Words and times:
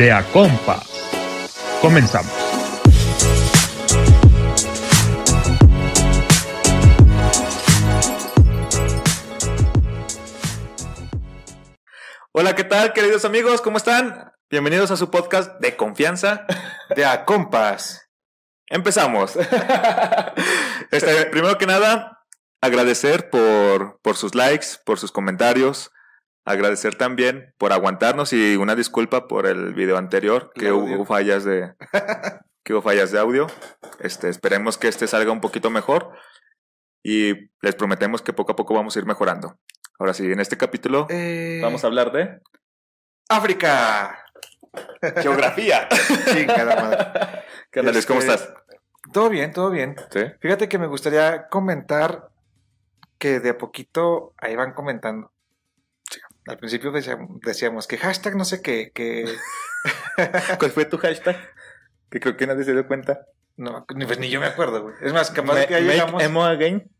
de 0.00 0.10
A 0.10 0.22
Compas. 0.32 0.88
Comenzamos. 1.82 2.32
Hola, 12.32 12.56
¿qué 12.56 12.64
tal, 12.64 12.94
queridos 12.94 13.26
amigos? 13.26 13.60
¿Cómo 13.60 13.76
están? 13.76 14.32
Bienvenidos 14.48 14.90
a 14.90 14.96
su 14.96 15.10
podcast 15.10 15.60
de 15.60 15.76
confianza 15.76 16.46
de 16.96 17.04
A 17.04 17.26
Compas. 17.26 18.08
Empezamos. 18.68 19.36
Este, 20.90 21.26
primero 21.26 21.56
que 21.56 21.66
nada, 21.66 22.24
agradecer 22.60 23.30
por, 23.30 24.00
por 24.00 24.16
sus 24.16 24.34
likes, 24.34 24.66
por 24.84 24.98
sus 24.98 25.12
comentarios. 25.12 25.92
Agradecer 26.50 26.94
también 26.96 27.54
por 27.58 27.72
aguantarnos 27.72 28.32
y 28.32 28.56
una 28.56 28.74
disculpa 28.74 29.28
por 29.28 29.46
el 29.46 29.72
video 29.74 29.96
anterior, 29.96 30.52
que 30.54 30.72
hubo 30.72 31.04
fallas 31.04 31.44
de 31.44 31.74
que 32.64 32.74
hubo 32.74 32.82
fallas 32.82 33.12
de 33.12 33.18
audio. 33.18 33.46
Este, 34.00 34.28
esperemos 34.28 34.76
que 34.78 34.88
este 34.88 35.06
salga 35.06 35.32
un 35.32 35.40
poquito 35.40 35.70
mejor 35.70 36.12
y 37.02 37.50
les 37.62 37.74
prometemos 37.76 38.20
que 38.22 38.32
poco 38.32 38.52
a 38.52 38.56
poco 38.56 38.74
vamos 38.74 38.96
a 38.96 38.98
ir 38.98 39.06
mejorando. 39.06 39.58
Ahora 39.98 40.14
sí, 40.14 40.30
en 40.30 40.40
este 40.40 40.56
capítulo 40.56 41.06
Eh, 41.10 41.60
vamos 41.62 41.84
a 41.84 41.86
hablar 41.86 42.10
de 42.12 42.40
África. 43.28 44.24
geografía. 45.22 45.88
Chingada 46.32 46.76
madre. 46.82 47.42
¿Qué 47.70 47.80
onda, 47.80 47.92
Luis? 47.92 48.06
¿Cómo 48.06 48.20
Este, 48.20 48.34
estás? 48.34 48.54
Todo 49.12 49.28
bien, 49.28 49.52
todo 49.52 49.70
bien. 49.70 49.96
¿Sí? 50.10 50.20
Fíjate 50.40 50.68
que 50.68 50.78
me 50.78 50.86
gustaría 50.86 51.48
comentar 51.48 52.28
que 53.18 53.40
de 53.40 53.50
a 53.50 53.58
poquito 53.58 54.34
ahí 54.38 54.56
van 54.56 54.72
comentando. 54.72 55.32
Al 56.46 56.58
principio 56.58 56.90
decíamos, 56.92 57.86
que 57.86 57.98
hashtag 57.98 58.34
no 58.36 58.44
sé 58.44 58.62
qué, 58.62 58.90
que 58.94 59.26
¿Cuál 60.58 60.70
fue 60.70 60.84
tu 60.86 60.98
hashtag? 60.98 61.36
Que 62.10 62.18
creo 62.20 62.36
que 62.36 62.46
nadie 62.46 62.64
se 62.64 62.72
dio 62.72 62.86
cuenta. 62.86 63.26
no, 63.56 63.84
ni, 63.94 64.06
pues 64.06 64.18
ni 64.18 64.30
yo 64.30 64.40
me 64.40 64.46
acuerdo, 64.46 64.82
güey. 64.82 64.94
Es 65.02 65.12
más, 65.12 65.30
capaz 65.30 65.54
Ma- 65.54 65.66
que 65.66 65.74
ahí 65.74 65.84
make 65.84 65.94
llegamos. 65.96 66.22
emo 66.22 66.44
again. 66.44 66.90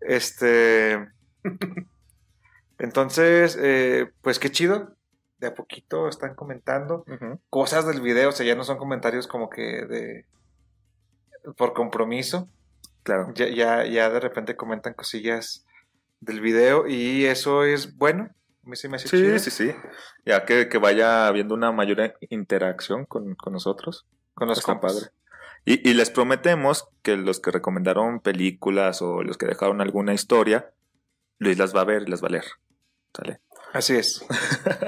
Este. 0.00 1.08
Entonces, 2.78 3.58
eh, 3.60 4.10
pues 4.22 4.38
qué 4.38 4.50
chido. 4.50 4.94
De 5.38 5.48
a 5.48 5.54
poquito 5.54 6.08
están 6.08 6.34
comentando 6.34 7.04
cosas 7.50 7.86
del 7.86 8.00
video, 8.00 8.28
o 8.28 8.32
sea, 8.32 8.46
ya 8.46 8.54
no 8.54 8.64
son 8.64 8.78
comentarios 8.78 9.26
como 9.26 9.50
que 9.50 9.62
de. 9.62 10.26
por 11.56 11.72
compromiso. 11.74 12.48
Claro. 13.02 13.32
Ya, 13.34 13.48
ya, 13.48 13.84
ya 13.84 14.08
de 14.10 14.20
repente 14.20 14.56
comentan 14.56 14.94
cosillas 14.94 15.66
del 16.20 16.40
video 16.40 16.86
y 16.86 17.24
eso 17.26 17.64
es 17.64 17.96
bueno. 17.96 18.30
A 18.64 18.68
mí 18.68 18.76
se 18.76 18.88
me 18.88 18.96
hace 18.96 19.08
Sí, 19.08 19.16
chido. 19.18 19.38
sí, 19.38 19.50
sí. 19.50 19.72
Ya 20.24 20.44
que, 20.44 20.68
que 20.68 20.78
vaya 20.78 21.26
habiendo 21.26 21.54
una 21.54 21.70
mayor 21.72 22.14
interacción 22.30 23.04
con, 23.04 23.34
con 23.34 23.52
nosotros. 23.52 24.06
Con 24.34 24.48
los 24.48 24.62
padre. 24.62 25.10
Y, 25.66 25.88
y 25.88 25.94
les 25.94 26.10
prometemos 26.10 26.88
que 27.02 27.16
los 27.16 27.40
que 27.40 27.50
recomendaron 27.50 28.20
películas 28.20 29.00
o 29.02 29.22
los 29.22 29.36
que 29.38 29.46
dejaron 29.46 29.80
alguna 29.80 30.12
historia, 30.14 30.70
Luis 31.38 31.58
las 31.58 31.74
va 31.74 31.82
a 31.82 31.84
ver 31.84 32.02
y 32.06 32.10
las 32.10 32.22
va 32.22 32.28
a 32.28 32.32
leer. 32.32 32.44
¿Sale? 33.14 33.40
Así 33.72 33.96
es. 33.96 34.24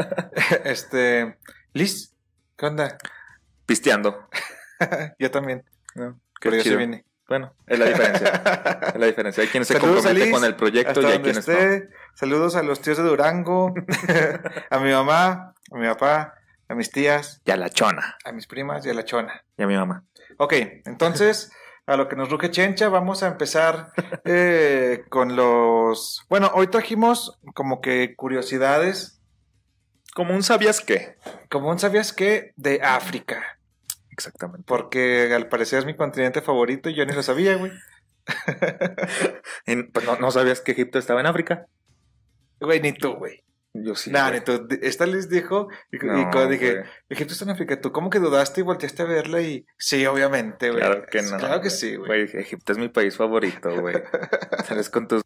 este. 0.65 1.39
Liz, 1.73 2.15
¿qué 2.57 2.67
onda? 2.67 2.99
Pisteando. 3.67 4.29
yo 5.19 5.31
también. 5.31 5.65
¿no? 5.95 6.21
Qué 6.41 6.51
Pero 6.51 6.57
yo 6.57 6.63
sí 6.63 6.69
chido. 6.71 6.79
vine. 6.79 7.05
Bueno, 7.29 7.53
es 7.67 7.79
la 7.79 7.87
diferencia. 7.87 8.29
es 8.95 9.01
la 9.01 9.07
diferencia. 9.07 9.43
Hay 9.43 9.49
quienes 9.49 9.69
se 9.69 9.79
comprometen 9.79 10.31
con 10.31 10.45
el 10.45 10.55
proyecto 10.55 11.03
y 11.03 11.07
hay 11.07 11.19
quienes 11.21 11.49
no. 11.49 11.55
Saludos 12.15 12.55
a 12.57 12.63
los 12.63 12.81
tíos 12.81 12.97
de 12.99 13.03
Durango, 13.03 13.75
a 14.71 14.79
mi 14.79 14.93
mamá, 14.93 15.55
a 15.73 15.77
mi 15.77 15.87
papá, 15.89 16.35
a 16.69 16.75
mis 16.75 16.91
tías, 16.91 17.43
Y 17.45 17.51
a 17.51 17.57
la 17.57 17.69
chona. 17.69 18.17
a 18.25 18.33
mis 18.33 18.47
primas 18.47 18.87
y 18.87 18.91
a 18.91 18.95
la 18.95 19.05
chona. 19.05 19.45
Y 19.59 19.63
a 19.63 19.67
mi 19.67 19.77
mamá. 19.77 20.05
Ok, 20.39 20.53
entonces, 20.85 21.51
a 21.87 21.97
lo 21.97 22.09
que 22.09 22.17
nos 22.17 22.31
ruge 22.31 22.51
Chencha, 22.51 22.89
vamos 22.89 23.23
a 23.23 23.29
empezar 23.29 23.91
eh, 24.25 25.05
con 25.09 25.35
los... 25.37 26.25
Bueno, 26.29 26.51
hoy 26.55 26.69
trajimos 26.69 27.39
como 27.55 27.81
que 27.81 28.15
curiosidades, 28.17 29.21
Como 30.15 30.33
un 30.35 30.43
sabías 30.43 30.81
qué. 30.81 31.17
como 31.51 31.71
un 31.71 31.79
sabías 31.79 32.13
qué, 32.13 32.53
de 32.57 32.81
África. 32.83 33.56
Exactamente. 34.17 34.65
Porque 34.67 35.31
al 35.35 35.49
parecer 35.49 35.81
es 35.81 35.85
mi 35.85 35.95
continente 35.95 36.41
favorito 36.41 36.89
y 36.89 36.95
yo 36.95 37.05
ni 37.05 37.13
lo 37.13 37.23
sabía, 37.23 37.57
güey. 37.57 37.71
En- 39.67 39.91
pues 39.93 40.07
no, 40.07 40.17
no 40.17 40.31
sabías 40.31 40.63
que 40.63 40.73
Egipto 40.73 40.99
estaba 40.99 41.21
en 41.21 41.27
África. 41.27 41.67
Güey, 42.61 42.81
ni 42.81 42.93
tú, 42.95 43.13
güey. 43.15 43.43
Yo 43.75 43.95
sí. 43.95 44.11
Nah, 44.11 44.29
güey. 44.31 44.41
ni 44.41 44.45
tú. 44.45 44.67
Esta 44.81 45.05
les 45.07 45.29
dijo, 45.29 45.69
y, 45.93 45.97
y 45.97 46.09
No, 46.09 46.31
cuando 46.31 46.49
dije, 46.49 46.77
güey. 46.77 46.85
Egipto 47.11 47.35
está 47.35 47.45
en 47.45 47.51
África, 47.51 47.79
¿tú 47.79 47.93
cómo 47.93 48.09
que 48.09 48.19
dudaste 48.19 48.63
y 48.63 48.65
volteaste 48.65 49.03
a 49.03 49.07
verla? 49.07 49.43
Y 49.43 49.67
sí, 49.77 50.07
obviamente, 50.07 50.71
güey. 50.71 50.81
Claro 50.81 51.05
que 51.11 51.21
no. 51.23 51.37
Claro 51.37 51.61
que 51.61 51.69
sí, 51.71 51.97
güey. 51.97 52.27
Güey, 52.27 52.41
Egipto 52.43 52.73
es 52.73 52.79
mi 52.79 52.89
país 52.89 53.17
favorito, 53.19 53.79
güey. 53.81 53.95
Sales 54.67 54.89
con 54.89 55.07
tus. 55.09 55.23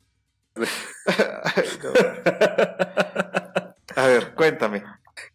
No. 0.56 0.66
A 3.96 4.06
ver, 4.06 4.34
cuéntame. 4.34 4.84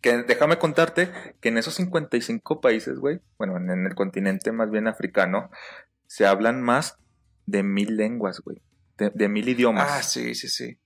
Que 0.02 0.24
déjame 0.24 0.58
contarte 0.58 1.12
que 1.42 1.50
en 1.50 1.58
esos 1.58 1.76
55 1.76 2.62
países, 2.62 3.00
güey, 3.00 3.20
bueno, 3.38 3.58
en, 3.58 3.70
en 3.70 3.86
el 3.86 3.96
continente 3.96 4.52
más 4.52 4.70
bien 4.72 4.88
africano, 4.88 5.50
se 6.08 6.26
hablan 6.26 6.62
más 6.62 6.98
de 7.46 7.64
mil 7.64 7.98
lenguas, 7.98 8.40
güey. 8.42 8.62
De, 8.98 9.10
de 9.14 9.28
mil 9.30 9.48
idiomas. 9.50 9.88
Ah, 9.90 10.04
sí, 10.04 10.36
sí, 10.36 10.48
sí. 10.48 10.78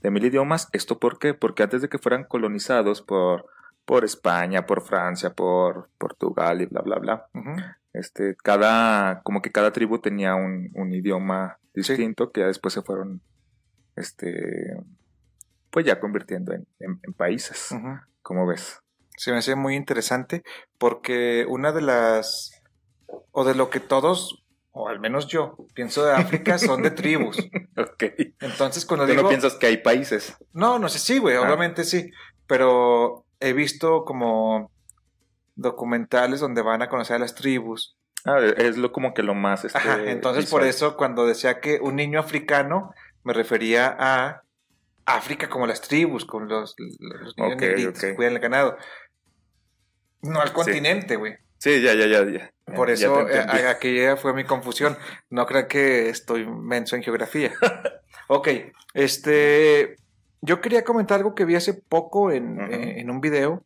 De 0.00 0.10
mil 0.10 0.24
idiomas. 0.24 0.68
¿Esto 0.72 0.98
por 0.98 1.18
qué? 1.18 1.34
Porque 1.34 1.62
antes 1.62 1.82
de 1.82 1.88
que 1.88 1.98
fueran 1.98 2.24
colonizados 2.24 3.02
por, 3.02 3.46
por 3.84 4.04
España, 4.04 4.66
por 4.66 4.82
Francia, 4.82 5.30
por 5.34 5.90
Portugal 5.98 6.60
y 6.62 6.66
bla, 6.66 6.82
bla, 6.82 6.98
bla, 6.98 7.28
este, 7.92 8.36
cada, 8.36 9.22
como 9.22 9.42
que 9.42 9.50
cada 9.52 9.72
tribu 9.72 9.98
tenía 9.98 10.34
un, 10.34 10.70
un 10.74 10.92
idioma 10.92 11.58
distinto 11.74 12.30
que 12.30 12.40
ya 12.42 12.46
después 12.46 12.72
se 12.74 12.82
fueron, 12.82 13.20
este, 13.96 14.76
pues 15.70 15.86
ya 15.86 15.98
convirtiendo 16.00 16.52
en, 16.52 16.66
en- 16.78 17.00
en 17.02 17.12
países. 17.12 17.70
Ujú. 17.72 17.98
¿Cómo 18.26 18.44
ves? 18.44 18.80
Se 19.16 19.30
me 19.30 19.38
hace 19.38 19.54
muy 19.54 19.76
interesante 19.76 20.42
porque 20.78 21.46
una 21.48 21.70
de 21.70 21.80
las, 21.80 22.60
o 23.30 23.44
de 23.44 23.54
lo 23.54 23.70
que 23.70 23.78
todos, 23.78 24.44
o 24.72 24.88
al 24.88 24.98
menos 24.98 25.28
yo, 25.28 25.56
pienso 25.74 26.04
de 26.04 26.12
África 26.12 26.58
son 26.58 26.82
de 26.82 26.90
tribus. 26.90 27.38
Ok. 27.76 28.02
Entonces, 28.40 28.84
cuando 28.84 29.06
Tú 29.06 29.12
digo... 29.12 29.22
no 29.22 29.28
piensas 29.28 29.54
que 29.54 29.66
hay 29.68 29.76
países. 29.76 30.36
No, 30.52 30.80
no 30.80 30.88
sé, 30.88 30.98
sí, 30.98 31.18
güey, 31.18 31.36
Ah. 31.36 31.42
obviamente 31.42 31.84
sí. 31.84 32.10
Pero 32.48 33.24
he 33.38 33.52
visto 33.52 34.04
como 34.04 34.72
documentales 35.54 36.40
donde 36.40 36.62
van 36.62 36.82
a 36.82 36.88
conocer 36.88 37.14
a 37.14 37.20
las 37.20 37.36
tribus. 37.36 37.96
Ah, 38.24 38.40
es 38.56 38.76
lo 38.76 38.90
como 38.90 39.14
que 39.14 39.22
lo 39.22 39.36
más. 39.36 39.64
Este, 39.64 39.78
Ajá, 39.78 40.02
entonces 40.02 40.50
por 40.50 40.64
eso 40.64 40.96
cuando 40.96 41.26
decía 41.26 41.60
que 41.60 41.78
un 41.80 41.94
niño 41.94 42.18
africano, 42.18 42.92
me 43.22 43.32
refería 43.32 43.94
a 43.96 44.42
África 45.06 45.48
como 45.48 45.66
las 45.66 45.80
tribus, 45.80 46.24
con 46.24 46.48
los, 46.48 46.74
los 46.98 47.36
niños 47.38 47.56
negritos 47.60 48.00
que 48.00 48.14
cuidan 48.14 48.34
el 48.34 48.40
ganado. 48.40 48.76
No 50.22 50.40
al 50.40 50.52
continente, 50.52 51.16
güey. 51.16 51.36
Sí, 51.58 51.80
ya, 51.80 51.94
ya, 51.94 52.06
ya. 52.06 52.24
ya. 52.28 52.50
Por 52.74 52.88
Ya 52.88 52.94
eso 52.94 53.20
eh, 53.28 53.38
entendí. 53.40 53.62
a- 53.62 53.70
aquella 53.70 54.16
fue 54.16 54.34
mi 54.34 54.44
confusión. 54.44 54.96
No 55.30 55.46
creo 55.46 55.68
que 55.68 56.08
estoy 56.08 56.44
menso 56.46 56.96
en 56.96 57.02
geografía. 57.02 57.52
ok, 58.28 58.48
este. 58.94 59.96
Yo 60.42 60.60
quería 60.60 60.84
comentar 60.84 61.18
algo 61.18 61.34
que 61.34 61.44
vi 61.44 61.54
hace 61.56 61.74
poco 61.74 62.30
en, 62.30 62.60
eh, 62.60 63.00
en 63.00 63.10
un 63.10 63.20
video. 63.20 63.64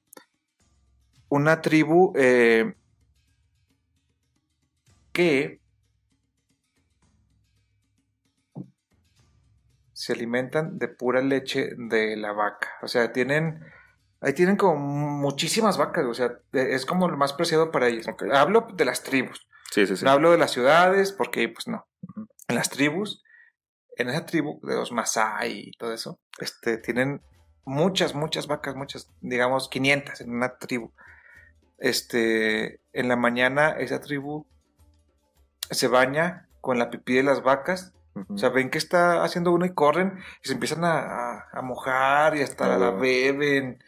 Una 1.28 1.60
tribu 1.62 2.12
eh, 2.16 2.74
que 5.12 5.59
se 10.00 10.14
alimentan 10.14 10.78
de 10.78 10.88
pura 10.88 11.20
leche 11.20 11.74
de 11.76 12.16
la 12.16 12.32
vaca. 12.32 12.70
O 12.80 12.88
sea, 12.88 13.12
tienen. 13.12 13.62
Ahí 14.22 14.32
tienen 14.32 14.56
como 14.56 14.76
muchísimas 14.76 15.76
vacas, 15.76 16.06
o 16.06 16.14
sea, 16.14 16.38
eh, 16.54 16.68
es 16.70 16.86
como 16.86 17.06
lo 17.08 17.18
más 17.18 17.34
preciado 17.34 17.70
para 17.70 17.88
ellos. 17.88 18.06
Hablo 18.32 18.66
de 18.72 18.84
las 18.86 19.02
tribus. 19.02 19.46
Sí, 19.70 19.86
sí, 19.86 19.96
sí. 19.96 20.04
No 20.04 20.10
hablo 20.10 20.30
de 20.30 20.38
las 20.38 20.52
ciudades, 20.52 21.12
porque 21.12 21.46
pues 21.50 21.68
no. 21.68 21.86
En 22.48 22.54
las 22.54 22.70
tribus, 22.70 23.22
en 23.96 24.08
esa 24.08 24.24
tribu 24.24 24.58
de 24.62 24.74
los 24.74 24.90
Masai 24.90 25.68
y 25.68 25.72
todo 25.72 25.92
eso, 25.92 26.18
este, 26.38 26.78
tienen 26.78 27.20
muchas, 27.66 28.14
muchas 28.14 28.46
vacas, 28.46 28.76
muchas, 28.76 29.10
digamos 29.20 29.68
500 29.68 30.22
en 30.22 30.30
una 30.30 30.56
tribu. 30.56 30.92
Este, 31.76 32.80
en 32.94 33.08
la 33.08 33.16
mañana 33.16 33.72
esa 33.72 34.00
tribu 34.00 34.46
se 35.70 35.88
baña 35.88 36.48
con 36.62 36.78
la 36.78 36.88
pipí 36.88 37.16
de 37.16 37.22
las 37.22 37.42
vacas. 37.42 37.92
O 38.28 38.36
sea, 38.36 38.48
ven 38.50 38.70
que 38.70 38.78
está 38.78 39.22
haciendo 39.24 39.52
uno 39.52 39.64
y 39.66 39.72
corren 39.72 40.18
y 40.42 40.48
se 40.48 40.54
empiezan 40.54 40.84
a, 40.84 40.98
a- 40.98 41.48
a 41.52 41.62
mojar 41.62 42.36
y 42.36 42.42
hasta 42.42 42.76
la 42.78 42.88
Ah. 42.88 42.90
beben 42.90 43.82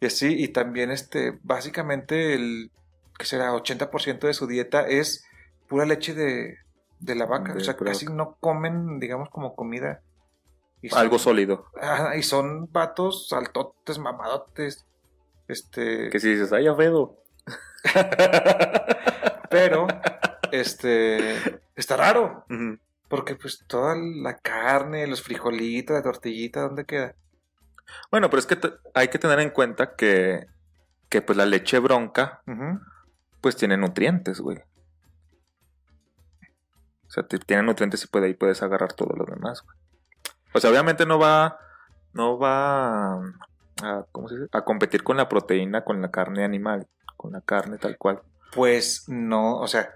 y 0.00 0.06
así. 0.06 0.34
Y 0.42 0.48
también, 0.48 0.90
este, 0.90 1.38
básicamente, 1.42 2.34
el 2.34 2.70
que 3.18 3.24
será 3.26 3.52
80% 3.54 4.26
de 4.26 4.34
su 4.34 4.46
dieta 4.46 4.86
es 4.86 5.24
pura 5.68 5.84
leche 5.86 6.12
de, 6.14 6.58
de 7.00 7.14
la 7.14 7.26
vaca. 7.26 7.52
De 7.54 7.60
o 7.60 7.64
sea, 7.64 7.76
casi 7.76 8.06
no 8.06 8.36
comen, 8.40 8.98
digamos, 9.00 9.30
como 9.30 9.54
comida. 9.54 10.00
Y 10.82 10.88
son- 10.90 10.98
Algo 10.98 11.18
sólido. 11.18 11.66
Y 12.16 12.22
son 12.22 12.70
vatos 12.72 13.32
altotes, 13.32 13.98
mamadotes. 13.98 14.84
Este, 15.46 16.10
Que 16.10 16.20
si 16.20 16.30
dices, 16.30 16.52
ay, 16.52 16.66
Alfredo. 16.66 17.16
pero, 19.50 19.86
este, 20.52 21.60
está 21.76 21.96
raro. 21.96 22.44
Porque 23.08 23.34
pues 23.36 23.64
toda 23.66 23.94
la 23.96 24.36
carne, 24.36 25.06
los 25.06 25.22
frijolitos, 25.22 25.94
la 25.96 26.02
tortillita, 26.02 26.60
¿dónde 26.62 26.84
queda? 26.84 27.14
Bueno, 28.10 28.28
pero 28.28 28.40
es 28.40 28.46
que 28.46 28.58
hay 28.94 29.08
que 29.08 29.18
tener 29.18 29.40
en 29.40 29.50
cuenta 29.50 29.94
que, 29.96 30.46
que 31.08 31.22
pues 31.22 31.36
la 31.38 31.46
leche 31.46 31.78
bronca, 31.78 32.42
pues 33.40 33.56
tiene 33.56 33.76
nutrientes, 33.78 34.40
güey. 34.40 34.58
O 37.06 37.10
sea, 37.10 37.26
tiene 37.26 37.62
nutrientes 37.62 38.04
y 38.04 38.06
puede, 38.08 38.26
ahí 38.26 38.34
puedes 38.34 38.62
agarrar 38.62 38.92
todo 38.92 39.14
lo 39.16 39.24
demás, 39.24 39.62
güey. 39.62 39.76
O 40.52 40.60
sea, 40.60 40.70
obviamente 40.70 41.06
no 41.06 41.18
va, 41.18 41.58
no 42.12 42.38
va 42.38 43.14
a, 43.14 43.20
a- 43.82 44.06
¿cómo 44.12 44.28
se 44.28 44.34
dice? 44.36 44.48
A 44.52 44.62
competir 44.64 45.02
con 45.02 45.16
la 45.16 45.28
proteína, 45.28 45.84
con 45.84 46.02
la 46.02 46.10
carne 46.10 46.44
animal, 46.44 46.86
con 47.16 47.32
la 47.32 47.40
carne 47.40 47.78
tal 47.78 47.96
cual. 47.96 48.20
Pues 48.52 49.04
no, 49.08 49.56
o 49.58 49.66
sea, 49.66 49.94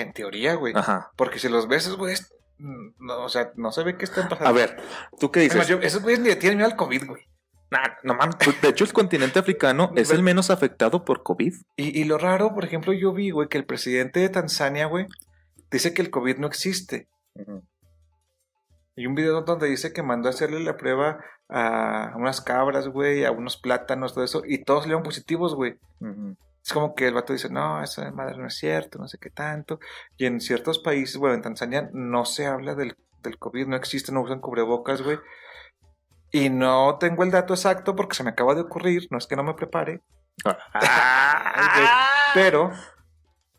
en 0.00 0.12
teoría, 0.12 0.54
güey. 0.54 0.72
Ajá. 0.76 1.10
Porque 1.16 1.38
si 1.38 1.48
los 1.48 1.68
ves, 1.68 1.88
güeyes, 1.96 2.32
mm, 2.58 2.88
no, 3.06 3.24
o 3.24 3.28
sea, 3.28 3.52
no 3.56 3.72
se 3.72 3.82
ve 3.84 3.96
que 3.96 4.04
estén 4.04 4.28
pasando. 4.28 4.48
A 4.48 4.52
ver, 4.52 4.76
¿tú 5.18 5.30
qué 5.30 5.40
Además, 5.40 5.66
dices? 5.66 5.68
yo- 5.68 5.86
esos 5.86 6.02
güeyes 6.02 6.20
ni 6.20 6.28
le 6.28 6.36
tienen 6.36 6.58
miedo 6.58 6.70
al 6.70 6.76
COVID, 6.76 7.06
güey. 7.06 7.22
Nah, 7.70 7.86
no 8.02 8.14
mames. 8.14 8.36
Pues, 8.42 8.60
De 8.62 8.68
hecho, 8.68 8.84
el 8.84 8.92
continente 8.92 9.38
africano 9.38 9.92
es 9.96 10.10
el 10.10 10.22
menos 10.22 10.50
afectado 10.50 11.04
por 11.04 11.22
COVID. 11.22 11.54
Y, 11.76 12.00
y 12.00 12.04
lo 12.04 12.16
raro, 12.18 12.54
por 12.54 12.64
ejemplo, 12.64 12.92
yo 12.94 13.12
vi, 13.12 13.30
güey, 13.30 13.48
que 13.48 13.58
el 13.58 13.66
presidente 13.66 14.20
de 14.20 14.28
Tanzania, 14.30 14.86
güey, 14.86 15.06
dice 15.70 15.92
que 15.92 16.00
el 16.02 16.10
COVID 16.10 16.38
no 16.38 16.46
existe. 16.46 17.08
Hay 18.96 19.06
un 19.06 19.14
video 19.14 19.42
donde 19.42 19.68
dice 19.68 19.92
que 19.92 20.02
mandó 20.02 20.28
a 20.28 20.30
hacerle 20.30 20.60
la 20.60 20.76
prueba 20.76 21.22
a 21.48 22.12
unas 22.16 22.40
cabras, 22.40 22.88
güey, 22.88 23.24
a 23.24 23.30
unos 23.30 23.56
plátanos, 23.56 24.12
todo 24.14 24.24
eso, 24.24 24.42
y 24.46 24.64
todos 24.64 24.82
salieron 24.82 25.02
positivos, 25.04 25.54
güey. 25.54 25.76
Ujú. 26.00 26.36
Es 26.68 26.74
como 26.74 26.94
que 26.94 27.08
el 27.08 27.14
vato 27.14 27.32
dice, 27.32 27.48
no, 27.48 27.82
esa 27.82 28.10
madre 28.10 28.36
no 28.36 28.46
es 28.46 28.54
cierto, 28.58 28.98
no 28.98 29.08
sé 29.08 29.16
qué 29.16 29.30
tanto. 29.30 29.80
Y 30.18 30.26
en 30.26 30.38
ciertos 30.38 30.78
países, 30.78 31.16
bueno, 31.16 31.34
en 31.34 31.40
Tanzania 31.40 31.88
no 31.94 32.26
se 32.26 32.44
habla 32.46 32.74
del, 32.74 32.94
del 33.22 33.38
COVID, 33.38 33.68
no 33.68 33.74
existe, 33.76 34.12
no 34.12 34.20
usan 34.20 34.40
cubrebocas, 34.40 35.00
güey. 35.00 35.18
Y 36.30 36.50
no 36.50 36.98
tengo 37.00 37.22
el 37.24 37.30
dato 37.30 37.54
exacto 37.54 37.96
porque 37.96 38.16
se 38.16 38.22
me 38.22 38.28
acaba 38.28 38.54
de 38.54 38.60
ocurrir, 38.60 39.08
no 39.10 39.16
es 39.16 39.26
que 39.26 39.34
no 39.34 39.44
me 39.44 39.54
prepare, 39.54 40.02
pero, 42.34 42.70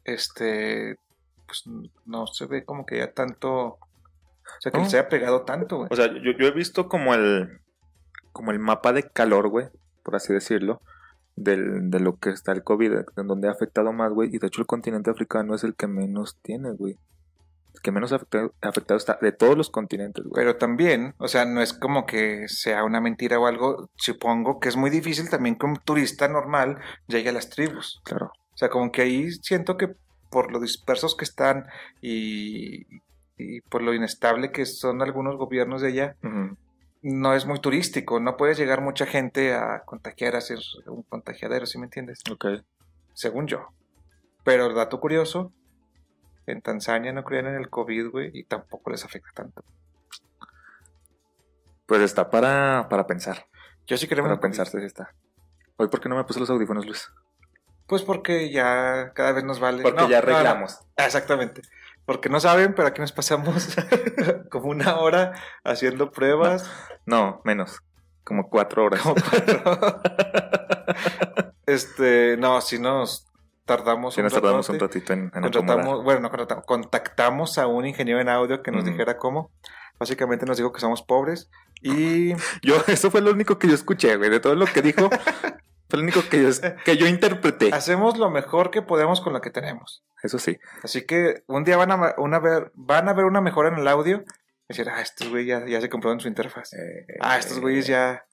este, 0.04 0.96
pues 1.48 1.64
no 2.06 2.28
se 2.28 2.46
ve 2.46 2.64
como 2.64 2.86
que 2.86 3.00
ya 3.00 3.12
tanto, 3.12 3.52
o 3.52 3.80
sea, 4.60 4.72
que 4.72 4.78
No. 4.78 4.86
se 4.88 5.00
haya 5.00 5.10
pegado 5.10 5.46
tanto, 5.46 5.78
güey. 5.78 5.90
O 5.92 5.96
sea, 5.96 6.08
yo, 6.14 6.32
yo 6.38 6.46
he 6.46 6.52
visto 6.52 6.88
como 6.88 7.16
el 7.16 7.60
como 8.34 8.52
el 8.52 8.60
mapa 8.60 8.94
de 8.94 9.10
calor, 9.10 9.50
güey, 9.50 9.68
por 10.04 10.16
así 10.16 10.32
decirlo, 10.32 10.82
del, 11.40 11.90
de 11.90 12.00
lo 12.00 12.18
que 12.18 12.30
está 12.30 12.52
el 12.52 12.64
COVID, 12.64 12.94
en 13.18 13.28
donde 13.28 13.48
ha 13.48 13.52
afectado 13.52 13.94
más, 13.94 14.12
güey, 14.12 14.30
y 14.34 14.40
de 14.40 14.48
hecho 14.48 14.62
el 14.62 14.68
continente 14.68 15.10
africano 15.10 15.56
es 15.56 15.64
el 15.64 15.76
que 15.76 15.88
menos 15.88 16.38
tiene, 16.42 16.72
güey. 16.72 16.98
El 17.74 17.82
que 17.82 17.92
menos 17.92 18.12
afectado, 18.12 18.54
afectado 18.62 18.98
está 18.98 19.18
de 19.22 19.32
todos 19.32 19.56
los 19.58 19.70
continentes, 19.70 20.26
güey. 20.26 20.44
Pero 20.44 20.58
también, 20.58 21.14
o 21.18 21.28
sea, 21.28 21.46
no 21.46 21.62
es 21.62 21.74
como 21.74 22.06
que 22.06 22.48
sea 22.48 22.84
una 22.84 23.00
mentira 23.00 23.40
o 23.40 23.48
algo. 23.48 23.90
Supongo 23.96 24.60
que 24.60 24.70
es 24.70 24.76
muy 24.76 24.90
difícil 24.90 25.30
también 25.30 25.56
que 25.56 25.66
un 25.66 25.78
turista 25.78 26.28
normal 26.28 26.80
llegue 27.08 27.30
a 27.30 27.34
las 27.34 27.50
tribus. 27.50 28.02
Claro. 28.04 28.32
O 28.54 28.58
sea, 28.58 28.70
como 28.70 28.92
que 28.92 29.04
ahí 29.04 29.32
siento 29.32 29.78
que 29.78 29.96
por 30.30 30.52
lo 30.52 30.60
dispersos 30.60 31.16
que 31.16 31.24
están 31.24 31.68
y, 32.02 32.86
y 33.38 33.62
por 33.62 33.82
lo 33.82 33.94
inestable 33.94 34.52
que 34.52 34.66
son 34.66 35.02
algunos 35.02 35.38
gobiernos 35.38 35.82
de 35.82 35.88
allá. 35.88 36.16
No 37.02 37.34
es 37.34 37.46
muy 37.46 37.60
turístico. 37.60 38.20
No 38.20 38.38
puede 38.38 38.56
llegar 38.56 38.82
mucha 38.82 39.06
gente 39.06 39.54
a 39.54 39.84
contagiar, 39.86 40.36
a 40.36 40.42
ser 40.42 40.60
un 40.88 41.04
contagiadero, 41.04 41.66
¿sí 41.66 41.78
me 41.78 41.86
entiendes? 41.86 42.22
Ok. 42.32 42.46
Según 43.14 43.48
yo. 43.48 43.68
Pero 44.44 44.74
dato 44.74 45.00
curioso, 45.00 45.52
en 46.46 46.62
Tanzania 46.62 47.12
no 47.14 47.24
creen 47.24 47.48
en 47.48 47.56
el 47.56 47.70
COVID, 47.70 48.10
güey, 48.10 48.32
y 48.34 48.44
tampoco 48.44 48.90
les 48.92 49.04
afecta 49.06 49.30
tanto. 49.34 49.64
Pues 51.86 52.02
está 52.02 52.30
para, 52.30 52.88
para 52.90 53.08
pensar. 53.08 53.48
Yo 53.88 53.98
sí 53.98 54.08
creo 54.08 54.24
Para 54.24 54.40
pensarse 54.40 54.80
si 54.80 54.86
está. 54.86 55.14
Hoy, 55.78 55.88
¿por 55.88 56.00
qué 56.00 56.10
no 56.10 56.16
me 56.16 56.24
puse 56.24 56.40
los 56.40 56.50
audífonos, 56.50 56.86
Luis? 56.86 57.12
Pues 57.88 58.04
porque 58.04 58.52
ya 58.52 59.12
cada 59.16 59.32
vez 59.32 59.44
nos 59.44 59.60
vale. 59.60 59.82
Porque 59.82 60.00
No, 60.00 60.10
ya 60.10 60.22
no, 60.22 60.28
no. 60.28 60.34
arreglamos. 60.36 60.80
Exactamente. 60.96 61.64
Porque 62.10 62.28
no 62.28 62.40
saben, 62.40 62.74
pero 62.74 62.88
aquí 62.88 63.02
nos 63.02 63.12
pasamos 63.12 63.68
como 64.50 64.70
una 64.70 64.98
hora 64.98 65.34
haciendo 65.64 66.10
pruebas. 66.10 66.68
No, 67.06 67.40
menos. 67.44 67.84
Como 68.24 68.50
cuatro 68.50 68.86
horas. 68.86 69.02
Como 69.02 69.14
cuatro. 69.14 70.02
este, 71.68 72.36
no, 72.38 72.62
si 72.62 72.80
nos 72.80 73.28
tardamos 73.64 74.16
Si 74.16 74.24
nos 74.24 74.34
un 74.34 74.42
tardamos 74.42 74.68
un 74.70 74.80
ratito 74.80 75.14
en, 75.14 75.32
en 75.36 75.42
contratamos, 75.44 76.04
bueno, 76.04 76.22
no 76.22 76.30
contratamos, 76.30 76.66
contactamos 76.66 77.60
a 77.60 77.68
un 77.68 77.86
ingeniero 77.86 78.20
en 78.20 78.30
audio 78.30 78.64
que 78.64 78.72
nos 78.72 78.86
dijera 78.86 79.18
cómo. 79.18 79.52
Básicamente 80.00 80.48
nos 80.48 80.58
dijo 80.58 80.74
que 80.74 80.80
somos 80.80 81.04
pobres 81.04 81.52
y 81.80 82.34
Yo, 82.64 82.84
eso 82.88 83.12
fue 83.12 83.22
lo 83.22 83.30
único 83.30 83.60
que 83.60 83.68
yo 83.68 83.76
escuché, 83.76 84.16
güey. 84.16 84.32
De 84.32 84.40
todo 84.40 84.56
lo 84.56 84.66
que 84.66 84.82
dijo, 84.82 85.12
fue 85.90 85.98
lo 86.00 86.04
único 86.04 86.22
que 86.30 86.42
yo, 86.44 86.50
que 86.86 86.98
yo 86.98 87.08
interpreté. 87.08 87.70
hacemos 87.74 88.18
lo 88.18 88.30
mejor 88.30 88.72
que 88.72 88.82
podemos 88.82 89.22
con 89.22 89.34
lo 89.34 89.42
que 89.42 89.50
tenemos. 89.50 90.04
Eso 90.24 90.38
sí. 90.40 90.60
Así 90.84 91.06
que 91.06 91.44
un 91.48 91.64
día 91.64 91.78
van 91.78 91.92
a, 91.92 92.16
una 92.18 92.40
ver, 92.40 92.72
van 92.76 93.08
a 93.10 93.14
ver 93.14 93.26
una 93.26 93.42
mejora 93.42 93.70
en 93.70 93.76
el 93.76 93.88
audio. 93.88 94.18
Y 94.68 94.74
decir, 94.74 94.88
ah, 94.90 95.02
estos 95.02 95.30
güeyes 95.30 95.62
ya, 95.62 95.66
ya 95.68 95.82
se 95.82 95.90
compraron 95.90 96.20
su 96.20 96.28
interfaz. 96.28 96.72
Ah, 97.22 97.38
estos 97.40 97.60
güeyes 97.60 97.88
ya, 97.88 98.24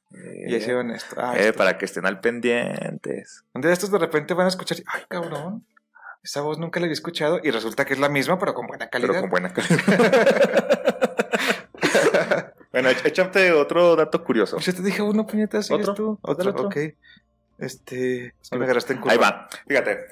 ya 0.47 0.56
hicieron 0.58 0.91
esto. 0.91 1.17
Ah, 1.19 1.35
Eh, 1.37 1.47
esto. 1.49 1.56
para 1.58 1.79
que 1.79 1.87
estén 1.87 2.05
al 2.05 2.20
pendientes. 2.20 3.44
Un 3.55 3.62
día 3.62 3.73
estos 3.73 3.91
de 3.91 3.99
repente 3.99 4.35
van 4.35 4.44
a 4.44 4.49
escuchar, 4.50 4.76
ay, 4.93 5.03
cabrón, 5.08 5.64
esa 6.23 6.43
voz 6.43 6.58
nunca 6.58 6.79
la 6.81 6.85
había 6.87 6.93
escuchado 6.93 7.41
y 7.43 7.50
resulta 7.53 7.87
que 7.87 7.94
es 7.94 8.00
la 8.00 8.08
misma, 8.11 8.38
pero 8.38 8.53
con 8.53 8.67
buena 8.67 8.88
calidad. 8.91 9.12
Pero 9.12 9.20
con 9.23 9.31
buena 9.31 9.55
calidad. 9.55 9.79
bueno, 12.73 12.91
éch- 12.91 13.06
échate 13.06 13.53
otro 13.53 13.94
dato 13.97 14.23
curioso. 14.25 14.58
Ya 14.58 14.73
te 14.73 14.82
dije 14.82 15.03
uno, 15.03 15.26
puñetas, 15.26 15.67
¿sigues 15.69 15.88
¿Otro? 15.88 16.19
Otro, 16.23 16.50
Otro, 16.50 16.53
otro. 16.67 16.67
ok. 16.69 16.76
Este, 17.58 18.35
es 18.41 18.50
que 18.50 18.58
me 18.58 18.64
agarraste 18.64 18.93
en 18.93 19.00
curva. 19.00 19.12
Ahí 19.12 19.19
va. 19.19 19.49
Fíjate. 19.67 20.06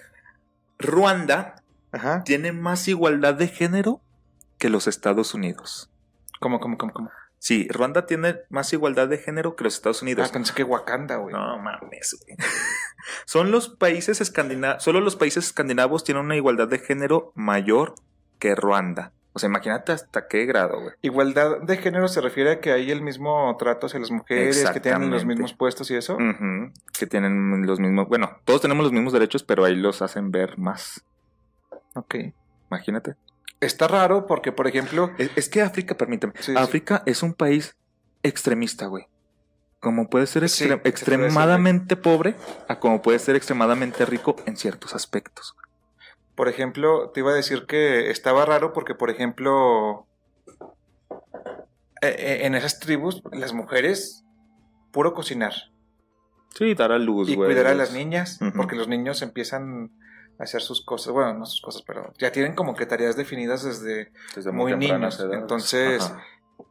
Ruanda 0.78 1.62
Ajá. 1.92 2.24
tiene 2.24 2.52
más 2.52 2.88
igualdad 2.88 3.34
de 3.34 3.48
género 3.48 4.00
que 4.58 4.68
los 4.68 4.86
Estados 4.86 5.34
Unidos. 5.34 5.90
¿Cómo, 6.40 6.60
cómo, 6.60 6.76
cómo, 6.78 6.92
cómo? 6.92 7.10
Sí, 7.38 7.68
Ruanda 7.68 8.06
tiene 8.06 8.36
más 8.48 8.72
igualdad 8.72 9.06
de 9.06 9.18
género 9.18 9.54
que 9.54 9.64
los 9.64 9.74
Estados 9.74 10.00
Unidos. 10.00 10.28
Ah, 10.28 10.32
pensé 10.32 10.54
que 10.54 10.64
Wakanda, 10.64 11.16
güey. 11.16 11.34
No 11.34 11.58
mames, 11.58 12.16
güey. 12.24 12.38
Son 13.26 13.50
los 13.50 13.68
países 13.68 14.22
escandinavos, 14.22 14.82
solo 14.82 15.00
los 15.00 15.16
países 15.16 15.44
escandinavos 15.44 16.04
tienen 16.04 16.24
una 16.24 16.36
igualdad 16.36 16.68
de 16.68 16.78
género 16.78 17.32
mayor 17.34 17.96
que 18.38 18.54
Ruanda. 18.54 19.12
O 19.36 19.40
sea, 19.40 19.48
imagínate 19.48 19.90
hasta 19.90 20.28
qué 20.28 20.46
grado, 20.46 20.80
güey. 20.80 20.94
Igualdad 21.02 21.60
de 21.62 21.76
género 21.76 22.06
se 22.06 22.20
refiere 22.20 22.52
a 22.52 22.60
que 22.60 22.70
hay 22.70 22.90
el 22.92 23.02
mismo 23.02 23.56
trato 23.58 23.86
hacia 23.86 23.98
las 23.98 24.12
mujeres, 24.12 24.64
que 24.70 24.78
tienen 24.80 25.10
los 25.10 25.24
mismos 25.24 25.52
puestos 25.54 25.90
y 25.90 25.96
eso. 25.96 26.16
Que 26.96 27.06
tienen 27.08 27.66
los 27.66 27.80
mismos, 27.80 28.08
bueno, 28.08 28.38
todos 28.44 28.60
tenemos 28.60 28.84
los 28.84 28.92
mismos 28.92 29.12
derechos, 29.12 29.42
pero 29.42 29.64
ahí 29.64 29.74
los 29.74 30.02
hacen 30.02 30.30
ver 30.30 30.56
más. 30.56 31.04
Ok. 31.94 32.14
Imagínate. 32.70 33.16
Está 33.60 33.88
raro 33.88 34.26
porque, 34.26 34.52
por 34.52 34.66
ejemplo, 34.68 35.10
Es, 35.18 35.30
es 35.36 35.48
que 35.48 35.62
África, 35.62 35.96
permíteme, 35.96 36.32
Sí, 36.36 36.52
sí. 36.52 36.54
África 36.56 37.02
es 37.06 37.22
un 37.22 37.34
país 37.34 37.76
extremista, 38.22 38.86
güey. 38.86 39.06
Como 39.80 40.08
puede 40.08 40.26
ser 40.26 40.44
extre- 40.44 40.80
extremadamente 40.84 41.96
pobre, 41.96 42.36
a 42.68 42.78
como 42.78 43.02
puede 43.02 43.18
ser 43.18 43.36
extremadamente 43.36 44.06
rico 44.06 44.36
en 44.46 44.56
ciertos 44.56 44.94
aspectos. 44.94 45.56
Por 46.34 46.48
ejemplo, 46.48 47.10
te 47.10 47.20
iba 47.20 47.30
a 47.30 47.34
decir 47.34 47.66
que 47.66 48.10
estaba 48.10 48.44
raro 48.44 48.72
porque, 48.72 48.94
por 48.94 49.10
ejemplo, 49.10 50.06
eh, 52.02 52.14
eh, 52.18 52.38
en 52.46 52.54
esas 52.54 52.80
tribus, 52.80 53.22
las 53.32 53.52
mujeres, 53.52 54.24
puro 54.92 55.14
cocinar 55.14 55.52
Sí, 56.56 56.74
dar 56.74 56.92
a 56.92 56.98
luz, 56.98 57.28
y 57.28 57.34
güey. 57.34 57.48
cuidar 57.50 57.66
a 57.66 57.74
las 57.74 57.92
niñas, 57.92 58.38
porque 58.56 58.76
los 58.76 58.86
niños 58.86 59.22
empiezan 59.22 59.90
a 60.38 60.44
hacer 60.44 60.60
sus 60.62 60.84
cosas, 60.84 61.12
bueno, 61.12 61.34
no 61.34 61.46
sus 61.46 61.60
cosas, 61.60 61.82
pero 61.82 62.12
ya 62.18 62.30
tienen 62.30 62.54
como 62.54 62.74
que 62.76 62.86
tareas 62.86 63.16
definidas 63.16 63.64
desde... 63.64 64.12
Desde 64.36 64.52
muy 64.52 64.76
niños, 64.76 65.18
entonces- 65.32 66.02
Ajá. 66.04 66.22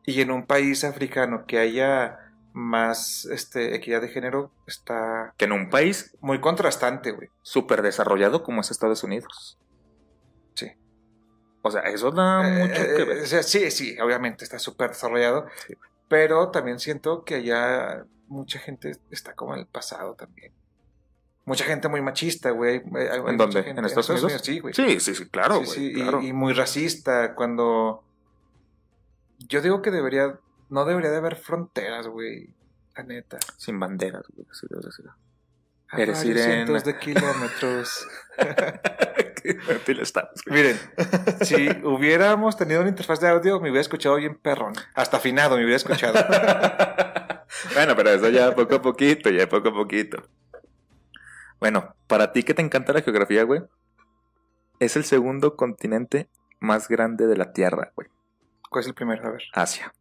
Y 0.06 0.22
en 0.22 0.32
un 0.32 0.46
país 0.46 0.86
africano 0.86 1.46
que 1.46 1.60
haya 1.60 2.18
más 2.54 3.26
este, 3.26 3.76
equidad 3.76 4.00
de 4.02 4.10
género, 4.10 4.52
está 4.68 5.34
Que 5.38 5.46
en 5.46 5.52
un 5.54 5.70
país 5.70 6.16
muy 6.22 6.40
contrastante, 6.40 7.12
güey. 7.12 7.30
súper 7.42 7.82
desarrollado 7.82 8.44
como 8.44 8.62
es 8.62 8.70
Estados 8.72 9.04
Unidos. 9.04 9.58
Sí. 10.54 10.72
O 11.64 11.72
sea, 11.72 11.82
eso 11.82 12.12
da 12.12 12.42
mucho 12.44 12.82
Eh, 12.82 12.94
que 12.96 13.02
eh, 13.02 13.06
ver. 13.06 13.24
o 13.24 13.26
sea, 13.26 13.42
sí, 13.44 13.72
sí, 13.72 13.98
obviamente 14.00 14.44
está 14.44 14.60
súper 14.60 14.90
desarrollado, 14.92 15.48
Sí. 15.68 15.74
pero 16.08 16.50
también 16.52 16.80
siento 16.80 17.24
que 17.24 17.36
allá 17.36 18.06
mucha 18.28 18.60
gente 18.60 18.92
está 19.12 19.34
como 19.34 19.54
en 19.56 19.62
el 19.62 19.68
pasado 19.68 20.14
también. 20.16 20.52
Mucha 21.46 21.66
gente 21.66 21.90
muy 21.90 22.02
machista, 22.02 22.52
güey. 22.52 22.78
Eh, 22.78 22.84
¿En 23.28 23.36
dónde? 23.38 23.64
gente- 23.64 23.80
¿En 23.80 23.86
Estados 23.86 24.10
Unidos? 24.10 24.42
Sí, 24.44 24.60
güey. 24.60 24.74
Sí, 24.74 25.00
sí, 25.00 25.14
sí, 25.16 25.28
claro, 25.28 25.62
Sí, 25.66 25.92
güey. 26.02 26.22
sí, 26.22 26.28
y, 26.30 26.34
muy 26.34 26.54
racista 26.54 27.34
cuando... 27.36 28.04
Yo 29.40 29.62
digo 29.62 29.82
que 29.82 29.92
debería... 29.92 30.40
No 30.74 30.86
debería 30.86 31.12
de 31.12 31.18
haber 31.18 31.36
fronteras, 31.36 32.08
güey. 32.08 32.56
La 32.98 33.04
neta. 33.04 33.38
Sin 33.58 33.80
banderas, 33.80 34.24
güey. 34.34 34.48
Así 34.50 34.66
debe 34.68 34.92
ser. 34.92 35.06
A 35.88 36.02
Eres 36.02 36.22
cientos 36.22 36.84
de 36.84 36.98
kilómetros. 36.98 38.08
Miren, 40.48 40.80
si 41.42 41.70
hubiéramos 41.84 42.58
tenido 42.58 42.82
una 42.82 42.90
interfaz 42.90 43.20
de 43.20 43.30
audio, 43.30 43.60
me 43.60 43.70
hubiera 43.70 43.82
escuchado 43.82 44.16
bien 44.16 44.36
perrón. 44.36 44.74
Hasta 44.96 45.18
afinado 45.18 45.58
me 45.58 45.64
hubiera 45.64 45.76
escuchado. 45.76 46.14
bueno, 47.76 47.96
pero 47.96 48.10
eso 48.10 48.30
ya 48.30 48.56
poco 48.56 48.74
a 48.74 48.82
poquito, 48.82 49.30
ya 49.30 49.48
poco 49.48 49.70
a 49.70 49.74
poquito. 49.74 50.24
Bueno, 51.60 51.96
para 52.08 52.32
ti 52.32 52.42
que 52.42 52.56
te 52.56 52.64
encanta 52.64 52.94
la 52.94 53.04
geografía, 53.04 53.44
güey, 53.44 53.62
es 54.80 54.96
el 54.96 55.04
segundo 55.04 55.56
continente 55.56 56.30
más 56.60 56.88
grande 56.88 57.28
de 57.28 57.38
la 57.38 57.54
Tierra, 57.54 57.92
güey. 57.96 58.08
¿Cuál 58.72 58.82
es 58.82 58.88
el 58.88 58.96
primero? 58.96 59.28
A 59.28 59.30
ver. 59.30 59.44
Asia. 59.54 59.94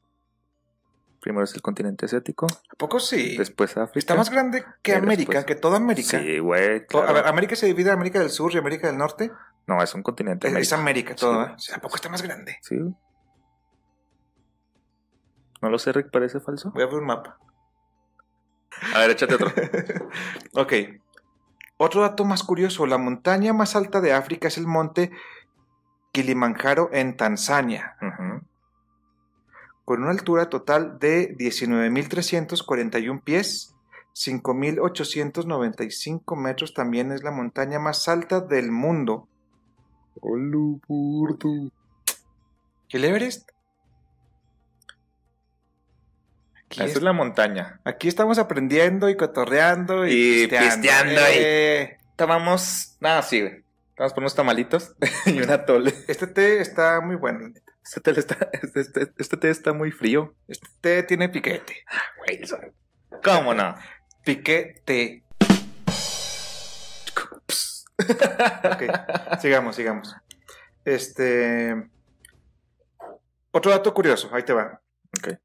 Primero 1.23 1.45
es 1.45 1.55
el 1.55 1.63
continente 1.63 2.05
asiático, 2.07 2.47
¿A 2.47 2.75
poco 2.77 2.99
sí? 2.99 3.37
después 3.39 3.77
África. 3.77 3.99
Está 4.01 4.15
más 4.17 4.29
grande 4.29 4.65
que 4.83 4.95
América, 4.97 5.35
después- 5.39 5.45
que 5.47 5.55
toda 5.55 5.77
América. 5.77 6.19
Sí, 6.21 6.39
güey. 6.41 6.85
A 6.93 7.13
ver, 7.13 7.27
América 7.29 7.55
se 7.57 7.67
divide 7.67 7.91
en 7.91 7.95
América 7.95 8.19
del 8.19 8.29
Sur 8.31 8.53
y 8.53 8.59
América 8.59 8.89
del 8.89 8.99
Norte. 8.99 9.31
No, 9.69 9.81
es 9.81 9.95
un 9.95 10.03
continente. 10.03 10.49
Es, 10.49 10.55
es 10.57 10.73
América 10.73 11.15
todo. 11.15 11.45
¿eh? 11.47 11.55
¿A 11.75 11.79
poco 11.81 11.95
está 11.95 12.09
más 12.09 12.23
grande? 12.23 12.59
Sí. 12.63 12.77
No 15.61 15.71
lo 15.71 15.79
sé, 15.79 15.93
Rick, 15.93 16.11
parece 16.11 16.41
falso. 16.41 16.73
Voy 16.73 16.83
a 16.83 16.87
ver 16.87 16.97
un 16.97 17.07
mapa. 17.07 17.39
A 18.95 18.99
ver, 18.99 19.11
échate 19.11 19.35
otro. 19.37 19.53
Ok. 20.55 20.73
Otro 21.77 22.01
dato 22.03 22.25
más 22.25 22.43
curioso. 22.43 22.85
La 22.87 22.99
montaña 22.99 23.53
más 23.53 23.77
alta 23.77 24.01
de 24.01 24.13
África 24.13 24.49
es 24.49 24.59
el 24.59 24.67
monte 24.67 25.13
Kilimanjaro 26.13 26.91
en 26.93 27.17
Tanzania, 27.17 27.97
Ujú. 28.03 28.45
Con 29.93 30.03
una 30.05 30.13
altura 30.13 30.49
total 30.49 30.99
de 30.99 31.37
19.341 31.37 33.23
pies, 33.23 33.75
5.895 34.15 36.35
metros. 36.35 36.73
También 36.73 37.13
es 37.13 37.23
la 37.23 37.31
montaña 37.31 37.79
más 37.79 38.09
alta 38.09 38.41
del 38.41 38.73
mundo. 38.73 39.29
¿Y 42.89 42.97
el 42.97 43.05
Everest? 43.05 43.51
Aquí, 46.65 46.81
Esa 46.85 46.99
es- 46.99 47.03
la 47.03 47.13
montaña. 47.13 47.83
aquí 47.85 48.09
estamos 48.09 48.39
aprendiendo 48.39 49.11
y 49.11 49.17
cotorreando 49.19 50.07
y, 50.07 50.45
Y 50.45 50.49
pisteando 50.49 51.21
ahí. 51.21 51.37
Eh, 51.39 51.99
Tomamos. 52.17 52.97
Nada, 52.99 53.21
sí, 53.21 53.43
güey. 53.43 53.63
Vamos 53.99 54.15
por 54.15 54.23
unos 54.23 54.35
tamalitos 54.35 54.95
y 55.27 55.39
una 55.43 55.67
tole. 55.67 55.93
Este 56.09 56.27
té 56.27 56.63
está 56.63 57.03
muy 57.03 57.17
bueno. 57.17 57.41
la 57.41 57.49
neta. 57.51 57.72
Este 57.85 58.01
té 58.01 58.11
está, 58.19 58.37
este, 58.53 58.81
este- 58.81 59.13
este 59.19 59.37
té 59.37 59.51
está 59.51 59.73
muy 59.73 59.91
frío. 59.91 60.35
Este 60.49 60.69
té 60.81 61.03
tiene 61.03 61.29
piquete. 61.29 61.85
Eso- 62.27 62.59
¿Cómo 63.25 63.55
no? 63.55 63.75
Piquete. 64.25 65.25
Ok, 67.99 68.83
sigamos, 69.41 69.77
sigamos. 69.77 70.15
Este. 70.85 71.91
Otro 73.53 73.71
dato 73.71 73.93
curioso, 73.95 74.31
ahí 74.33 74.43
te 74.45 74.53
va. 74.53 74.81
Ok. 75.19 75.39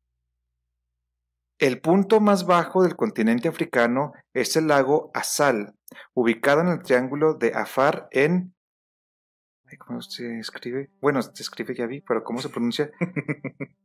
El 1.59 1.81
punto 1.81 2.19
más 2.19 2.45
bajo 2.45 2.83
del 2.83 2.95
continente 2.95 3.47
africano 3.47 4.13
es 4.33 4.55
el 4.55 4.67
lago 4.67 5.11
Assal, 5.13 5.73
ubicado 6.13 6.61
en 6.61 6.67
el 6.69 6.81
triángulo 6.83 7.33
de 7.33 7.51
Afar 7.53 8.07
en. 8.11 8.53
¿Cómo 9.75 10.01
se 10.01 10.39
escribe? 10.39 10.89
Bueno, 11.01 11.21
se 11.21 11.43
escribe 11.43 11.75
ya 11.75 11.85
vi, 11.85 12.01
pero 12.01 12.23
¿cómo 12.23 12.41
se 12.41 12.49
pronuncia? 12.49 12.89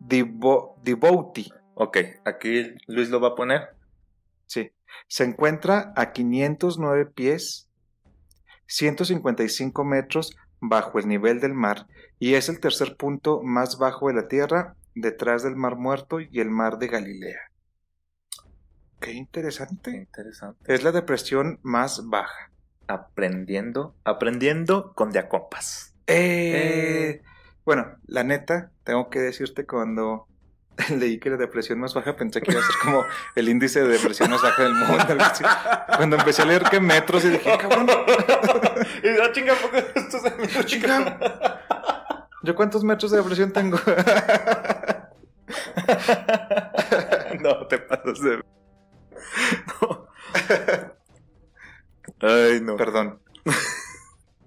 Djibouti. 0.00 1.52
Ok, 1.74 1.98
aquí 2.24 2.74
Luis 2.88 3.08
lo 3.10 3.20
va 3.20 3.28
a 3.28 3.34
poner. 3.34 3.76
Sí. 4.46 4.72
Se 5.06 5.24
encuentra 5.24 5.92
a 5.96 6.12
509 6.12 7.06
pies, 7.06 7.70
155 8.66 9.84
metros 9.84 10.36
bajo 10.60 10.98
el 10.98 11.08
nivel 11.08 11.40
del 11.40 11.54
mar 11.54 11.86
y 12.18 12.34
es 12.34 12.48
el 12.48 12.60
tercer 12.60 12.96
punto 12.96 13.42
más 13.42 13.78
bajo 13.78 14.08
de 14.08 14.14
la 14.14 14.28
Tierra 14.28 14.76
detrás 14.94 15.42
del 15.42 15.56
Mar 15.56 15.76
Muerto 15.76 16.20
y 16.20 16.40
el 16.40 16.50
Mar 16.50 16.78
de 16.78 16.88
Galilea. 16.88 17.40
Qué 19.00 19.12
interesante. 19.12 19.90
Interesante. 19.90 20.72
Es 20.72 20.84
la 20.84 20.92
depresión 20.92 21.58
más 21.62 22.06
baja. 22.08 22.52
Aprendiendo, 22.88 23.94
aprendiendo 24.04 24.92
con 24.94 25.12
de 25.12 25.20
a 25.20 25.28
compas. 25.28 25.94
Eh, 26.06 27.22
Bueno, 27.64 27.96
la 28.06 28.24
neta, 28.24 28.70
tengo 28.84 29.08
que 29.08 29.20
decirte 29.20 29.66
cuando 29.66 30.26
leí 30.98 31.18
que 31.18 31.30
la 31.30 31.36
depresión 31.36 31.78
más 31.78 31.94
baja 31.94 32.16
pensé 32.16 32.40
que 32.40 32.50
iba 32.50 32.60
a 32.60 32.64
ser 32.64 32.74
como 32.82 33.04
el 33.34 33.48
índice 33.48 33.82
de 33.82 33.88
depresión 33.88 34.30
más 34.30 34.42
baja 34.42 34.64
del 34.64 34.74
mundo. 34.74 35.04
Cuando 35.96 36.16
empecé 36.16 36.42
a 36.42 36.46
leer 36.46 36.64
que 36.64 36.80
metros 36.80 37.24
y 37.24 37.30
dije, 37.30 37.56
cabrón, 37.58 37.86
y 39.02 39.10
no 39.10 39.32
chinga, 39.32 39.54
poco 39.54 39.76
esto 39.76 40.18
se 40.18 40.64
chinga. 40.64 41.18
¿Yo 42.42 42.56
cuántos 42.56 42.82
metros 42.82 43.12
de 43.12 43.18
depresión 43.18 43.52
tengo? 43.52 43.78
no, 47.40 47.66
te 47.68 47.78
pasas 47.78 48.20
de. 48.20 48.42
No. 49.80 50.08
Ay, 52.22 52.60
no. 52.62 52.76
Perdón. 52.76 53.18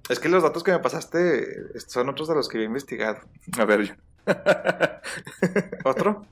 Es 0.08 0.20
que 0.20 0.30
los 0.30 0.44
datos 0.44 0.64
que 0.64 0.72
me 0.72 0.78
pasaste 0.78 1.80
son 1.88 2.10
otros 2.10 2.28
de 2.28 2.36
los 2.36 2.48
que 2.48 2.58
había 2.58 2.68
investigado. 2.68 3.22
A 3.58 3.66
ver, 3.66 3.82
yo. 3.86 3.94
¿Otro? 5.84 6.28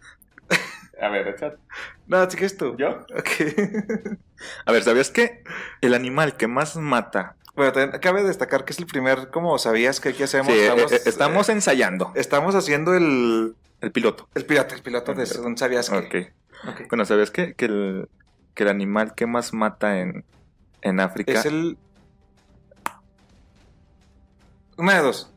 A 1.02 1.10
ver, 1.10 1.28
échate. 1.30 1.58
No, 2.06 2.30
sí 2.30 2.38
que 2.38 2.46
es 2.46 2.56
tú. 2.56 2.76
¿Yo? 2.78 2.90
Ok. 3.16 3.58
A 4.68 4.72
ver, 4.72 4.84
¿sabías 4.84 5.10
que 5.10 5.44
el 5.82 5.96
animal 5.96 6.38
que 6.38 6.48
más 6.48 6.76
mata? 6.78 7.36
Bueno, 7.56 7.72
también 7.72 8.00
cabe 8.00 8.22
destacar 8.24 8.64
que 8.64 8.74
es 8.74 8.80
el 8.80 8.86
primer, 8.86 9.30
como 9.32 9.58
sabías 9.58 10.00
que 10.00 10.10
aquí 10.10 10.22
hacemos, 10.22 10.54
Sí, 10.54 10.60
estamos, 10.60 10.92
eh, 10.92 10.96
eh, 10.96 11.02
estamos 11.06 11.50
eh, 11.50 11.54
ensayando. 11.54 12.12
estamos 12.14 12.54
haciendo 12.54 12.94
el, 12.94 13.56
El 13.82 13.92
piloto. 13.92 14.30
el 14.36 14.46
piloto, 14.46 14.76
el 14.76 14.84
piloto 14.84 15.16
de 15.16 15.26
un 15.44 15.58
sabías 15.58 15.90
que. 15.90 15.98
Ok. 15.98 16.70
Ok. 16.70 16.82
Bueno, 16.90 17.06
¿sabías 17.06 17.32
que, 17.32 17.56
que, 17.56 17.66
el, 17.66 18.08
que 18.54 18.64
el 18.64 18.70
animal 18.70 19.16
que 19.16 19.26
más 19.26 19.52
mata 19.52 20.00
en, 20.00 20.26
en 20.84 21.00
África 21.00 21.32
Es 21.34 21.46
el. 21.46 21.78
Una 24.78 24.96
de 24.96 25.02
dos. 25.02 25.32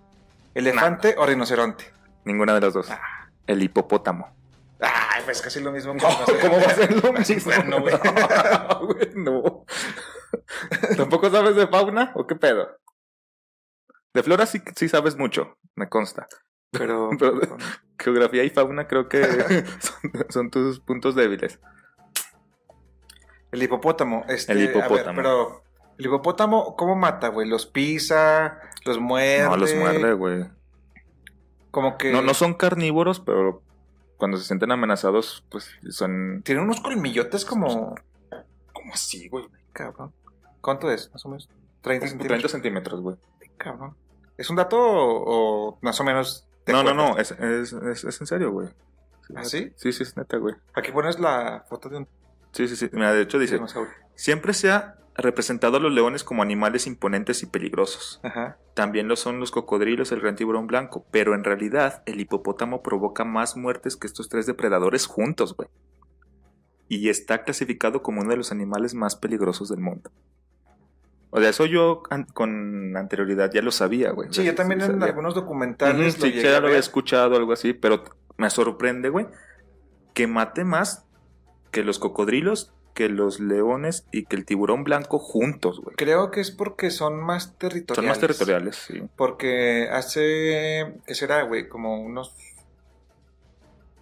¿Elefante 0.55 1.15
o 1.19 1.27
rinoceronte? 1.27 1.93
Ninguna 2.25 2.55
de 2.55 2.61
las 2.61 2.75
dos. 2.75 2.91
Ah. 2.91 3.29
El 3.47 3.63
hipopótamo. 3.63 4.35
Ay, 4.81 5.23
pues 5.25 5.41
casi 5.43 5.61
lo 5.61 5.73
mismo. 5.73 5.93
rinoceronte. 5.95 6.39
¿Cómo 6.41 6.57
va 6.57 6.67
a 6.67 6.75
ser 6.75 7.05
lo 7.05 7.13
mismo? 7.13 7.37
bueno, 7.45 7.81
güey. 7.81 7.95
No, 8.69 8.87
güey, 8.87 9.11
no. 9.15 9.65
¿Tampoco 10.97 11.31
sabes 11.31 11.57
de 11.57 11.67
fauna 11.67 12.13
o 12.15 12.27
qué 12.27 12.35
pedo? 12.37 12.69
De 14.15 14.23
flora 14.23 14.47
sí, 14.47 14.63
sí 14.75 14.89
sabes 14.89 15.17
mucho, 15.17 15.59
me 15.75 15.89
consta. 15.89 16.27
Pero, 16.71 17.11
Pero- 17.19 17.57
Geografía 17.99 18.45
y 18.45 18.51
fauna 18.51 18.87
creo 18.87 19.09
que 19.09 19.23
son, 19.81 20.27
son 20.31 20.51
tus 20.51 20.81
puntos 20.81 21.15
débiles. 21.15 21.61
El 23.57 23.63
hipopótamo. 23.63 24.25
Este, 24.29 24.53
El 24.53 24.59
a 24.59 24.61
ver, 24.61 24.71
hipopótamo. 24.71 25.17
pero, 25.17 25.63
¿el 25.99 26.07
hipopótamo 26.07 26.77
cómo 26.77 26.95
mata, 26.95 27.29
güey? 27.29 27.49
¿Los 27.49 27.67
pisa? 27.67 28.61
¿Los 28.85 28.99
muerde? 28.99 29.45
No, 29.45 29.57
los 29.57 29.75
muerde, 29.75 30.13
güey. 30.13 30.45
Como 31.71 31.99
que. 31.99 32.13
No, 32.13 32.23
no 32.23 32.35
son 32.35 32.55
carnívoros, 32.55 33.21
pero 33.21 33.63
cuando 34.17 34.37
se 34.39 34.45
sienten 34.45 34.71
amenazados, 34.73 35.45
pues 35.51 35.71
son... 35.91 36.43
Tienen 36.43 36.65
unos 36.65 36.81
colmillotes 36.81 37.45
como. 37.45 37.95
¿Cómo 38.73 38.95
así, 38.95 39.29
güey? 39.29 39.47
Cabrón. 39.73 40.13
¿Cuánto 40.61 40.91
es, 40.91 41.11
más 41.13 41.25
o 41.27 41.29
menos? 41.29 41.49
30 41.83 42.07
30 42.07 42.09
centímetros. 42.09 42.51
centímetros, 42.53 43.01
güey. 43.01 43.17
Cabrón. 43.57 43.95
¿Es 44.37 44.51
un 44.51 44.57
dato 44.57 44.79
o, 44.79 45.71
o 45.73 45.79
más 45.83 46.01
o 46.01 46.05
menos? 46.05 46.47
No, 46.67 46.83
no, 46.83 46.95
no, 46.95 47.17
es, 47.19 47.31
es, 47.31 47.73
es, 47.73 48.05
es 48.05 48.21
en 48.21 48.27
serio, 48.27 48.51
güey. 48.51 48.69
¿Ah, 49.35 49.45
sí? 49.45 49.73
Sí, 49.77 49.93
sí, 49.93 50.03
es 50.03 50.17
neta, 50.17 50.37
güey. 50.37 50.55
Aquí 50.75 50.93
pones 50.93 51.19
la 51.19 51.65
foto 51.69 51.89
de 51.89 51.99
un 51.99 52.09
Sí, 52.57 52.69
sí, 52.69 52.77
sí. 52.77 52.89
Mira, 52.93 53.13
de 53.13 53.23
hecho 53.23 53.39
dice, 53.39 53.61
siempre 54.15 54.55
se 54.55 54.71
ha 54.71 54.97
representado 55.17 55.77
a 55.77 55.81
los 55.81 55.93
leones 55.93 56.25
como 56.25 56.43
animales 56.43 56.87
imponentes 56.87 57.43
y 57.43 57.47
peligrosos. 57.47 58.21
Ajá. 58.23 58.59
También 58.75 59.09
lo 59.09 59.17
son 59.17 59.41
los 59.41 59.51
cocodrilos, 59.51 60.13
el 60.13 60.21
gran 60.21 60.37
tiburón 60.37 60.67
blanco, 60.67 61.07
pero 61.11 61.35
en 61.35 61.45
realidad 61.45 62.03
el 62.07 62.21
hipopótamo 62.21 62.83
provoca 62.83 63.25
más 63.25 63.57
muertes 63.57 63.97
que 63.97 64.07
estos 64.07 64.29
tres 64.29 64.47
depredadores 64.47 65.07
juntos, 65.07 65.55
güey. 65.57 65.69
Y 66.89 67.09
está 67.09 67.43
clasificado 67.45 68.03
como 68.03 68.21
uno 68.21 68.31
de 68.31 68.37
los 68.37 68.53
animales 68.53 68.95
más 68.95 69.17
peligrosos 69.17 69.69
del 69.69 69.81
mundo. 69.81 70.11
O 71.31 71.41
sea, 71.41 71.51
eso 71.51 71.67
yo 71.67 72.03
an- 72.11 72.25
con 72.25 72.97
anterioridad 72.97 73.51
ya 73.53 73.61
lo 73.63 73.71
sabía, 73.73 74.13
güey. 74.13 74.29
O 74.29 74.33
Sí, 74.33 74.43
sea, 74.43 74.53
yo 74.53 74.55
también 74.55 74.81
en 74.81 74.87
sabía. 74.93 75.07
algunos 75.07 75.35
documentales 75.35 76.15
Ujú, 76.15 76.23
sí, 76.27 76.33
llegué 76.33 76.43
ya 76.45 76.57
a 76.57 76.61
lo 76.61 76.69
había 76.69 76.79
escuchado, 76.79 77.37
algo 77.37 77.53
así, 77.53 77.73
pero 77.75 78.05
me 78.39 78.49
sorprende, 78.51 79.09
güey, 79.09 79.27
que 80.15 80.27
mate 80.27 80.65
más 80.65 81.06
que 81.71 81.83
los 81.83 81.99
cocodrilos, 81.99 82.73
que 82.95 83.09
los 83.09 83.41
leones 83.41 84.07
y 84.13 84.25
que 84.25 84.37
el 84.37 84.45
tiburón 84.47 84.83
blanco 84.85 85.19
juntos, 85.19 85.81
güey. 85.81 85.97
Creo 85.97 86.31
que 86.31 86.41
es 86.41 86.51
porque 86.51 86.91
son 86.91 87.21
más 87.23 87.57
territoriales. 87.59 87.97
Son 87.97 88.07
más 88.07 88.19
territoriales, 88.21 88.77
sí. 88.77 89.03
Porque 89.17 89.89
hace, 89.91 90.95
¿qué 91.07 91.15
será, 91.15 91.43
güey? 91.43 91.69
Como 91.69 92.01
unos 92.01 92.35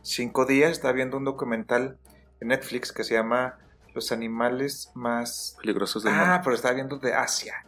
cinco 0.03 0.45
días 0.47 0.73
estaba 0.73 0.93
viendo 0.93 1.17
un 1.17 1.25
documental 1.25 1.99
en 2.41 2.49
Netflix 2.49 2.93
que 2.93 3.05
se 3.05 3.15
llama 3.15 3.59
Los 3.95 4.13
animales 4.13 4.91
más... 4.95 5.57
Peligrosos 5.61 6.03
del 6.05 6.15
Ah, 6.15 6.19
mundo. 6.27 6.41
pero 6.45 6.57
estaba 6.57 6.75
viendo 6.75 6.99
de 6.99 7.15
Asia. 7.15 7.65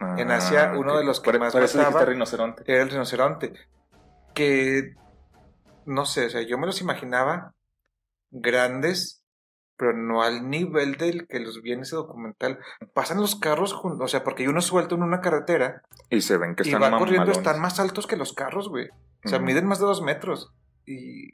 Ah, 0.00 0.16
en 0.18 0.30
Asia, 0.30 0.72
uno 0.76 0.96
de 0.98 1.04
los 1.04 1.20
que 1.20 1.30
Por- 1.30 1.40
más 1.40 1.52
por 1.52 1.62
eso 1.62 1.78
mataba- 1.78 2.04
rinoceronte. 2.04 2.62
Era 2.66 2.82
el 2.82 2.90
rinoceronte. 2.90 3.52
Que, 4.34 4.94
no 5.86 6.04
sé, 6.06 6.26
o 6.26 6.30
sea, 6.30 6.42
yo 6.42 6.56
me 6.58 6.66
los 6.66 6.80
imaginaba 6.80 7.54
grandes, 8.30 9.22
pero 9.78 9.94
no 9.96 10.22
al 10.22 10.50
nivel 10.50 10.96
del 10.96 11.26
que 11.26 11.40
los 11.40 11.62
vi 11.62 11.72
en 11.72 11.80
ese 11.80 11.96
documental. 11.96 12.58
Pasan 12.92 13.20
los 13.20 13.36
carros, 13.36 13.72
jun- 13.74 14.02
o 14.02 14.08
sea, 14.08 14.24
porque 14.24 14.42
hay 14.42 14.48
uno 14.48 14.60
suelto 14.60 14.96
en 14.96 15.02
una 15.04 15.20
carretera 15.22 15.82
Y 16.10 16.20
se 16.20 16.36
ven 16.36 16.54
que 16.56 16.64
y 16.68 16.72
están 16.74 16.92
va 16.92 16.98
corriendo, 16.98 17.30
están 17.32 17.60
más 17.60 17.78
altos 17.80 18.06
que 18.06 18.16
los 18.16 18.32
carros, 18.34 18.68
güey. 18.68 18.88
O 19.24 19.28
sea, 19.28 19.38
miden 19.38 19.66
más 19.66 19.78
de 19.78 19.86
dos 19.86 20.02
metros. 20.02 20.52
Y 20.84 21.30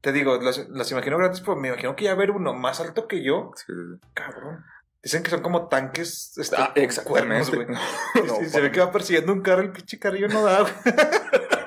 te 0.00 0.12
digo, 0.12 0.36
las, 0.40 0.68
las 0.70 0.90
imagino 0.90 1.18
grandes, 1.18 1.40
pero 1.40 1.56
me 1.56 1.68
imagino 1.68 1.94
que 1.96 2.04
ya 2.04 2.14
ver 2.14 2.30
uno 2.30 2.54
más 2.54 2.80
alto 2.80 3.06
que 3.06 3.22
yo, 3.24 3.50
Sí, 3.56 3.64
sí, 3.66 3.72
sí. 3.94 4.08
cabrón. 4.14 4.64
Dicen 5.02 5.22
que 5.24 5.30
son 5.30 5.42
como 5.42 5.66
tanques 5.68 6.36
este, 6.38 6.54
Ah, 6.56 6.72
exactamente. 6.76 7.50
cuernos, 7.50 7.50
güey. 7.50 7.66
No, 8.26 8.40
Y 8.40 8.48
se 8.48 8.60
ve 8.60 8.70
que 8.70 8.80
va 8.80 8.92
persiguiendo 8.92 9.32
un 9.32 9.42
carro, 9.42 9.62
el 9.62 9.72
pinche 9.72 9.98
carrillo 9.98 10.28
no 10.28 10.42
da, 10.44 10.60
güey. 10.62 10.72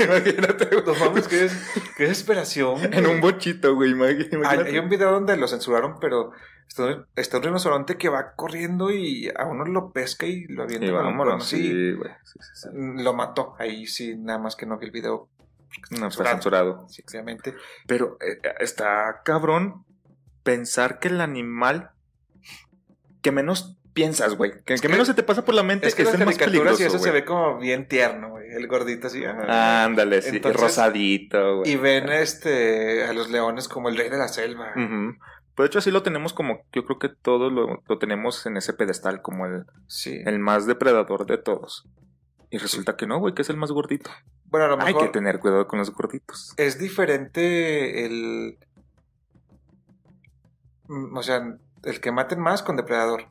Imagínate, 0.04 0.66
güey. 0.66 0.84
No 0.84 0.94
mames, 0.94 1.28
qué, 1.28 1.36
des- 1.36 1.56
qué 1.96 2.04
desesperación. 2.04 2.92
En 2.94 3.06
un 3.06 3.20
bochito, 3.20 3.74
güey. 3.74 3.90
Hay, 3.92 4.28
Imagínate. 4.32 4.70
hay 4.70 4.78
un 4.78 4.88
video 4.88 5.10
donde 5.12 5.36
lo 5.36 5.48
censuraron, 5.48 5.98
pero 6.00 6.32
está, 6.68 7.06
está 7.16 7.38
un 7.38 7.42
rinoceronte 7.44 7.96
que 7.96 8.08
va 8.08 8.34
corriendo 8.34 8.90
y 8.90 9.30
a 9.36 9.44
uno 9.46 9.64
lo 9.64 9.92
pesca 9.92 10.26
y 10.26 10.44
lo 10.46 10.64
avienta 10.64 10.86
con 10.88 10.96
un 10.98 11.04
vámonos, 11.18 11.46
Sí, 11.46 11.92
güey. 11.92 12.10
Sí, 12.24 12.38
sí, 12.40 12.48
sí. 12.54 12.68
lo 12.72 13.14
mató. 13.14 13.54
Ahí 13.58 13.86
sí, 13.86 14.16
nada 14.16 14.38
más 14.38 14.56
que 14.56 14.66
no 14.66 14.78
vi 14.78 14.86
el 14.86 14.92
video. 14.92 15.28
No, 15.90 16.08
está 16.08 16.24
censurado. 16.32 16.86
Sí, 16.88 17.02
obviamente. 17.08 17.54
Pero 17.86 18.16
eh, 18.20 18.38
está 18.60 19.20
cabrón 19.24 19.84
pensar 20.42 20.98
que 21.00 21.08
el 21.08 21.20
animal 21.20 21.90
que 23.22 23.32
menos 23.32 23.76
piensas, 23.92 24.34
güey. 24.36 24.52
Que, 24.64 24.74
que 24.74 24.80
que- 24.80 24.88
menos 24.88 25.06
se 25.08 25.14
te 25.14 25.22
pasa 25.22 25.44
por 25.44 25.54
la 25.54 25.62
mente 25.62 25.86
Es 25.86 25.94
que 25.94 26.02
es, 26.02 26.08
las 26.08 26.16
caricaturas 26.18 26.50
peligroso, 26.76 26.82
y 26.82 26.86
eso 26.86 26.98
se 26.98 27.10
ve 27.10 27.24
como 27.24 27.58
bien 27.58 27.88
tierno. 27.88 28.35
El 28.56 28.66
gordito 28.68 29.06
así. 29.08 29.22
ah. 29.24 29.84
Ándale, 29.84 30.22
sí. 30.22 30.36
Entonces- 30.36 30.60
rosadito, 30.60 31.58
güey. 31.58 31.70
y 31.72 31.76
ven 31.76 32.08
este 32.08 33.04
a 33.04 33.12
los 33.12 33.28
leones 33.30 33.68
como 33.68 33.88
el 33.88 33.96
rey 33.96 34.08
de 34.08 34.16
la 34.18 34.28
selva. 34.28 34.72
Pero 34.74 35.64
de 35.64 35.66
hecho 35.66 35.78
así 35.78 35.90
lo 35.90 36.02
tenemos 36.02 36.32
como, 36.34 36.60
yo 36.72 36.84
creo 36.84 36.98
que 36.98 37.08
todos 37.08 37.50
lo, 37.52 37.82
lo 37.86 37.98
tenemos 37.98 38.44
en 38.46 38.56
ese 38.58 38.72
pedestal, 38.74 39.22
como 39.22 39.46
el, 39.46 39.64
Sí. 39.86 40.20
el 40.26 40.38
más 40.38 40.66
depredador 40.66 41.24
de 41.26 41.38
todos. 41.38 41.88
Y 42.50 42.58
resulta 42.58 42.96
que 42.96 43.06
no, 43.06 43.18
güey, 43.18 43.34
que 43.34 43.42
es 43.42 43.50
el 43.50 43.56
más 43.56 43.72
gordito. 43.72 44.10
Bueno, 44.44 44.66
a 44.66 44.68
lo 44.68 44.80
Hay 44.80 44.86
mejor 44.94 45.02
que 45.06 45.08
tener 45.08 45.38
cuidado 45.40 45.66
con 45.66 45.78
los 45.78 45.90
gorditos. 45.92 46.52
es 46.56 46.78
diferente 46.78 48.04
el. 48.06 48.58
O 51.14 51.22
sea, 51.22 51.56
el 51.84 52.00
que 52.00 52.12
maten 52.12 52.40
más 52.40 52.62
con 52.62 52.76
depredador. 52.76 53.28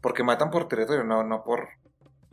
Porque 0.00 0.24
matan 0.24 0.50
por 0.50 0.66
territorio, 0.66 1.04
no, 1.04 1.22
no 1.22 1.44
por. 1.44 1.68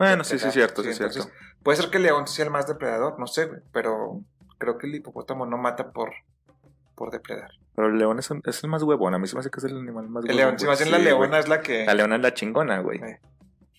Bueno, 0.00 0.24
sí, 0.24 0.38
sí, 0.38 0.48
es 0.48 0.54
cierto, 0.54 0.82
sí, 0.82 0.88
es 0.88 0.96
cierto. 0.96 1.30
Puede 1.62 1.76
ser 1.76 1.90
que 1.90 1.98
el 1.98 2.04
león 2.04 2.26
sea 2.26 2.46
el 2.46 2.50
más 2.50 2.66
depredador, 2.66 3.18
no 3.20 3.26
sé, 3.26 3.44
güey, 3.44 3.60
pero 3.70 4.22
creo 4.58 4.78
que 4.78 4.86
el 4.86 4.94
hipopótamo 4.94 5.44
no 5.46 5.58
mata 5.58 5.92
por, 5.92 6.10
por 6.94 7.10
depredar. 7.10 7.50
Pero 7.76 7.88
el 7.88 7.98
león 7.98 8.18
es, 8.18 8.30
es 8.46 8.64
el 8.64 8.70
más 8.70 8.82
huevón. 8.82 9.14
A 9.14 9.18
mí 9.18 9.26
se 9.28 9.34
me 9.36 9.40
hace 9.40 9.50
que 9.50 9.58
es 9.60 9.64
el 9.64 9.76
animal 9.78 10.08
más 10.08 10.24
El 10.24 10.30
huevón. 10.30 10.36
león, 10.46 10.58
si 10.58 10.66
más 10.66 10.78
bien 10.78 10.90
la 10.90 10.98
leona 10.98 11.26
güey. 11.28 11.40
es 11.40 11.48
la 11.48 11.60
que. 11.60 11.84
La 11.84 11.94
leona 11.94 12.16
es 12.16 12.22
la 12.22 12.34
chingona, 12.34 12.80
güey. 12.80 12.98
Eh. 12.98 13.20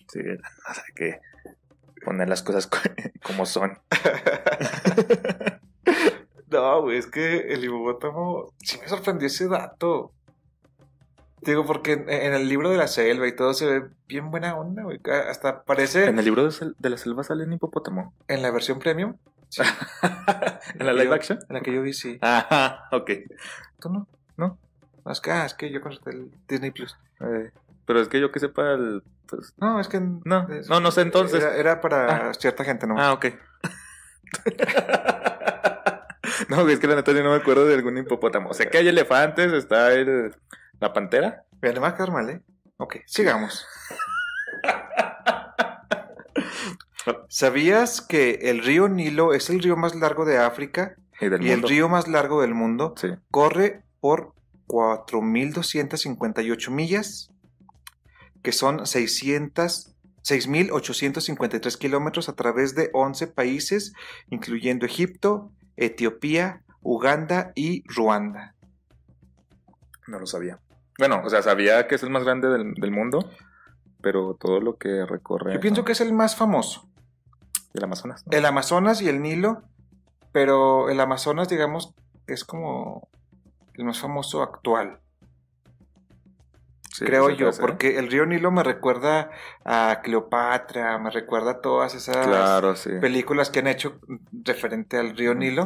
Sí, 0.08 0.20
o 0.70 0.74
sea, 0.74 0.84
que 0.94 1.20
poner 2.04 2.28
las 2.28 2.42
cosas 2.42 2.66
co- 2.68 2.78
como 3.26 3.44
son. 3.44 3.78
No, 6.50 6.82
güey, 6.82 6.98
es 6.98 7.06
que 7.06 7.38
el 7.52 7.64
hipopótamo 7.64 8.52
sí 8.62 8.78
me 8.80 8.86
sorprendió 8.86 9.26
ese 9.26 9.48
dato. 9.48 10.12
Digo, 11.44 11.66
porque 11.66 11.92
en, 11.94 12.08
en 12.08 12.34
el 12.34 12.48
libro 12.48 12.70
de 12.70 12.76
la 12.76 12.86
selva 12.86 13.26
y 13.26 13.34
todo 13.34 13.52
se 13.54 13.66
ve 13.66 13.88
bien 14.08 14.30
buena 14.30 14.54
onda, 14.56 14.82
güey. 14.84 15.00
Hasta 15.28 15.64
parece 15.64 16.06
¿En 16.06 16.18
el 16.18 16.24
libro 16.24 16.44
de, 16.44 16.50
sel- 16.50 16.74
de 16.78 16.90
la 16.90 16.96
selva 16.96 17.24
sale 17.24 17.44
un 17.44 17.52
hipopótamo? 17.52 18.14
en 18.28 18.42
la 18.42 18.50
versión 18.50 18.78
premium. 18.78 19.16
Sí. 19.48 19.62
¿En 20.78 20.86
la 20.86 20.92
live 20.92 21.06
Yo- 21.06 21.14
action? 21.14 21.38
En 21.48 21.54
la 21.54 21.60
que 21.60 21.74
yo 21.74 21.82
vi, 21.82 21.92
sí. 21.92 22.18
Ajá, 22.20 22.84
ok. 22.92 23.10
¿Tú 23.80 23.90
no? 23.90 24.06
No. 24.36 24.58
Es 25.10 25.20
que, 25.20 25.30
ah, 25.32 25.44
es 25.44 25.54
que 25.54 25.70
yo 25.70 25.80
contraté 25.80 26.10
el 26.16 26.30
Disney 26.48 26.70
Plus. 26.70 26.96
Eh, 27.20 27.50
pero 27.86 28.00
es 28.00 28.08
que 28.08 28.20
yo 28.20 28.30
que 28.30 28.38
sepa 28.40 28.72
el... 28.74 29.02
pues, 29.26 29.52
No, 29.58 29.80
es 29.80 29.88
que. 29.88 30.00
No, 30.00 30.48
es- 30.48 30.68
no, 30.68 30.78
no 30.80 30.90
sé 30.92 31.00
entonces. 31.00 31.42
Era, 31.42 31.56
era 31.56 31.80
para 31.80 32.32
cierta 32.34 32.62
gente, 32.64 32.86
¿no? 32.86 32.94
Ah, 32.98 33.12
ok. 33.12 33.26
no, 36.48 36.68
es 36.68 36.78
que 36.78 36.86
la 36.86 36.96
neta 36.96 37.12
yo 37.12 37.22
no 37.22 37.30
me 37.30 37.36
acuerdo 37.36 37.66
de 37.66 37.74
algún 37.74 37.98
hipopótamo. 37.98 38.54
Sé 38.54 38.68
que 38.68 38.78
hay 38.78 38.88
elefantes, 38.88 39.52
está 39.52 39.92
el... 39.92 40.34
La 40.82 40.92
pantera. 40.92 41.46
Le 41.60 41.78
va 41.78 41.88
a 41.88 41.94
quedar 41.94 42.10
mal, 42.10 42.28
¿eh? 42.28 42.40
Ok, 42.78 42.96
sigamos. 43.06 43.64
¿Sabías 47.28 48.00
que 48.00 48.50
el 48.50 48.64
río 48.64 48.88
Nilo 48.88 49.32
es 49.32 49.48
el 49.48 49.62
río 49.62 49.76
más 49.76 49.94
largo 49.94 50.24
de 50.24 50.38
África 50.38 50.96
Y 51.20 51.28
del 51.28 51.46
y 51.46 51.52
el 51.52 51.62
río 51.62 51.88
más 51.88 52.08
largo 52.08 52.42
del 52.42 52.54
mundo? 52.54 52.94
Sí. 52.96 53.10
Corre 53.30 53.84
por 54.00 54.34
4.258 54.66 56.70
millas, 56.72 57.30
que 58.42 58.50
son 58.50 58.84
600, 58.84 59.94
6.853 60.24 61.78
kilómetros 61.78 62.28
a 62.28 62.32
través 62.32 62.74
de 62.74 62.90
11 62.92 63.28
países, 63.28 63.92
incluyendo 64.30 64.84
Egipto, 64.84 65.52
Etiopía, 65.76 66.64
Uganda 66.80 67.52
y 67.54 67.84
Ruanda. 67.86 68.56
No 70.08 70.18
lo 70.18 70.26
sabía. 70.26 70.58
Bueno, 70.98 71.22
o 71.24 71.30
sea, 71.30 71.42
sabía 71.42 71.86
que 71.86 71.94
es 71.94 72.02
el 72.02 72.10
más 72.10 72.24
grande 72.24 72.48
del, 72.48 72.74
del 72.74 72.90
mundo, 72.90 73.28
pero 74.00 74.36
todo 74.38 74.60
lo 74.60 74.76
que 74.76 75.04
recorre... 75.06 75.54
Yo 75.54 75.60
pienso 75.60 75.84
que 75.84 75.92
es 75.92 76.00
el 76.00 76.12
más 76.12 76.36
famoso. 76.36 76.88
El 77.74 77.84
Amazonas. 77.84 78.24
¿no? 78.26 78.36
El 78.36 78.44
Amazonas 78.44 79.00
y 79.00 79.08
el 79.08 79.22
Nilo, 79.22 79.62
pero 80.32 80.90
el 80.90 81.00
Amazonas, 81.00 81.48
digamos, 81.48 81.94
es 82.26 82.44
como 82.44 83.08
el 83.74 83.84
más 83.84 83.98
famoso 83.98 84.42
actual, 84.42 84.98
Sí, 86.90 87.06
creo 87.06 87.30
yo, 87.30 87.50
ser. 87.52 87.62
porque 87.64 87.98
el 87.98 88.10
río 88.10 88.26
Nilo 88.26 88.50
me 88.50 88.62
recuerda 88.62 89.30
a 89.64 90.00
Cleopatra, 90.02 90.98
me 90.98 91.10
recuerda 91.10 91.52
a 91.52 91.60
todas 91.62 91.94
esas 91.94 92.26
Claro, 92.26 92.76
sí. 92.76 92.90
películas 93.00 93.48
que 93.48 93.60
han 93.60 93.66
hecho 93.68 93.98
referente 94.44 94.98
al 94.98 95.16
río 95.16 95.34
Nilo. 95.34 95.64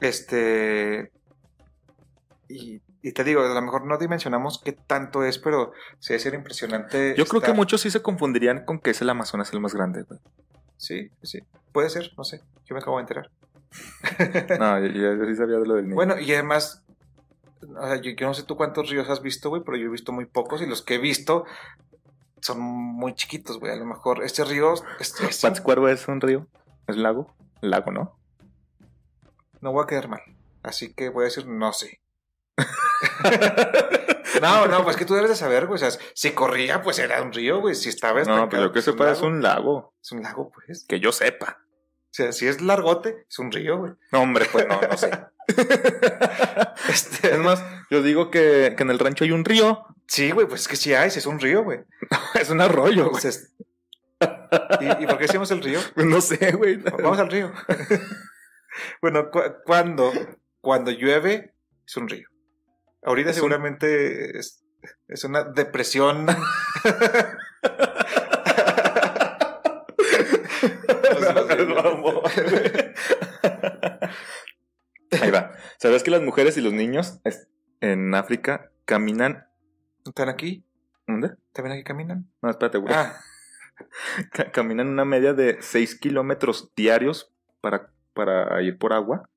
Este. 0.00 1.12
Y, 2.48 2.80
y 3.02 3.12
te 3.12 3.24
digo, 3.24 3.42
a 3.42 3.48
lo 3.52 3.62
mejor 3.62 3.84
no 3.86 3.98
dimensionamos 3.98 4.60
qué 4.64 4.72
tanto 4.72 5.24
es, 5.24 5.38
pero 5.38 5.72
sí 5.98 6.18
ser 6.18 6.34
impresionante. 6.34 7.14
Yo 7.16 7.24
creo 7.26 7.40
que 7.42 7.52
muchos 7.52 7.80
sí 7.80 7.90
se 7.90 8.00
confundirían 8.02 8.64
con 8.64 8.78
que 8.78 8.90
es 8.90 9.00
el 9.02 9.10
Amazonas 9.10 9.52
el 9.52 9.60
más 9.60 9.74
grande, 9.74 10.02
güey. 10.04 10.20
Sí, 10.76 11.10
sí. 11.22 11.40
Puede 11.72 11.90
ser, 11.90 12.12
no 12.16 12.24
sé. 12.24 12.42
Yo 12.66 12.74
me 12.74 12.80
acabo 12.80 12.96
de 12.98 13.02
enterar. 13.02 13.30
No, 14.58 14.78
yo, 14.80 14.86
yo- 14.88 15.14
yo 15.16 15.24
sí 15.26 15.34
sabía 15.36 15.58
de 15.58 15.66
lo 15.66 15.74
del 15.74 15.84
niño. 15.86 15.94
Bueno, 15.96 16.18
y 16.18 16.32
además, 16.32 16.84
o 17.76 17.86
sea, 17.86 17.96
yo, 18.00 18.10
yo 18.12 18.26
no 18.26 18.34
sé 18.34 18.42
tú 18.44 18.56
cuántos 18.56 18.88
ríos 18.90 19.08
has 19.08 19.22
visto, 19.22 19.48
güey, 19.48 19.62
pero 19.64 19.76
yo 19.76 19.86
he 19.86 19.90
visto 19.90 20.12
muy 20.12 20.26
pocos 20.26 20.60
y 20.62 20.66
los 20.66 20.82
que 20.82 20.94
he 20.96 20.98
visto 20.98 21.44
son 22.40 22.60
muy 22.60 23.14
chiquitos, 23.14 23.58
güey. 23.58 23.72
A 23.72 23.76
lo 23.76 23.84
mejor 23.86 24.22
este 24.24 24.44
río, 24.44 24.74
este, 25.00 25.26
este- 25.26 25.48
es 25.92 26.08
un 26.08 26.20
río, 26.20 26.46
es 26.86 26.96
un 26.96 27.02
lago, 27.02 27.34
lago, 27.60 27.90
¿no? 27.92 28.16
no 29.60 29.70
voy 29.72 29.84
a 29.84 29.86
quedar 29.86 30.08
mal. 30.08 30.20
Así 30.64 30.92
que 30.92 31.08
voy 31.08 31.22
a 31.22 31.24
decir, 31.26 31.46
no 31.46 31.72
sé. 31.72 32.00
no, 34.42 34.66
no, 34.66 34.84
pues 34.84 34.96
que 34.96 35.04
tú 35.04 35.14
debes 35.14 35.30
de 35.30 35.36
saber, 35.36 35.66
güey. 35.66 35.76
O 35.76 35.78
sea, 35.90 35.90
si 36.14 36.30
corría, 36.32 36.82
pues 36.82 36.98
era 36.98 37.22
un 37.22 37.32
río, 37.32 37.60
güey. 37.60 37.74
Si 37.74 37.88
estaba 37.88 38.14
No, 38.14 38.20
estancado, 38.20 38.48
pero 38.48 38.62
yo 38.64 38.68
que 38.68 38.72
pues, 38.74 38.84
sepa 38.84 39.10
es 39.10 39.20
un 39.22 39.42
lago, 39.42 39.94
Es 40.02 40.12
un 40.12 40.22
lago, 40.22 40.50
pues. 40.52 40.84
que 40.88 41.00
yo 41.00 41.12
sepa. 41.12 41.58
O 41.64 42.14
sea, 42.14 42.32
si 42.32 42.46
es 42.46 42.60
largote, 42.60 43.24
es 43.28 43.38
un 43.38 43.50
río, 43.50 43.78
güey. 43.78 43.92
No, 44.12 44.20
hombre, 44.22 44.46
pues 44.52 44.66
no, 44.68 44.80
no 44.80 44.96
sé. 44.96 45.10
Este, 46.88 47.32
es 47.32 47.38
más, 47.38 47.64
yo 47.90 48.02
digo 48.02 48.30
que, 48.30 48.74
que 48.76 48.82
en 48.82 48.90
el 48.90 48.98
rancho 48.98 49.24
hay 49.24 49.30
un 49.32 49.44
río, 49.44 49.84
sí, 50.06 50.30
güey, 50.30 50.46
pues 50.46 50.62
es 50.62 50.68
que 50.68 50.76
sí 50.76 50.92
hay, 50.94 51.10
si 51.10 51.20
es 51.20 51.26
un 51.26 51.40
río, 51.40 51.62
güey. 51.64 51.80
es 52.34 52.50
un 52.50 52.60
arroyo, 52.60 53.04
güey. 53.08 53.16
Entonces, 53.16 53.54
¿y, 54.80 55.02
¿y 55.02 55.06
por 55.06 55.16
qué 55.18 55.24
decimos 55.26 55.50
el 55.52 55.62
río? 55.62 55.78
No 55.96 56.20
sé, 56.20 56.52
güey. 56.52 56.76
Vamos 56.76 57.18
al 57.18 57.30
río. 57.30 57.52
bueno, 59.00 59.30
cu- 59.30 59.40
cuando, 59.64 60.12
cuando 60.60 60.90
llueve, 60.90 61.54
es 61.86 61.96
un 61.96 62.08
río. 62.08 62.28
Ahorita 63.02 63.30
Es 63.30 63.36
un- 63.36 63.40
seguramente 63.40 64.38
es, 64.38 64.62
es 65.08 65.24
una 65.24 65.44
depresión. 65.44 66.26
Ahí 75.20 75.30
va. 75.30 75.52
¿Sabes 75.78 76.02
que 76.02 76.10
las 76.10 76.22
mujeres 76.22 76.56
y 76.56 76.60
los 76.62 76.72
niños 76.72 77.20
en 77.80 78.14
África 78.14 78.70
caminan... 78.84 79.46
¿Están 80.06 80.28
aquí? 80.28 80.64
¿Dónde? 81.06 81.32
¿También 81.52 81.74
aquí 81.76 81.84
caminan? 81.84 82.30
No, 82.40 82.50
espérate, 82.50 82.78
güey. 82.78 82.92
Ah, 82.94 83.20
Ca- 84.32 84.50
Caminan 84.50 84.88
una 84.88 85.04
media 85.04 85.34
de 85.34 85.58
6 85.60 85.96
kilómetros 85.98 86.72
diarios 86.74 87.32
para, 87.60 87.90
para 88.14 88.60
ir 88.62 88.78
por 88.78 88.92
agua. 88.92 89.28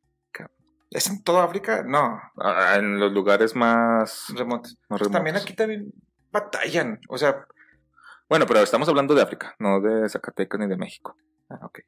¿Es 0.91 1.07
en 1.07 1.23
toda 1.23 1.43
África? 1.43 1.83
No, 1.83 2.19
Ah, 2.37 2.75
en 2.77 2.99
los 2.99 3.11
lugares 3.11 3.55
más, 3.55 4.27
remotos. 4.35 4.77
más 4.89 5.01
también 5.09 5.35
aquí 5.35 5.53
también 5.53 5.91
batallan. 6.31 6.99
O 7.09 7.17
sea, 7.17 7.45
Bueno, 8.29 8.45
pero 8.47 8.61
estamos 8.61 8.87
hablando 8.89 9.13
de 9.13 9.21
África, 9.21 9.55
no 9.59 9.79
de 9.81 10.07
Zacatecas 10.09 10.59
ni 10.59 10.67
de 10.67 10.77
México. 10.77 11.15
ah, 11.49 11.59
ok. 11.63 11.79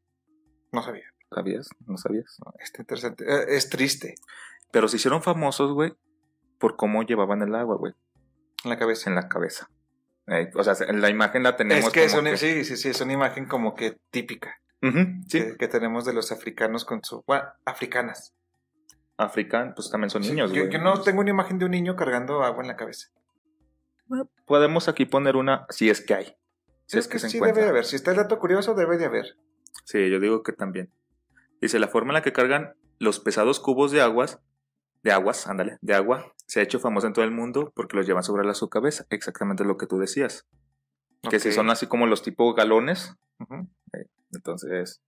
No 0.72 0.82
sabía. 0.84 1.06
¿Sabías? 1.34 1.70
¿No 1.86 1.98
sabías? 1.98 2.38
Está 2.60 2.82
interesante. 2.82 3.24
Eh, 3.26 3.46
Es 3.58 3.70
triste 3.70 4.16
Pero 4.72 4.88
se 4.88 4.98
hicieron 4.98 5.22
famosos, 5.22 5.74
güey, 5.74 5.94
por 6.60 6.76
cómo 6.78 7.04
llevaban 7.04 7.42
el 7.42 7.54
agua, 7.56 7.76
güey, 7.78 7.94
en 8.64 8.70
la 8.70 8.78
cabeza. 8.78 9.10
en 9.10 9.16
la 9.16 9.28
cabeza. 9.28 9.70
Eh, 10.28 10.52
o 10.56 10.64
sea, 10.64 10.74
en 10.88 11.02
la 11.02 11.10
imagen 11.10 11.44
la 11.44 11.56
tenemos 11.56 11.86
Es 11.88 11.94
que 11.94 12.04
es 12.04 12.14
una, 12.14 12.32
que- 12.32 12.38
sí, 12.38 12.64
sí, 12.66 12.76
sí, 12.78 12.90
es 12.90 13.00
una 13.02 13.14
imagen 13.14 13.46
como 13.46 13.76
que 13.76 13.98
típica 14.12 14.60
sí. 14.82 14.92
que, 15.32 15.58
que 15.58 15.68
tenemos 15.70 16.04
de 16.06 16.14
los 16.14 16.32
africanos 16.34 16.84
con 16.86 17.02
su... 17.04 17.24
Bueno, 17.26 17.46
africanas. 17.66 18.34
African, 19.18 19.74
pues 19.76 19.90
también 19.90 20.10
son 20.10 20.24
Sí, 20.24 20.30
niños, 20.32 20.52
yo, 20.52 20.66
yo 20.70 20.80
no 20.80 21.02
tengo 21.02 21.22
una 21.22 21.32
imagen 21.32 21.58
de 21.60 21.66
un 21.66 21.72
niño 21.72 21.96
cargando 21.96 22.44
agua 22.44 22.62
en 22.62 22.68
la 22.68 22.76
cabeza. 22.76 23.10
Podemos 24.46 24.88
aquí 24.88 25.06
poner 25.06 25.36
una, 25.36 25.66
si 25.70 25.90
es 25.90 26.02
que 26.02 26.14
hay. 26.14 26.26
Si 26.86 26.92
Creo 26.92 27.00
es 27.02 27.08
que, 27.08 27.20
se 27.20 27.30
sí 27.30 27.38
encuentra. 27.38 27.56
debe 27.56 27.66
de 27.66 27.70
haber. 27.72 27.86
Si 27.86 27.96
está 27.98 28.12
el 28.12 28.18
dato 28.18 28.40
curioso, 28.40 28.74
debe 28.74 28.98
de 28.98 29.06
haber. 29.06 29.38
Sí, 29.84 30.10
yo 30.10 30.20
digo 30.20 30.44
que 30.44 30.54
también. 30.54 30.92
Dice, 31.60 31.80
la 31.80 31.88
forma 31.90 32.12
en 32.12 32.16
la 32.16 32.22
que 32.22 32.32
cargan 32.32 32.76
los 33.00 33.20
pesados 33.20 33.60
cubos 33.60 33.92
de 33.92 34.02
aguas, 34.02 34.40
de 35.04 35.12
aguas, 35.12 35.48
ándale, 35.48 35.78
de 35.82 35.94
agua, 35.96 36.34
se 36.46 36.60
ha 36.60 36.64
hecho 36.64 36.80
famosa 36.80 37.08
en 37.08 37.14
todo 37.14 37.26
el 37.26 37.32
mundo 37.32 37.72
porque 37.76 37.98
los 37.98 38.08
llevan 38.08 38.24
sobre 38.24 38.46
la 38.46 38.54
su 38.54 38.70
cabeza. 38.70 39.06
Exactamente 39.10 39.66
lo 39.66 39.78
que 39.78 39.88
tú 39.88 39.98
decías. 39.98 40.48
Que 41.30 41.40
si 41.40 41.52
son 41.52 41.70
así 41.70 41.88
como 41.88 42.06
los 42.06 42.22
tipo 42.22 42.54
galones, 42.54 43.16
Ujú. 43.40 43.68
entonces, 44.32 44.70
pues, 44.70 45.02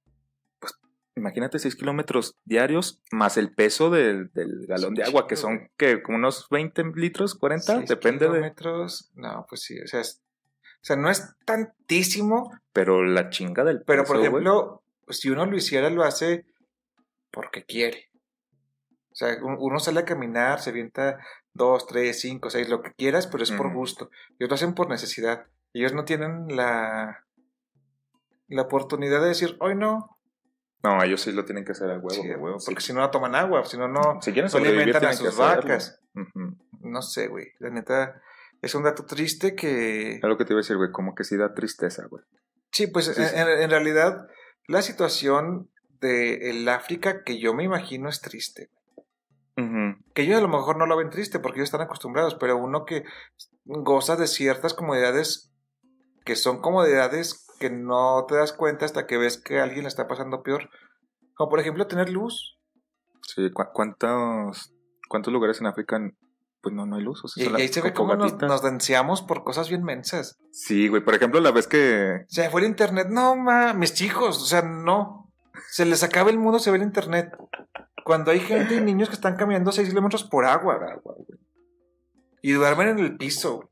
imagínate 1.19 1.60
6 1.60 1.75
kilómetros 1.75 2.36
diarios 2.45 3.01
más 3.12 3.38
el 3.38 3.53
peso 3.53 3.89
del, 3.89 4.32
del 4.34 4.65
galón 4.67 4.95
de 4.95 5.03
agua, 5.03 5.27
que 5.27 5.36
son, 5.36 5.69
que 5.77 6.01
Como 6.01 6.17
unos 6.17 6.47
20 6.49 6.84
litros, 6.95 7.36
40, 7.36 7.75
Seis 7.77 7.89
depende 7.89 8.25
de... 8.25 8.32
kilómetros, 8.32 9.12
No, 9.15 9.45
pues 9.47 9.62
sí, 9.62 9.79
o 9.79 9.88
sea, 9.88 10.01
es- 10.01 10.21
o 10.82 10.86
sea, 10.86 10.95
no 10.95 11.10
es 11.10 11.36
tantísimo, 11.45 12.51
Pero 12.71 13.03
la 13.03 13.29
chinga 13.29 13.63
del 13.65 13.84
pero 13.84 14.03
por 14.05 14.15
peso, 14.15 14.27
ejemplo, 14.29 14.84
si 15.10 15.29
uno 15.29 15.45
lo 15.45 15.58
hiciera, 15.58 15.89
lo 15.89 16.03
hace 16.03 16.45
porque 17.32 17.65
quiere. 17.65 18.10
O 19.12 19.15
sea, 19.15 19.38
un- 19.43 19.58
uno 19.60 19.79
sale 19.79 19.99
a 19.99 20.05
caminar, 20.05 20.62
se 20.62 20.69
avienta 20.69 21.19
dos, 21.53 21.86
tres, 21.86 22.21
cinco, 22.21 22.49
seis, 22.49 22.69
lo 22.69 22.82
que 22.82 22.93
quieras, 22.93 23.27
pero 23.27 23.43
es 23.43 23.51
por 23.51 23.67
Ujú. 23.67 23.75
gusto. 23.79 24.10
Ellos 24.39 24.49
lo 24.49 24.55
hacen 24.55 24.73
por 24.73 24.88
necesidad. 24.89 25.47
Ellos 25.73 25.93
no 25.93 26.05
tienen 26.05 26.47
la, 26.55 27.25
la 28.47 28.62
oportunidad 28.62 29.21
de 29.21 29.27
decir, 29.29 29.58
hoy 29.60 29.75
no, 29.75 30.17
No, 30.83 31.03
ellos 31.03 31.21
sí 31.21 31.31
lo 31.31 31.43
tienen 31.43 31.65
que 31.65 31.73
hacer 31.73 31.89
a 31.89 31.95
huevo. 31.95 32.09
Sí, 32.09 32.31
a 32.31 32.37
huevo, 32.37 32.57
porque 32.65 32.81
si 32.81 32.93
no, 32.93 33.01
no 33.01 33.11
toman 33.11 33.35
agua, 33.35 33.65
si 33.65 33.77
no, 33.77 33.87
no, 33.87 34.21
si 34.21 34.31
quieren 34.31 34.49
no 34.51 34.57
alimentan 34.57 35.05
a 35.05 35.13
sus 35.13 35.35
vacas. 35.35 36.01
No 36.81 37.01
sé, 37.01 37.27
güey. 37.27 37.47
La 37.59 37.69
neta, 37.69 38.21
es 38.61 38.75
un 38.75 38.83
dato 38.83 39.05
triste 39.05 39.55
que... 39.55 40.15
Es 40.15 40.23
lo 40.23 40.37
que 40.37 40.45
te 40.45 40.53
iba 40.53 40.59
a 40.59 40.63
decir, 40.63 40.77
güey, 40.77 40.91
como 40.91 41.15
que 41.15 41.23
sí 41.23 41.35
da 41.35 41.53
tristeza, 41.53 42.05
güey. 42.09 42.23
Sí, 42.71 42.87
pues 42.87 43.05
Sí, 43.07 43.21
en, 43.21 43.69
realidad 43.69 44.27
la 44.67 44.81
situación 44.81 45.69
de 45.99 46.49
el 46.49 46.69
África 46.69 47.23
que 47.23 47.39
yo 47.39 47.53
me 47.53 47.63
imagino 47.63 48.09
es 48.09 48.21
triste. 48.21 48.69
Que 50.13 50.21
ellos 50.21 50.37
a 50.37 50.41
lo 50.41 50.47
mejor 50.47 50.77
no 50.77 50.85
lo 50.85 50.95
ven 50.95 51.09
triste 51.09 51.39
porque 51.39 51.59
ellos 51.59 51.67
están 51.67 51.81
acostumbrados, 51.81 52.35
pero 52.35 52.55
uno 52.55 52.85
que 52.85 53.03
goza 53.65 54.15
de 54.15 54.27
ciertas 54.27 54.73
comodidades 54.73 55.51
que 56.23 56.37
son 56.37 56.61
comodidades 56.61 57.45
que 57.60 57.69
no 57.69 58.26
te 58.28 58.36
das 58.36 58.54
cuenta 58.54 58.86
hasta 58.86 59.06
que 59.06 59.17
ves 59.17 59.38
que 59.38 59.60
alguien 59.60 59.84
la 59.84 59.89
está 59.89 60.08
pasando 60.08 60.41
peor. 60.43 60.69
Como 61.36 61.50
por 61.50 61.60
ejemplo 61.60 61.88
tener 61.88 62.10
luz. 62.10 62.58
Sí, 63.22 63.52
¿cu- 63.52 63.69
¿cuántos, 63.74 64.74
¿cuántos 65.08 65.32
lugares 65.32 65.60
en 65.62 65.67
África 65.67 66.00
pues 66.62 66.74
no, 66.76 66.86
no 66.86 66.95
hay 66.98 67.04
luz? 67.04 67.24
O 67.24 67.28
sea, 67.28 67.43
Y, 67.45 67.62
ahí 67.62 67.67
se 67.67 67.82
ve 67.82 67.93
cómo 67.93 68.15
nos, 68.15 68.36
nos 68.41 68.62
denciamos 68.63 69.22
por 69.22 69.43
cosas 69.43 69.69
bien 69.69 69.84
mensas. 69.84 70.38
Sí, 70.52 70.88
güey, 70.88 71.04
por 71.04 71.13
ejemplo, 71.15 71.39
la 71.39 71.52
vez 71.52 71.67
que... 71.67 72.22
O 72.24 72.30
sea, 72.30 72.50
fue 72.50 72.62
el 72.62 72.67
internet. 72.67 73.08
No, 73.10 73.36
ma, 73.36 73.74
mis 73.74 74.02
hijos, 74.02 74.41
o 74.41 74.45
sea, 74.45 74.62
no. 74.63 75.32
Se 75.69 75.86
les 75.86 76.04
acaba 76.04 76.30
el 76.32 76.38
mundo, 76.39 76.60
se 76.60 76.72
ve 76.72 76.78
el 76.78 76.84
internet. 76.84 77.32
Cuando 78.04 78.32
hay 78.32 78.39
gente 78.39 78.76
y 78.76 78.82
niños 78.82 79.10
que 79.10 79.15
están 79.15 79.36
caminando 79.36 79.72
6 79.72 79.88
kilómetros 79.89 80.24
por 80.24 80.45
agua, 80.45 80.78
güey. 81.04 81.17
Y 82.41 82.54
duermen 82.54 82.88
en 82.89 83.00
el 83.00 83.17
piso, 83.17 83.58
güey. 83.58 83.67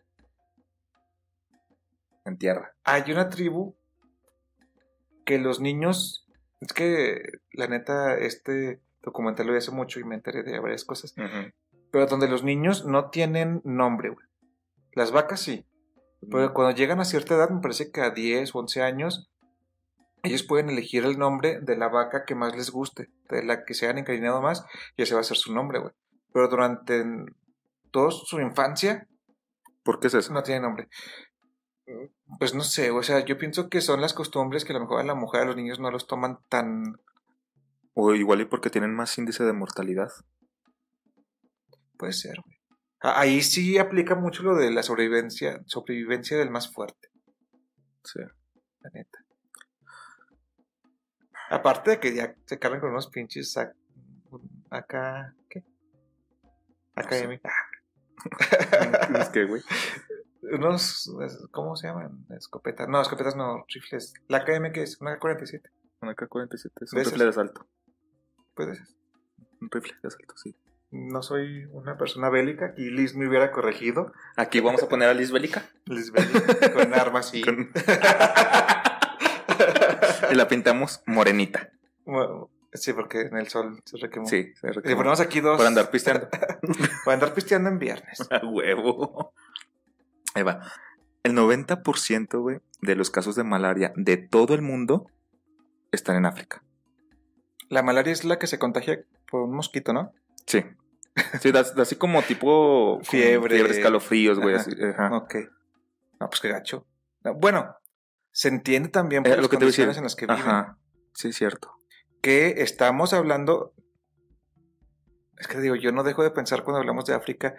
En 2.25 2.37
tierra. 2.37 2.75
Hay 2.83 3.09
una 3.11 3.29
tribu 3.29 3.76
que 5.27 5.37
los 5.37 5.59
niños. 5.59 6.25
Es 6.59 6.73
que, 6.73 7.21
la 7.51 7.67
neta, 7.67 8.17
este 8.17 8.81
documental 9.03 9.45
lo 9.45 9.53
vi 9.53 9.59
hace 9.59 9.71
mucho 9.71 9.99
y 9.99 10.03
me 10.03 10.15
enteré 10.15 10.41
de 10.41 10.59
varias 10.59 10.85
cosas. 10.85 11.13
Pero 11.91 12.07
donde 12.07 12.27
los 12.27 12.43
niños 12.43 12.85
no 12.85 13.11
tienen 13.11 13.61
nombre, 13.63 14.09
güey. 14.09 14.25
Las 14.93 15.11
vacas 15.11 15.41
sí. 15.41 15.67
Pero 16.31 16.53
cuando 16.53 16.75
llegan 16.75 16.99
a 16.99 17.05
cierta 17.05 17.35
edad, 17.35 17.51
me 17.51 17.61
parece 17.61 17.91
que 17.91 18.01
a 18.01 18.09
10 18.09 18.55
o 18.55 18.59
11 18.59 18.81
años, 18.81 19.29
ellos 20.23 20.41
pueden 20.41 20.69
elegir 20.69 21.05
el 21.05 21.19
nombre 21.19 21.59
de 21.61 21.77
la 21.77 21.89
vaca 21.89 22.25
que 22.25 22.33
más 22.33 22.55
les 22.55 22.71
guste, 22.71 23.09
de 23.29 23.43
la 23.43 23.65
que 23.65 23.75
se 23.75 23.85
hayan 23.85 23.99
encariñado 23.99 24.41
más, 24.41 24.65
y 24.95 25.03
ese 25.03 25.13
va 25.13 25.21
a 25.21 25.25
ser 25.25 25.37
su 25.37 25.53
nombre, 25.53 25.79
güey. 25.79 25.93
Pero 26.33 26.47
durante 26.47 27.03
toda 27.91 28.09
su 28.09 28.39
infancia, 28.39 29.07
¿Por 29.87 30.01
qué 30.01 30.07
es 30.07 30.15
eso? 30.15 30.33
no 30.33 30.43
tiene 30.43 30.59
nombre. 30.59 30.89
Pues 32.39 32.53
no 32.53 32.63
sé, 32.63 32.91
o 32.91 33.01
sea, 33.03 33.23
yo 33.23 33.37
pienso 33.37 33.69
que 33.69 33.81
son 33.81 34.01
las 34.01 34.13
costumbres 34.13 34.65
que 34.65 34.73
a 34.73 34.75
lo 34.75 34.81
mejor 34.81 34.99
a 34.99 35.03
la 35.03 35.15
mujer, 35.15 35.41
a 35.41 35.45
los 35.45 35.55
niños 35.55 35.79
no 35.79 35.89
los 35.91 36.07
toman 36.07 36.39
tan... 36.49 36.99
O 37.93 38.13
igual 38.13 38.41
y 38.41 38.45
porque 38.45 38.69
tienen 38.69 38.93
más 38.93 39.17
índice 39.17 39.43
de 39.43 39.53
mortalidad. 39.53 40.11
Puede 41.97 42.13
ser, 42.13 42.35
güey. 42.45 42.57
Ahí 42.99 43.41
sí 43.41 43.77
aplica 43.77 44.15
mucho 44.15 44.43
lo 44.43 44.55
de 44.55 44.71
la 44.71 44.83
sobrevivencia, 44.83 45.61
sobrevivencia 45.65 46.37
del 46.37 46.49
más 46.51 46.71
fuerte. 46.71 47.09
Sí. 48.03 48.19
la 48.81 48.89
neta. 48.91 49.19
Aparte 51.49 51.91
de 51.91 51.99
que 51.99 52.13
ya 52.13 52.35
se 52.45 52.59
cargan 52.59 52.81
con 52.81 52.89
unos 52.91 53.07
pinches 53.07 53.55
ac- 53.55 53.73
acá, 54.69 55.33
¿qué? 55.49 55.63
AKM. 56.95 57.39
Ah, 57.43 59.19
es 59.21 59.29
que, 59.29 59.45
güey. 59.45 59.61
Unos, 60.51 61.11
¿cómo 61.51 61.75
se 61.75 61.87
llaman? 61.87 62.25
Escopetas. 62.37 62.87
No, 62.87 63.01
escopetas 63.01 63.35
no, 63.35 63.65
rifles. 63.73 64.13
La 64.27 64.39
AKM 64.39 64.71
que 64.71 64.83
es 64.83 64.99
una 65.01 65.17
K-47. 65.19 65.61
Una 66.01 66.15
K-47 66.15 66.55
es 66.55 66.63
¿De 66.91 66.95
un 66.95 67.01
esas? 67.01 67.13
rifle 67.13 67.23
de 67.23 67.29
asalto. 67.29 67.65
Puede 68.55 68.75
ser. 68.75 68.87
Un 69.61 69.69
rifle 69.71 69.93
de 70.01 70.07
asalto, 70.07 70.37
sí. 70.37 70.55
No 70.89 71.21
soy 71.21 71.65
una 71.71 71.97
persona 71.97 72.29
bélica. 72.29 72.67
Aquí 72.67 72.89
Liz 72.89 73.13
me 73.15 73.27
hubiera 73.27 73.51
corregido. 73.51 74.13
Aquí 74.37 74.61
vamos 74.61 74.81
a 74.83 74.87
poner 74.87 75.09
a 75.09 75.13
Liz 75.13 75.31
Bélica. 75.33 75.65
Liz 75.85 76.11
bélica 76.11 76.71
con 76.73 76.93
armas 76.93 77.33
y... 77.33 77.41
Con- 77.41 77.71
y 80.31 80.35
la 80.35 80.47
pintamos 80.47 81.01
morenita. 81.05 81.69
Bueno, 82.05 82.49
sí, 82.73 82.93
porque 82.93 83.21
en 83.21 83.35
el 83.37 83.47
sol 83.49 83.81
se 83.85 83.97
requemó. 83.97 84.25
Sí, 84.27 84.53
se 84.55 84.67
Le 84.67 84.73
requemó. 84.73 84.97
ponemos 84.97 85.19
aquí 85.19 85.41
dos. 85.41 85.57
Por 85.57 85.65
andar 85.67 85.89
pisteando. 85.91 86.29
Para 87.05 87.13
andar 87.15 87.33
pisteando 87.33 87.69
en 87.69 87.79
viernes. 87.79 88.19
A 88.31 88.45
huevo. 88.45 89.33
Ahí 90.37 90.43
va. 90.43 90.61
El 91.23 91.33
90%, 91.33 92.39
güey, 92.39 92.59
de 92.81 92.95
los 92.95 93.09
casos 93.09 93.35
de 93.35 93.43
malaria 93.43 93.91
de 93.95 94.17
todo 94.17 94.53
el 94.53 94.61
mundo 94.61 95.09
están 95.91 96.15
en 96.15 96.25
África. 96.25 96.63
La 97.69 97.81
malaria 97.81 98.13
es 98.13 98.23
la 98.23 98.37
que 98.37 98.45
se 98.47 98.59
contagia 98.59 99.03
por 99.29 99.41
un 99.41 99.55
mosquito, 99.55 99.93
¿no? 99.93 100.13
Sí. 100.45 100.63
Sí, 101.41 101.51
da, 101.51 101.63
da 101.63 101.81
así 101.81 101.95
como 101.95 102.21
tipo... 102.21 102.99
Fiebre. 103.01 103.55
Fiebre, 103.55 103.73
escalofríos, 103.73 104.39
güey. 104.39 104.55
Ajá. 104.55 105.17
Ok. 105.17 105.35
No, 106.19 106.29
pues 106.29 106.39
qué 106.39 106.49
gacho. 106.49 106.85
No, 107.23 107.33
Bueno, 107.33 107.75
se 108.31 108.49
entiende 108.49 108.89
también 108.89 109.23
por 109.23 109.31
Eh, 109.31 109.35
las 109.37 109.41
lo 109.41 109.49
que 109.49 109.57
te 109.57 109.61
condiciones 109.61 109.97
en 109.97 110.03
las 110.03 110.15
que 110.15 110.27
viven. 110.27 110.39
Ajá. 110.39 110.77
Sí, 111.13 111.33
cierto. 111.33 111.79
Que 112.21 112.61
estamos 112.61 113.13
hablando... 113.13 113.73
Es 115.39 115.47
que 115.47 115.59
digo, 115.59 115.75
yo 115.75 115.91
no 115.91 116.03
dejo 116.03 116.21
de 116.21 116.29
pensar 116.29 116.63
cuando 116.63 116.79
hablamos 116.79 117.05
de 117.05 117.15
África 117.15 117.55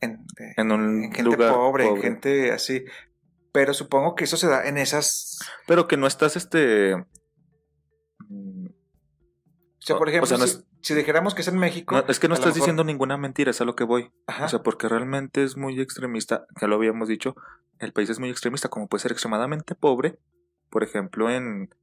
en, 0.00 0.24
de- 0.36 0.54
En 0.56 0.72
un 0.72 1.04
en 1.04 1.12
gente 1.12 1.22
lugar 1.22 1.52
pobre, 1.54 1.86
en 1.88 2.00
gente 2.00 2.52
así. 2.52 2.84
Pero 3.52 3.72
supongo 3.74 4.14
que 4.14 4.24
eso 4.24 4.36
se 4.36 4.46
da 4.46 4.66
en 4.68 4.78
esas... 4.78 5.38
Pero 5.66 5.88
que 5.88 5.96
no 5.96 6.06
estás, 6.06 6.36
este... 6.36 6.94
O 6.94 7.06
sea, 9.80 9.96
por 9.96 10.08
o 10.08 10.10
ejemplo, 10.10 10.26
sea, 10.26 10.38
no 10.38 10.46
si, 10.46 10.58
es- 10.58 10.64
si 10.82 10.94
dijéramos 10.94 11.34
que 11.34 11.40
es 11.42 11.48
en 11.48 11.58
México... 11.58 11.96
no, 11.96 12.04
es 12.08 12.18
que 12.20 12.28
no 12.28 12.34
estás 12.34 12.48
mejor- 12.48 12.60
diciendo 12.60 12.84
ninguna 12.84 13.16
mentira, 13.16 13.50
es 13.50 13.60
a 13.60 13.64
lo 13.64 13.74
que 13.74 13.84
voy. 13.84 14.12
Ajá. 14.26 14.44
O 14.44 14.48
sea, 14.48 14.62
porque 14.62 14.88
realmente 14.88 15.42
es 15.44 15.56
muy 15.56 15.80
extremista, 15.80 16.46
ya 16.60 16.66
lo 16.68 16.76
habíamos 16.76 17.08
dicho, 17.08 17.34
el 17.78 17.92
país 17.92 18.10
es 18.10 18.18
muy 18.20 18.28
extremista, 18.30 18.68
como 18.68 18.86
puede 18.88 19.02
ser 19.02 19.12
extremadamente 19.12 19.74
pobre, 19.74 20.18
por 20.68 20.82
ejemplo, 20.84 21.30
en, 21.30 21.74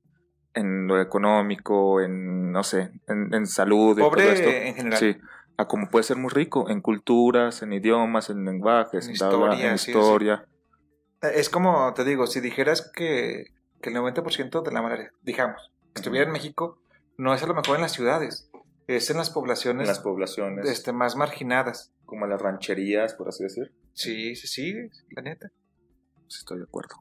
en 0.53 0.87
lo 0.87 1.01
económico, 1.01 1.99
en, 2.01 2.51
no 2.51 2.63
sé, 2.63 2.91
en, 3.07 3.33
en 3.33 3.47
salud, 3.47 3.97
en 3.97 4.05
todo 4.09 4.19
esto. 4.21 4.43
pobre 4.45 4.67
en 4.69 4.75
general. 4.75 4.99
Sí, 4.99 5.17
a 5.57 5.67
como 5.67 5.89
puede 5.89 6.03
ser 6.03 6.17
muy 6.17 6.29
rico 6.29 6.69
en 6.69 6.81
culturas, 6.81 7.61
en 7.61 7.73
idiomas, 7.73 8.29
en 8.29 8.43
lenguajes, 8.45 9.05
En 9.05 9.13
historia, 9.13 9.71
en 9.71 9.77
sí, 9.77 9.91
historia. 9.91 10.45
Es 11.21 11.49
como, 11.49 11.93
te 11.93 12.03
digo, 12.03 12.27
si 12.27 12.39
dijeras 12.39 12.91
que, 12.93 13.45
que 13.81 13.89
el 13.89 13.95
90% 13.95 14.61
de 14.61 14.71
la 14.71 14.81
malaria, 14.81 15.11
digamos, 15.21 15.71
que 15.93 16.01
estuviera 16.01 16.27
en 16.27 16.33
México, 16.33 16.79
no 17.17 17.33
es 17.33 17.41
a 17.41 17.47
lo 17.47 17.55
mejor 17.55 17.77
en 17.77 17.81
las 17.81 17.93
ciudades, 17.93 18.49
es 18.87 19.09
en 19.09 19.17
las 19.17 19.29
poblaciones 19.29 19.83
en 19.83 19.87
las 19.87 19.99
poblaciones, 19.99 20.69
este, 20.69 20.91
más 20.91 21.15
marginadas. 21.15 21.91
como 22.05 22.27
las 22.27 22.41
rancherías, 22.41 23.13
por 23.15 23.29
así 23.29 23.43
decir. 23.43 23.73
Sí, 23.93 24.35
sí, 24.35 24.47
sí, 24.47 24.73
la 25.09 25.21
neta. 25.23 25.49
Sí, 26.27 26.37
estoy 26.39 26.59
de 26.59 26.65
acuerdo. 26.65 26.95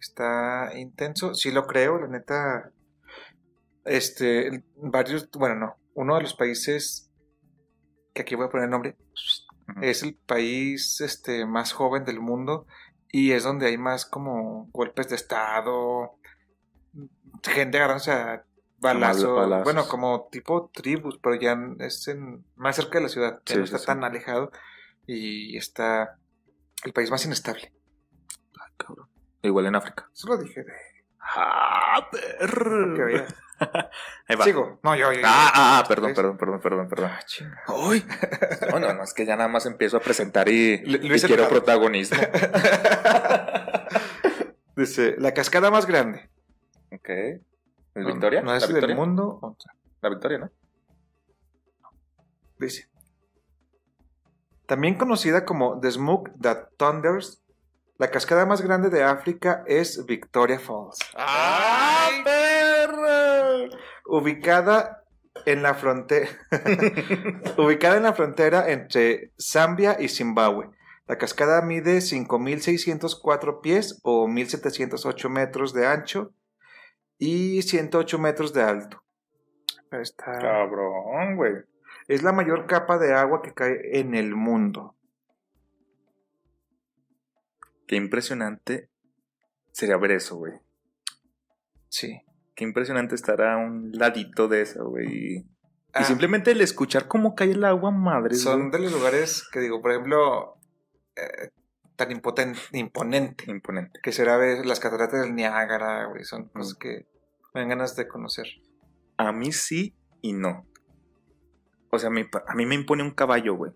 Está 0.00 0.72
intenso, 0.76 1.34
sí 1.34 1.50
lo 1.50 1.66
creo, 1.66 1.98
la 1.98 2.08
neta. 2.08 2.72
Este, 3.84 4.64
varios, 4.76 5.30
bueno, 5.30 5.54
no, 5.54 5.76
uno 5.94 6.16
de 6.16 6.22
los 6.22 6.34
países 6.34 7.07
que 8.18 8.22
aquí 8.22 8.34
voy 8.34 8.46
a 8.46 8.50
poner 8.50 8.64
el 8.64 8.70
nombre 8.70 8.96
es 9.80 10.02
el 10.02 10.14
país 10.14 11.00
este 11.00 11.46
más 11.46 11.72
joven 11.72 12.04
del 12.04 12.20
mundo 12.20 12.66
y 13.12 13.30
es 13.30 13.44
donde 13.44 13.66
hay 13.66 13.78
más 13.78 14.04
como 14.04 14.68
golpes 14.72 15.08
de 15.08 15.14
estado, 15.16 16.18
gente 17.44 17.78
agarrándose 17.78 18.10
a 18.10 18.44
balazos, 18.80 19.34
balazos. 19.36 19.64
bueno, 19.64 19.86
como 19.88 20.28
tipo 20.32 20.70
tribus, 20.74 21.18
pero 21.22 21.36
ya 21.36 21.56
es 21.78 22.08
en, 22.08 22.44
más 22.56 22.76
cerca 22.76 22.98
de 22.98 23.04
la 23.04 23.08
ciudad, 23.08 23.40
ya 23.46 23.54
Sí, 23.54 23.58
no 23.58 23.64
está 23.64 23.78
sí. 23.78 23.86
tan 23.86 24.02
alejado 24.02 24.50
y 25.06 25.56
está 25.56 26.18
el 26.84 26.92
país 26.92 27.10
más 27.10 27.24
inestable. 27.24 27.72
Ay, 28.60 28.72
cabrón. 28.76 29.08
Igual 29.42 29.66
en 29.66 29.76
África. 29.76 30.10
Eso 30.12 30.28
lo 30.28 30.36
dije 30.38 30.64
de 30.64 30.72
¡Ah, 31.20 32.08
perro! 32.10 32.94
Ahí 34.28 34.36
va. 34.36 34.44
Sigo. 34.44 34.78
No, 34.84 34.94
yo, 34.94 35.12
yo- 35.12 35.20
Ah, 35.24 35.50
ah, 35.52 35.78
ah, 35.82 35.88
perdón, 35.88 36.14
perdón, 36.14 36.36
perdón, 36.38 36.60
perdón, 36.60 36.88
perdón. 36.88 37.10
Ah. 37.10 37.72
¡Uy! 37.72 38.04
No, 38.70 38.78
no, 38.78 38.94
no, 38.94 39.02
es 39.02 39.12
que 39.14 39.26
ya 39.26 39.34
nada 39.36 39.48
más 39.48 39.66
empiezo 39.66 39.96
a 39.96 40.00
presentar 40.00 40.48
y, 40.48 40.74
y 40.84 41.20
quiero 41.20 41.48
protagonismo. 41.48 42.18
Dice, 44.76 45.16
la 45.18 45.32
cascada 45.34 45.70
más 45.70 45.86
grande. 45.86 46.30
Ok. 46.92 47.08
¿Es 47.08 47.40
No, 47.94 48.06
Victoria? 48.06 48.42
No 48.42 48.54
es 48.54 48.62
¿La 48.62 48.66
del 48.68 48.74
Victoria? 48.76 48.96
mundo. 48.96 49.56
La 50.00 50.08
Victoria, 50.08 50.38
¿no? 50.38 50.50
Dice. 52.58 52.88
También 54.66 54.96
conocida 54.96 55.44
como 55.44 55.80
The 55.80 55.90
Smoke 55.90 56.30
That 56.40 56.68
Thunders, 56.76 57.42
la 57.98 58.10
cascada 58.10 58.46
más 58.46 58.62
grande 58.62 58.90
de 58.90 59.02
África 59.02 59.64
es 59.66 60.04
Victoria 60.06 60.58
Falls. 60.58 60.98
¡Ah, 61.16 62.08
perro! 62.24 63.76
Ubicada 64.06 65.02
en 65.46 65.62
la 65.62 65.74
frontera. 65.74 66.28
ubicada 67.58 67.96
en 67.96 68.02
la 68.04 68.12
frontera 68.14 68.70
entre 68.70 69.32
Zambia 69.38 69.96
y 70.00 70.08
Zimbabue. 70.08 70.70
La 71.06 71.16
cascada 71.16 71.62
mide 71.62 71.98
5.604 71.98 73.60
pies 73.62 73.98
o 74.02 74.26
1.708 74.26 75.28
metros 75.30 75.72
de 75.72 75.86
ancho 75.86 76.32
y 77.18 77.62
108 77.62 78.18
metros 78.18 78.52
de 78.52 78.62
alto. 78.62 79.02
Está- 79.90 80.38
Cabrón, 80.38 81.36
güey. 81.36 81.54
Es 82.08 82.22
la 82.22 82.32
mayor 82.32 82.66
capa 82.66 82.98
de 82.98 83.14
agua 83.14 83.40
que 83.42 83.54
cae 83.54 83.98
en 84.00 84.14
el 84.14 84.34
mundo. 84.34 84.94
Qué 87.88 87.96
impresionante 87.96 88.90
sería 89.72 89.96
ver 89.96 90.12
eso, 90.12 90.36
güey. 90.36 90.52
Sí. 91.88 92.20
Qué 92.54 92.64
impresionante 92.64 93.14
estar 93.16 93.40
a 93.42 93.56
un 93.56 93.90
ladito 93.92 94.46
de 94.46 94.62
eso, 94.62 94.88
güey. 94.88 95.06
Y, 95.38 95.46
Ah, 95.94 96.02
y 96.02 96.04
simplemente 96.04 96.50
el 96.50 96.60
escuchar 96.60 97.08
cómo 97.08 97.34
cae 97.34 97.50
el 97.52 97.64
agua, 97.64 97.90
madre. 97.90 98.34
son 98.34 98.68
güey. 98.68 98.72
de 98.72 98.78
los 98.80 98.92
lugares 98.92 99.48
que 99.50 99.60
digo, 99.60 99.80
por 99.80 99.92
ejemplo, 99.92 100.58
eh, 101.16 101.48
tan 101.96 102.10
impoten- 102.10 102.54
imponente 102.72 103.50
Imponente. 103.50 103.98
que 104.02 104.12
será 104.12 104.36
ver 104.36 104.66
las 104.66 104.80
cataratas 104.80 105.22
del 105.22 105.34
Niágara, 105.34 106.04
güey. 106.04 106.24
Son 106.24 106.46
cosas 106.50 106.74
Mm. 106.74 106.78
que 106.78 107.06
me 107.54 107.60
dan 107.62 107.70
ganas 107.70 107.96
de 107.96 108.06
conocer. 108.06 108.46
A 109.16 109.32
mí 109.32 109.50
sí 109.50 109.96
y 110.20 110.34
no. 110.34 110.66
O 111.90 111.98
sea, 111.98 112.08
a 112.08 112.12
mí, 112.12 112.24
pa- 112.24 112.44
a 112.46 112.54
mí 112.54 112.66
me 112.66 112.74
impone 112.74 113.02
un 113.02 113.12
caballo, 113.12 113.54
güey. 113.56 113.72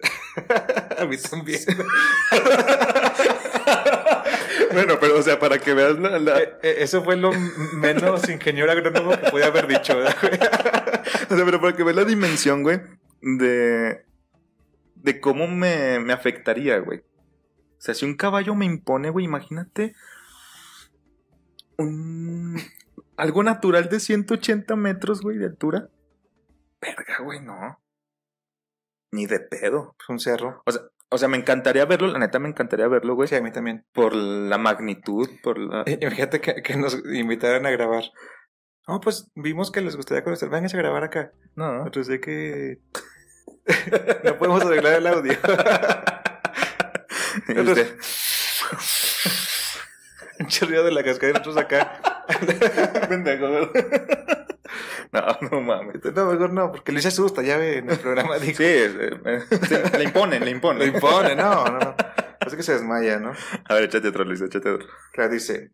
A 0.98 1.06
mí 1.06 1.16
también. 1.16 1.60
bueno, 4.72 4.94
pero 5.00 5.18
o 5.18 5.22
sea, 5.22 5.38
para 5.38 5.58
que 5.58 5.74
veas 5.74 5.98
la... 5.98 6.18
la- 6.18 6.40
Eh, 6.42 6.58
eh, 6.62 6.76
eso 6.78 7.02
fue 7.04 7.16
lo 7.16 7.30
menos 7.74 8.28
ingeniero 8.28 8.70
agrónomo 8.70 9.10
que 9.20 9.30
pude 9.30 9.44
haber 9.44 9.66
dicho, 9.66 9.96
¿verdad, 9.96 10.16
güey? 10.20 10.32
O 11.30 11.36
sea, 11.36 11.44
pero 11.44 11.60
para 11.60 11.76
que 11.76 11.82
veas 11.84 11.96
la 11.96 12.04
dimensión, 12.04 12.62
güey, 12.62 12.80
de... 13.22 14.04
De 14.96 15.20
cómo 15.20 15.46
me, 15.46 16.00
me 16.00 16.12
afectaría, 16.12 16.78
güey. 16.78 16.98
O 17.00 17.80
sea, 17.80 17.94
si 17.94 18.04
un 18.04 18.16
caballo 18.16 18.54
me 18.54 18.64
impone, 18.66 19.10
güey, 19.10 19.24
imagínate... 19.24 19.94
Un... 21.76 22.60
Algo 23.16 23.42
natural 23.42 23.88
de 23.88 24.00
180 24.00 24.76
metros, 24.76 25.22
güey, 25.22 25.38
de 25.38 25.46
altura. 25.46 25.88
Verga, 26.80 27.18
güey, 27.22 27.40
no. 27.40 27.80
Ni 29.12 29.26
de 29.26 29.40
pedo. 29.40 29.94
Pues 29.96 30.08
un 30.08 30.20
cerro. 30.20 30.62
O 30.66 30.72
sea, 30.72 30.82
o 31.10 31.18
sea, 31.18 31.28
me 31.28 31.36
encantaría 31.36 31.84
verlo, 31.86 32.08
la 32.08 32.18
neta 32.18 32.38
me 32.38 32.48
encantaría 32.48 32.88
verlo, 32.88 33.14
güey. 33.14 33.28
Sí, 33.28 33.36
a 33.36 33.40
mí 33.40 33.50
también. 33.50 33.86
Por 33.92 34.14
la 34.14 34.58
magnitud, 34.58 35.28
por 35.42 35.58
la... 35.58 35.82
Eh, 35.86 35.98
Imagínate 36.00 36.40
que, 36.40 36.62
que 36.62 36.76
nos 36.76 36.98
invitaran 37.12 37.66
a 37.66 37.70
grabar. 37.70 38.04
No, 38.86 39.00
pues 39.00 39.30
vimos 39.34 39.70
que 39.70 39.80
les 39.80 39.96
gustaría 39.96 40.24
conocer. 40.24 40.48
Vénganse 40.48 40.76
a 40.76 40.80
grabar 40.80 41.04
acá. 41.04 41.32
No, 41.54 41.78
Nosotros 41.78 42.06
sé 42.06 42.20
que 42.20 42.78
no 44.24 44.38
podemos 44.38 44.64
arreglar 44.64 44.94
el 44.94 45.06
audio. 45.06 45.34
Un 50.40 50.46
chorreo 50.46 50.84
de 50.84 50.92
la 50.92 51.02
cascada 51.02 51.30
y 51.30 51.32
nosotros 51.32 51.56
acá. 51.56 52.00
pendejo. 53.08 53.72
No, 55.12 55.22
no 55.50 55.60
mames. 55.62 56.04
No, 56.14 56.26
mejor 56.32 56.52
no, 56.52 56.70
porque 56.70 56.92
Luis 56.92 57.02
se 57.02 57.08
asusta, 57.08 57.42
ya 57.42 57.56
ve 57.56 57.78
en 57.78 57.88
el 57.90 57.98
programa. 57.98 58.36
Dijo, 58.40 58.56
Sí, 58.58 58.64
eh, 58.64 59.40
sí, 59.66 59.74
le 59.96 60.04
imponen, 60.04 60.44
le 60.44 60.50
imponen. 60.50 60.88
impone, 60.94 61.34
no, 61.34 61.64
no, 61.64 61.78
no. 61.78 61.96
Parece 61.96 62.56
que 62.56 62.62
se 62.62 62.74
desmaya, 62.74 63.18
¿no? 63.18 63.32
A 63.68 63.74
ver, 63.74 63.84
échate 63.84 64.08
otro, 64.08 64.24
Luis, 64.24 64.40
échate 64.42 64.68
otro. 64.68 64.86
Claro, 65.12 65.32
dice. 65.32 65.70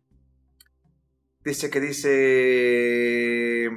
Dice 1.43 1.69
que 1.69 1.79
dice. 1.81 3.69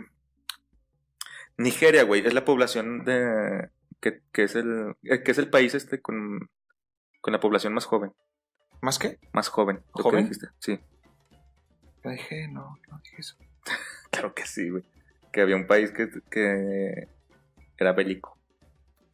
Nigeria, 1.57 2.05
güey, 2.05 2.25
es 2.27 2.35
la 2.35 2.45
población 2.45 3.05
de... 3.05 3.71
Que, 4.01 4.23
que 4.33 4.45
es 4.45 4.55
el 4.55 4.95
eh, 5.03 5.25
que 5.25 5.33
es 5.33 5.39
el 5.39 5.51
país 5.51 5.75
este 5.75 6.01
con, 6.01 6.49
con 7.21 7.33
la 7.33 7.41
población 7.41 7.75
más 7.75 7.85
joven. 7.85 8.13
¿Más 8.81 8.97
qué? 9.01 9.19
Más 9.33 9.49
joven. 9.49 9.83
¿Lo 9.89 9.93
que 9.97 10.03
¿Joven? 10.05 10.23
dijiste? 10.25 10.47
Sí, 10.61 10.79
No 12.05 12.11
dije, 12.13 12.47
no, 12.47 12.79
no 12.89 13.01
dije 13.03 13.17
eso. 13.19 13.37
claro 14.13 14.33
que 14.35 14.47
sí, 14.47 14.71
güey. 14.71 14.85
Que 15.33 15.41
había 15.43 15.57
un 15.57 15.67
país 15.67 15.91
que, 15.93 16.09
que 16.31 17.09
era 17.77 17.93
bélico. 17.93 18.37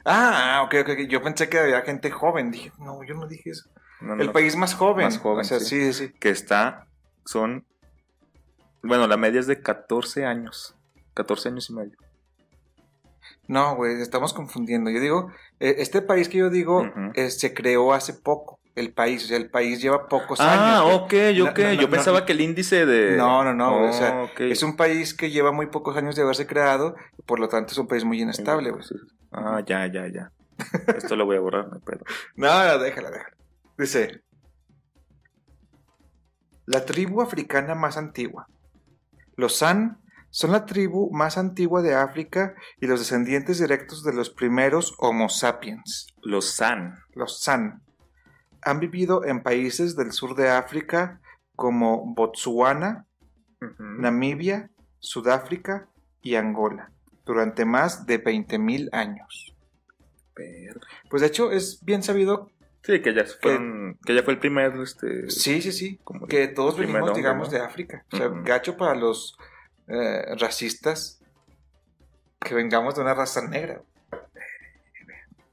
Ah, 0.05 0.63
ok, 0.67 0.75
ok. 0.83 0.91
Yo 1.09 1.23
pensé 1.23 1.49
que 1.49 1.59
había 1.59 1.81
gente 1.83 2.11
joven. 2.11 2.51
Dije, 2.51 2.73
no, 2.79 3.03
yo 3.05 3.15
no 3.15 3.27
dije 3.27 3.51
eso. 3.51 3.71
No, 4.01 4.17
no, 4.17 4.21
El 4.21 4.29
no. 4.29 4.33
país 4.33 4.57
más 4.57 4.75
joven. 4.75 5.07
Más 5.07 5.19
joven, 5.19 5.41
O 5.41 5.45
sea, 5.45 5.61
sí. 5.61 5.93
sí, 5.93 6.13
que 6.21 6.29
está, 6.31 6.87
son, 7.25 7.65
bueno, 8.83 9.07
la 9.07 9.17
media 9.17 9.41
es 9.41 9.47
de 9.47 9.63
14 9.63 10.27
años, 10.27 10.77
14 11.15 11.49
años 11.49 11.71
y 11.71 11.75
medio. 11.75 11.97
No, 13.47 13.77
güey, 13.77 14.01
estamos 14.01 14.33
confundiendo. 14.33 14.91
Yo 14.91 15.01
digo, 15.01 15.33
eh, 15.61 15.77
este 15.79 16.03
país 16.03 16.29
que 16.29 16.39
yo 16.39 16.51
digo 16.51 16.91
eh, 17.15 17.31
se 17.31 17.53
creó 17.55 17.93
hace 17.93 18.15
poco. 18.15 18.59
El 18.75 18.93
país, 18.93 19.31
el 19.31 19.51
país 19.51 19.81
lleva 19.81 20.09
pocos 20.09 20.41
ah, 20.41 20.81
años. 20.83 20.85
güey. 21.09 21.41
ok, 21.41 21.51
ok, 21.51 21.59
no, 21.59 21.65
no, 21.65 21.73
yo 21.75 21.91
pensaba 21.91 22.25
que 22.27 22.33
el 22.33 22.41
índice 22.41 22.87
de... 22.87 23.17
No, 23.17 23.45
no, 23.45 23.55
no, 23.55 23.77
o 23.77 23.89
Oh, 23.89 23.93
sea, 23.93 24.23
ok. 24.25 24.41
Es 24.41 24.63
un 24.65 24.77
país 24.77 25.15
que 25.15 25.31
lleva 25.31 25.53
muy 25.53 25.67
pocos 25.67 25.97
años 25.97 26.17
de 26.17 26.23
haberse 26.23 26.47
creado, 26.47 26.97
y 27.17 27.23
por 27.23 27.39
lo 27.39 27.49
tanto 27.49 27.73
es 27.73 27.79
un 27.79 27.87
país 27.87 28.05
muy 28.05 28.21
inestable. 28.21 28.73
Ah, 29.31 29.63
ya, 29.65 29.87
ya, 29.87 30.09
ya. 30.09 30.33
Esto 30.97 31.15
lo 31.15 31.25
voy 31.25 31.37
a 31.37 31.41
borrar. 31.41 31.67
No, 32.37 32.49
no, 32.67 32.79
déjala, 32.79 33.11
déjala. 33.11 33.37
Dice, 33.79 34.23
la 36.67 36.85
tribu 36.85 37.21
africana 37.23 37.75
más 37.75 37.97
antigua. 37.97 38.47
Los 39.37 39.57
San 39.57 40.01
son 40.31 40.51
la 40.53 40.67
tribu 40.67 41.11
más 41.13 41.39
antigua 41.39 41.81
de 41.83 41.95
África 41.95 42.55
y 42.81 42.87
los 42.87 42.99
descendientes 43.01 43.59
directos 43.61 44.03
de 44.03 44.13
los 44.15 44.31
primeros 44.31 44.95
Homo 44.99 45.29
sapiens. 45.29 46.09
Los 46.23 46.55
San. 46.55 46.95
Los 47.15 47.41
San 47.41 47.83
han 48.65 48.81
vivido 48.81 49.25
en 49.25 49.43
países 49.43 49.97
del 49.97 50.13
sur 50.13 50.35
de 50.35 50.51
África 50.51 51.21
como 51.57 52.15
Botsuana. 52.15 53.07
Namibia, 53.79 54.71
Sudáfrica 54.99 55.89
y 56.21 56.35
Angola 56.35 56.91
durante 57.25 57.65
más 57.65 58.05
de 58.05 58.23
20.000 58.23 58.91
años. 58.93 59.55
Pues 61.09 61.23
de 61.23 61.29
hecho 61.29 61.51
es 61.51 61.83
bien 61.83 62.03
sabido, 62.03 62.51
Sí, 62.83 63.01
que 63.01 63.15
ya 63.15 63.25
fueron, 63.25 63.99
que 64.05 64.15
ya 64.15 64.23
fue 64.23 64.35
el 64.35 64.39
primer, 64.39 64.75
este... 64.83 65.31
sí, 65.31 65.63
sí, 65.63 65.73
sí, 65.73 65.99
como 66.05 66.27
que 66.27 66.49
todos 66.49 66.75
primer 66.75 66.93
venimos, 66.93 67.09
hombre, 67.09 67.23
digamos, 67.23 67.51
¿no? 67.51 67.59
de 67.59 67.65
África. 67.65 68.05
O 68.13 68.17
sea, 68.19 68.29
gacho 68.29 68.77
para 68.77 68.95
los 68.95 69.39
eh, 69.89 70.37
racistas 70.39 71.23
que 72.41 72.55
vengamos 72.55 72.95
de 72.95 73.01
una 73.01 73.15
raza 73.15 73.41
negra. 73.41 73.81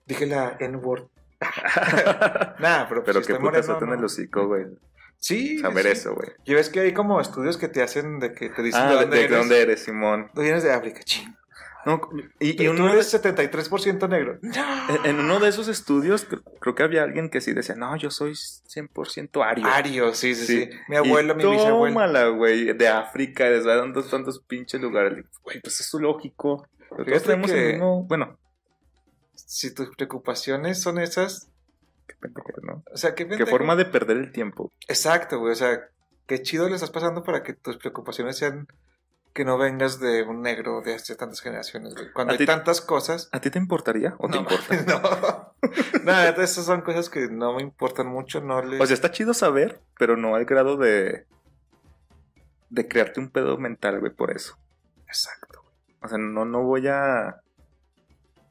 Dije 0.05 0.25
la 0.25 0.57
N-word. 0.59 1.07
Nah, 2.59 2.87
pero, 2.87 3.03
pues, 3.03 3.05
Pero 3.05 3.19
estoy 3.19 3.35
putas 3.39 3.67
moreno, 3.67 3.79
en 3.83 3.89
no. 3.89 3.95
el 3.95 4.05
hocico, 4.05 4.47
güey. 4.47 4.65
Sí, 5.17 5.59
Saber 5.59 5.85
sí. 5.85 5.91
eso, 5.91 6.15
güey. 6.15 6.29
Y 6.45 6.53
ves 6.53 6.69
que 6.69 6.79
hay 6.79 6.93
como 6.93 7.19
estudios 7.21 7.57
que 7.57 7.67
te 7.67 7.83
hacen 7.83 8.19
de 8.19 8.33
que 8.33 8.49
te 8.49 8.63
dicen 8.63 8.81
Ah, 8.81 8.89
de 8.89 8.95
¿de, 8.95 9.01
dónde 9.01 9.17
de 9.17 9.23
eres. 9.25 9.37
dónde 9.37 9.61
eres, 9.61 9.83
Simón? 9.83 10.31
Tú 10.33 10.41
vienes 10.41 10.63
de 10.63 10.71
África, 10.71 11.01
ching. 11.03 11.35
No, 11.83 11.99
y, 12.39 12.49
y 12.63 12.75
Tú 12.75 12.87
eres 12.89 13.11
73% 13.11 14.07
negro. 14.07 14.37
en, 14.43 15.05
en 15.05 15.19
uno 15.19 15.39
de 15.39 15.49
esos 15.49 15.67
estudios, 15.67 16.29
cre- 16.29 16.43
creo 16.59 16.75
que 16.75 16.83
había 16.83 17.01
alguien 17.01 17.29
que 17.31 17.41
sí 17.41 17.53
decía, 17.53 17.73
no, 17.75 17.95
yo 17.97 18.11
soy 18.11 18.33
100% 18.33 19.43
ario. 19.43 19.65
Ario, 19.65 20.13
sí, 20.13 20.35
sí, 20.35 20.45
sí. 20.45 20.65
Sí. 20.65 20.77
Mi 20.89 20.97
abuelo, 20.97 21.33
Y 21.33 21.37
mi 21.43 21.51
bisabuelo. 21.51 21.93
Tómala, 21.95 22.27
güey, 22.27 22.73
de 22.73 22.87
África, 22.87 23.45
de 23.49 23.63
tantos, 23.63 24.09
tantos 24.11 24.39
pinches 24.43 24.79
lugares. 24.79 25.25
Güey, 25.43 25.59
pues 25.61 25.79
eso 25.79 25.97
es 25.97 26.01
lógico. 26.03 26.67
Todos 26.89 27.05
Fíjate 27.05 27.25
tenemos 27.25 27.51
que- 27.51 27.65
el 27.65 27.71
mismo, 27.73 28.03
bueno, 28.03 28.37
Si 29.33 29.73
tus 29.73 29.95
preocupaciones 29.95 30.81
son 30.81 30.99
esas, 30.99 31.49
qué 32.07 32.15
pendejo, 32.15 32.49
¿no? 32.63 32.83
o 32.93 32.97
sea, 32.97 33.11
qué, 33.15 33.23
Qué 33.23 33.29
pendejo. 33.29 33.49
forma 33.49 33.75
de 33.75 33.85
perder 33.85 34.17
el 34.17 34.31
tiempo. 34.31 34.71
Exacto, 34.87 35.39
güey. 35.39 35.53
O 35.53 35.55
sea, 35.55 35.87
qué 36.27 36.41
chido 36.41 36.67
le 36.69 36.75
estás 36.75 36.91
pasando 36.91 37.23
para 37.23 37.43
que 37.43 37.53
tus 37.53 37.77
preocupaciones 37.77 38.37
sean 38.37 38.67
que 39.33 39.45
no 39.45 39.57
vengas 39.57 39.99
de 40.01 40.23
un 40.23 40.41
negro 40.41 40.81
de 40.81 40.93
hace 40.95 41.15
tantas 41.15 41.39
generaciones, 41.39 41.93
güey. 41.95 42.11
Cuando 42.11 42.33
hay 42.33 42.37
ti- 42.39 42.45
tantas 42.45 42.81
cosas. 42.81 43.29
¿A 43.31 43.39
ti 43.39 43.49
te 43.49 43.59
importaría 43.59 44.15
o 44.19 44.27
te 44.27 44.35
no, 44.35 44.41
importa? 44.41 45.53
no. 45.95 46.03
Nada, 46.03 46.29
esas 46.43 46.65
son 46.65 46.81
cosas 46.81 47.09
que 47.09 47.29
no 47.29 47.55
me 47.55 47.61
importan 47.61 48.07
mucho, 48.07 48.41
no. 48.41 48.57
O 48.57 48.85
sea, 48.85 48.93
está 48.93 49.11
chido 49.11 49.33
saber, 49.33 49.79
pero 49.97 50.17
no 50.17 50.35
al 50.35 50.43
grado 50.45 50.75
de. 50.75 51.25
de 52.69 52.87
crearte 52.87 53.19
un 53.21 53.29
pedo 53.29 53.57
mental, 53.57 53.99
güey, 54.01 54.11
por 54.13 54.31
eso. 54.31 54.57
Exacto. 55.07 55.63
O 56.01 56.07
sea, 56.09 56.17
no, 56.17 56.43
no 56.45 56.63
voy 56.63 56.87
a. 56.89 57.41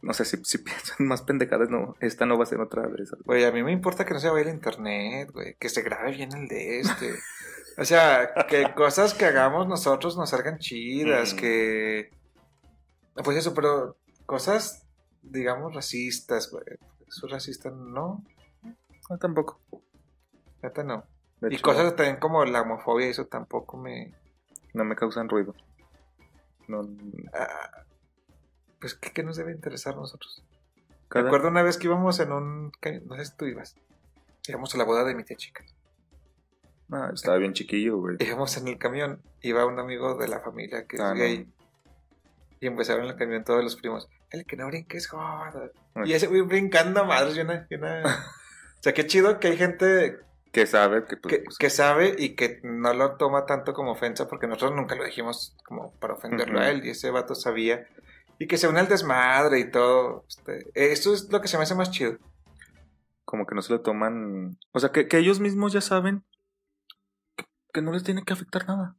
No 0.03 0.15
sé, 0.15 0.25
si, 0.25 0.39
si 0.45 0.59
pienso 0.65 0.95
en 0.99 1.07
más 1.09 1.23
pendejadas, 1.23 1.69
no. 1.71 1.95
Esta 2.01 2.27
no 2.27 2.37
va 2.39 2.45
a 2.45 2.47
ser 2.47 2.61
otra 2.61 2.87
de 2.87 3.03
esas. 3.03 3.21
Güey, 3.23 3.45
a 3.45 3.53
mí 3.53 3.63
me 3.63 3.73
importa 3.73 4.05
que 4.05 4.15
no 4.15 4.21
se 4.21 4.29
vaya 4.31 4.49
el 4.49 4.55
internet, 4.55 5.31
güey. 5.33 5.55
Que 5.59 5.69
se 5.69 5.83
grabe 5.83 6.13
bien 6.13 6.31
el 6.35 6.49
de 6.49 6.81
este. 6.81 7.15
O 7.79 7.85
sea, 7.85 8.33
que 8.49 8.75
cosas 8.75 9.15
que 9.15 9.25
hagamos 9.27 9.67
nosotros 9.69 10.17
nos 10.17 10.31
salgan 10.31 10.59
chidas, 10.59 11.35
Mm. 11.35 11.37
que... 11.37 12.11
Pues 13.25 13.37
eso, 13.37 13.55
pero 13.55 13.97
cosas, 14.27 14.87
digamos, 15.23 15.75
racistas, 15.75 16.51
güey. 16.51 16.65
Eso 17.07 17.27
es 17.27 17.33
racista, 17.33 17.71
no, 17.71 18.23
No, 19.09 19.19
tampoco. 19.19 19.61
neta 20.63 20.83
no. 20.85 21.05
De 21.41 21.49
Y 21.51 21.55
hecho, 21.55 21.63
cosas 21.63 21.97
también 21.97 22.17
como 22.19 22.45
la 22.45 22.63
homofobia, 22.63 23.07
eso 23.09 23.27
tampoco 23.27 23.77
me... 23.77 24.15
No 24.75 24.85
me 24.85 24.95
causan 24.95 25.29
ruido. 25.29 25.55
No. 26.69 26.83
ah, 27.35 27.85
pues, 28.81 28.95
¿qué, 28.95 29.11
qué 29.13 29.23
nos 29.23 29.37
debe 29.37 29.53
interesar 29.53 29.95
a 29.95 29.97
nosotros? 29.99 30.43
cada- 31.09 31.25
Me 31.25 31.29
acuerdo 31.29 31.49
una 31.49 31.63
vez 31.63 31.77
que 31.77 31.87
íbamos 31.87 32.19
en 32.21 32.33
un... 32.33 32.73
No 33.05 33.17
sé 33.17 33.25
si 33.27 33.37
tú 33.37 33.47
ibas. 33.47 33.77
Íbamos 34.49 34.75
a 34.75 34.79
la 34.79 34.85
boda 34.85 35.05
de 35.05 35.15
mi 35.15 35.25
tía 35.25 35.37
chica. 35.37 35.65
Ah, 36.93 37.11
estaba 37.15 37.37
bien 37.37 37.53
chiquillo, 37.53 37.99
güey. 37.99 38.17
Íbamos 38.19 38.57
en 38.57 38.67
el 38.69 38.79
camión, 38.79 39.23
iba 39.43 39.65
un 39.65 39.79
amigo 39.79 40.17
de 40.17 40.27
la 40.29 40.41
familia 40.41 40.87
que 40.87 40.97
es 40.97 41.03
Ah, 41.03 41.15
no. 41.15 41.21
gay. 41.21 41.47
Y 42.59 42.67
empezaron 42.67 43.05
en 43.05 43.11
el 43.13 43.17
camión 43.17 43.45
todos 43.45 43.63
los 43.63 43.77
primos. 43.77 44.09
El 44.31 44.45
que 44.45 44.57
no 44.57 44.67
brinque 44.67 44.97
es 44.97 45.07
joda. 45.09 45.71
Ay. 45.95 46.11
Y 46.11 46.13
ese 46.15 46.27
güey 46.27 46.43
brincando 46.43 47.01
a 47.01 47.05
madres. 47.05 47.37
Y 47.37 47.41
una, 47.41 47.67
y 47.71 47.75
una- 47.77 48.03
O 48.05 48.83
sea, 48.83 48.93
qué 48.93 49.07
chido 49.07 49.39
que 49.39 49.49
hay 49.49 49.57
gente 49.57 50.19
Que 50.53 50.67
sabe 50.67 51.05
que. 51.05 51.17
Pues, 51.17 51.35
que, 51.37 51.43
pues, 51.43 51.59
que 51.59 51.71
sabe 51.71 52.15
y 52.19 52.35
que 52.35 52.61
no 52.65 52.93
lo 52.93 53.17
toma 53.17 53.47
tanto 53.47 53.73
como 53.73 53.93
ofensa, 53.93 54.27
porque 54.27 54.47
nosotros 54.49 54.75
nunca 54.75 54.95
lo 54.97 55.05
dijimos 55.05 55.57
como 55.65 55.93
para 56.01 56.15
ofenderlo 56.15 56.59
a 56.61 56.71
él. 56.71 56.85
Y 56.85 56.91
ese 56.91 57.11
vato 57.11 57.35
sabía. 57.35 57.87
Y 58.41 58.47
que 58.49 58.57
se 58.59 58.67
une 58.67 58.81
al 58.81 58.89
desmadre 58.89 59.61
y 59.61 59.71
todo. 59.71 60.25
Este, 60.29 60.71
eso 60.75 61.13
es 61.15 61.31
lo 61.31 61.41
que 61.41 61.47
se 61.49 61.57
me 61.59 61.63
hace 61.63 61.75
más 61.77 61.91
chido. 61.93 62.19
como 63.25 63.47
que 63.47 63.55
no 63.55 63.63
se 63.63 63.73
lo 63.73 63.81
toman. 63.83 64.59
O 64.73 64.81
sea, 64.81 64.91
que, 64.91 65.07
que 65.07 65.19
ellos 65.19 65.39
mismos 65.39 65.73
ya 65.73 65.81
saben 65.81 66.25
que, 67.37 67.45
que 67.73 67.81
no 67.83 67.93
les 67.93 68.03
tiene 68.03 68.25
que 68.25 68.33
afectar 68.33 68.67
nada. 68.67 68.97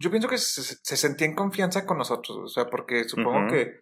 Yo 0.00 0.10
pienso 0.10 0.26
que 0.28 0.38
se, 0.38 0.62
se 0.82 0.96
sentía 0.96 1.26
en 1.28 1.34
confianza 1.36 1.86
con 1.86 1.98
nosotros. 1.98 2.38
O 2.38 2.48
sea, 2.48 2.66
porque 2.66 3.04
supongo 3.08 3.52
que. 3.52 3.78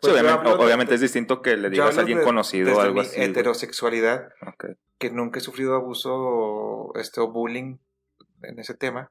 Pues, 0.00 0.14
obviamente, 0.14 0.90
de- 0.90 0.94
es 0.96 1.00
distinto 1.00 1.40
que 1.42 1.56
le 1.56 1.70
digas 1.70 1.96
a 1.96 2.00
alguien 2.00 2.18
de- 2.18 2.24
conocido 2.24 2.76
o 2.76 2.80
algo 2.80 3.02
así. 3.02 3.20
heterosexualidad, 3.20 4.30
Ok. 4.46 4.66
que 4.98 5.10
nunca 5.10 5.38
he 5.38 5.42
sufrido 5.42 5.74
abuso 5.76 6.92
este, 6.96 7.20
o 7.20 7.30
bullying 7.30 7.76
en 8.42 8.58
ese 8.58 8.74
tema. 8.74 9.10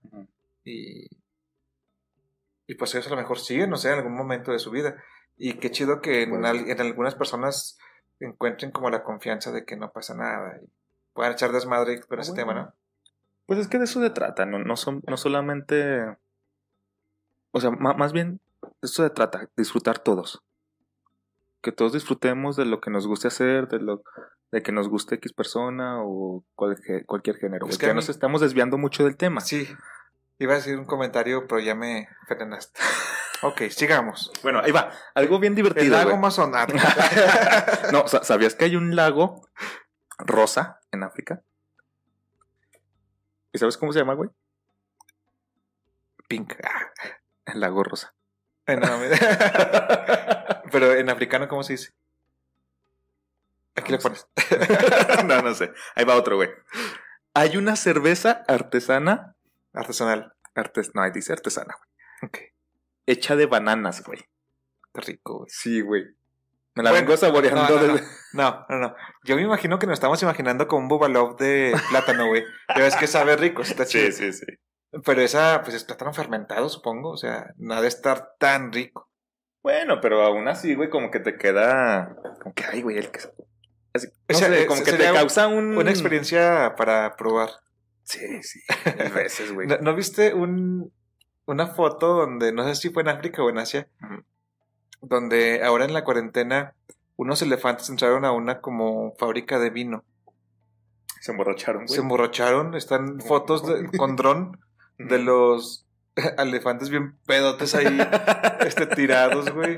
Y, 0.66 1.08
y 2.68 2.76
pues 2.76 2.94
ellos 2.94 3.08
a 3.08 3.12
lo 3.12 3.16
mejor 3.18 3.40
siguen, 3.40 3.70
no 3.70 3.78
sé, 3.78 3.90
en 3.90 3.96
algún 4.00 4.16
momento 4.16 4.52
de 4.52 4.60
su 4.60 4.70
vida. 4.72 4.96
Y 5.38 5.54
qué 5.60 5.72
chido 5.72 6.02
que 6.02 6.24
en, 6.24 6.32
Bueno. 6.32 6.48
al- 6.48 6.70
en 6.70 6.82
algunas 6.82 7.16
personas 7.16 7.78
encuentren 8.20 8.72
como 8.72 8.90
la 8.90 9.04
confianza 9.04 9.52
de 9.52 9.66
que 9.66 9.78
no 9.78 9.92
pasa 9.92 10.16
nada 10.16 10.58
y 10.62 10.68
puedan 11.14 11.34
echar 11.34 11.52
desmadre 11.52 12.02
con 12.02 12.18
Ah, 12.18 12.22
ese 12.22 12.32
bueno. 12.34 12.52
tema, 12.54 12.62
¿no? 12.62 12.74
Pues 13.46 13.60
es 13.60 13.68
que 13.68 13.78
de 13.78 13.86
eso 13.86 14.02
se 14.02 14.10
trata, 14.10 14.46
no, 14.46 14.60
no, 14.60 14.76
son, 14.76 15.02
no 15.08 15.16
solamente. 15.18 16.18
O 17.52 17.62
sea, 17.62 17.72
más 17.72 18.12
bien, 18.12 18.40
de 18.62 18.70
eso 18.84 19.04
se 19.04 19.10
trata, 19.10 19.50
disfrutar 19.56 20.00
todos. 20.00 20.44
Que 21.62 21.72
todos 21.72 21.94
disfrutemos 21.94 22.56
de 22.56 22.66
lo 22.66 22.82
que 22.82 22.92
nos 22.92 23.08
guste 23.08 23.28
hacer, 23.30 23.68
de 23.68 23.80
lo 23.80 24.04
de 24.52 24.62
que 24.64 24.72
nos 24.72 24.88
guste 24.90 25.16
X 25.16 25.34
persona 25.34 26.02
o 26.04 26.44
cualquier, 26.56 27.06
cualquier 27.06 27.36
género. 27.38 27.68
Es 27.68 27.78
que 27.78 27.86
que 27.86 27.92
a 27.92 27.94
mí- 27.94 27.98
nos 27.98 28.08
estamos 28.10 28.40
desviando 28.42 28.78
mucho 28.78 29.04
del 29.04 29.18
tema. 29.18 29.42
Sí, 29.42 29.68
iba 30.40 30.54
a 30.54 30.58
decir 30.58 30.78
un 30.78 30.86
comentario, 30.86 31.48
pero 31.48 31.60
ya 31.60 31.76
me 31.76 32.08
frenaste. 32.28 32.80
Ok, 33.44 33.62
sigamos. 33.70 34.32
Bueno, 34.42 34.62
ahí 34.64 34.72
va. 34.72 34.92
Algo 35.14 35.38
bien 35.38 35.52
El 35.52 35.58
divertido. 35.58 35.92
lago 35.92 36.06
güey. 36.06 36.18
Amazonado. 36.18 36.74
no, 37.92 38.08
sa- 38.08 38.24
¿sabías 38.24 38.56
que 38.56 38.66
hay 38.66 38.76
un 38.76 38.96
lago 38.96 39.48
rosa 40.18 40.80
en 40.92 41.04
África? 41.04 41.44
¿Y 43.54 43.60
sabes 43.60 43.78
cómo 43.78 43.94
se 43.94 44.00
llama, 44.00 44.16
güey? 44.16 44.32
Pink. 46.28 46.54
Ah, 46.64 46.92
El 47.46 47.60
lago 47.60 47.84
rosa. 47.84 48.16
no, 48.66 48.98
me- 48.98 49.10
pero 50.72 50.94
en 50.94 51.08
africano, 51.12 51.48
¿cómo 51.48 51.62
se 51.62 51.74
dice? 51.74 51.94
Aquí 53.76 53.92
le 53.92 54.00
pones. 54.00 54.28
no, 55.26 55.42
no 55.44 55.54
sé. 55.54 55.72
Ahí 55.94 56.06
va 56.06 56.16
otro, 56.16 56.38
güey. 56.38 56.50
Hay 57.36 57.56
una 57.56 57.76
cerveza 57.76 58.44
artesana. 58.48 59.36
Artesanal. 59.78 60.34
Artes 60.56 60.92
no, 60.96 61.02
ahí 61.04 61.12
dice 61.12 61.34
artesana, 61.34 61.76
güey. 61.78 62.30
Ok. 62.30 62.38
Hecha 63.06 63.36
de 63.36 63.46
bananas, 63.46 64.04
güey. 64.04 64.20
Qué 64.94 65.02
rico, 65.02 65.38
güey. 65.40 65.50
Sí, 65.50 65.82
güey. 65.82 66.04
Me 66.76 66.84
la 66.84 66.92
Bueno, 66.92 67.06
vengo 67.08 67.18
saboreando 67.18 67.62
no, 67.64 67.70
no, 67.70 67.88
no. 67.88 67.94
desde- 67.94 68.08
No, 68.34 68.66
no, 68.70 68.78
no. 68.78 68.96
Yo 69.24 69.36
me 69.36 69.42
imagino 69.44 69.80
que 69.80 69.88
nos 69.88 69.94
estamos 69.96 70.22
imaginando 70.24 70.68
con 70.68 70.84
un 70.84 70.88
bubalov 70.88 71.38
de 71.38 71.76
plátano, 71.90 72.28
güey. 72.28 72.44
Ya 72.76 72.84
ves 72.84 72.96
que 72.96 73.08
sabe 73.08 73.36
rico, 73.38 73.62
está 73.62 73.86
chido. 73.86 74.12
Sí, 74.12 74.32
sí, 74.32 74.34
sí. 74.34 74.46
Pero 75.06 75.22
esa, 75.22 75.62
pues 75.64 75.76
es 75.76 75.84
plátano 75.84 76.14
fermentado, 76.14 76.70
supongo. 76.70 77.12
O 77.12 77.18
sea, 77.18 77.54
no 77.58 77.74
ha 77.76 77.82
de 77.82 77.88
estar 77.88 78.34
tan 78.40 78.72
rico. 78.72 79.10
Bueno, 79.64 80.00
pero 80.02 80.22
aún 80.24 80.48
así, 80.48 80.76
güey, 80.76 80.90
como 80.90 81.12
que 81.12 81.20
te 81.20 81.38
queda. 81.38 82.16
Como 82.42 82.54
que, 82.56 82.64
ay, 82.66 82.82
güey, 82.82 82.98
el 82.98 83.12
que. 83.12 83.20
así, 83.94 84.08
O 84.30 84.34
sea, 84.34 84.48
sé, 84.50 84.66
como 84.66 84.84
que 84.84 84.94
te 84.94 85.04
causa 85.14 85.48
un. 85.48 85.78
Una 85.78 85.90
experiencia 85.92 86.76
para 86.78 87.16
probar. 87.16 87.50
Sí, 88.08 88.42
sí. 88.42 88.60
Mil 88.98 89.12
veces, 89.12 89.52
güey. 89.54 89.68
¿No, 89.68 89.78
no 89.80 89.94
viste 89.94 90.34
un, 90.34 90.94
una 91.46 91.68
foto 91.68 92.14
donde, 92.16 92.54
no 92.54 92.64
sé 92.64 92.76
si 92.76 92.90
fue 92.90 93.02
en 93.04 93.10
África 93.10 93.44
o 93.44 93.50
en 93.50 93.58
Asia, 93.58 93.90
donde 95.02 95.62
ahora 95.64 95.84
en 95.86 95.94
la 95.94 96.04
cuarentena 96.06 96.74
unos 97.18 97.42
elefantes 97.42 97.90
entraron 97.90 98.24
a 98.24 98.32
una 98.32 98.62
como 98.62 99.14
fábrica 99.18 99.60
de 99.60 99.70
vino. 99.72 100.06
Se 101.20 101.32
emborracharon, 101.32 101.86
güey. 101.86 101.96
Se 101.96 102.00
emborracharon, 102.02 102.76
están 102.76 103.20
fotos 103.20 103.68
de- 103.68 103.86
con 103.98 104.16
dron 104.16 104.58
de 104.98 105.20
los 105.20 105.86
elefantes 106.38 106.90
bien 106.90 107.18
pedotes 107.26 107.76
ahí, 107.76 107.98
este, 108.62 108.88
tirados, 108.88 109.52
güey. 109.54 109.78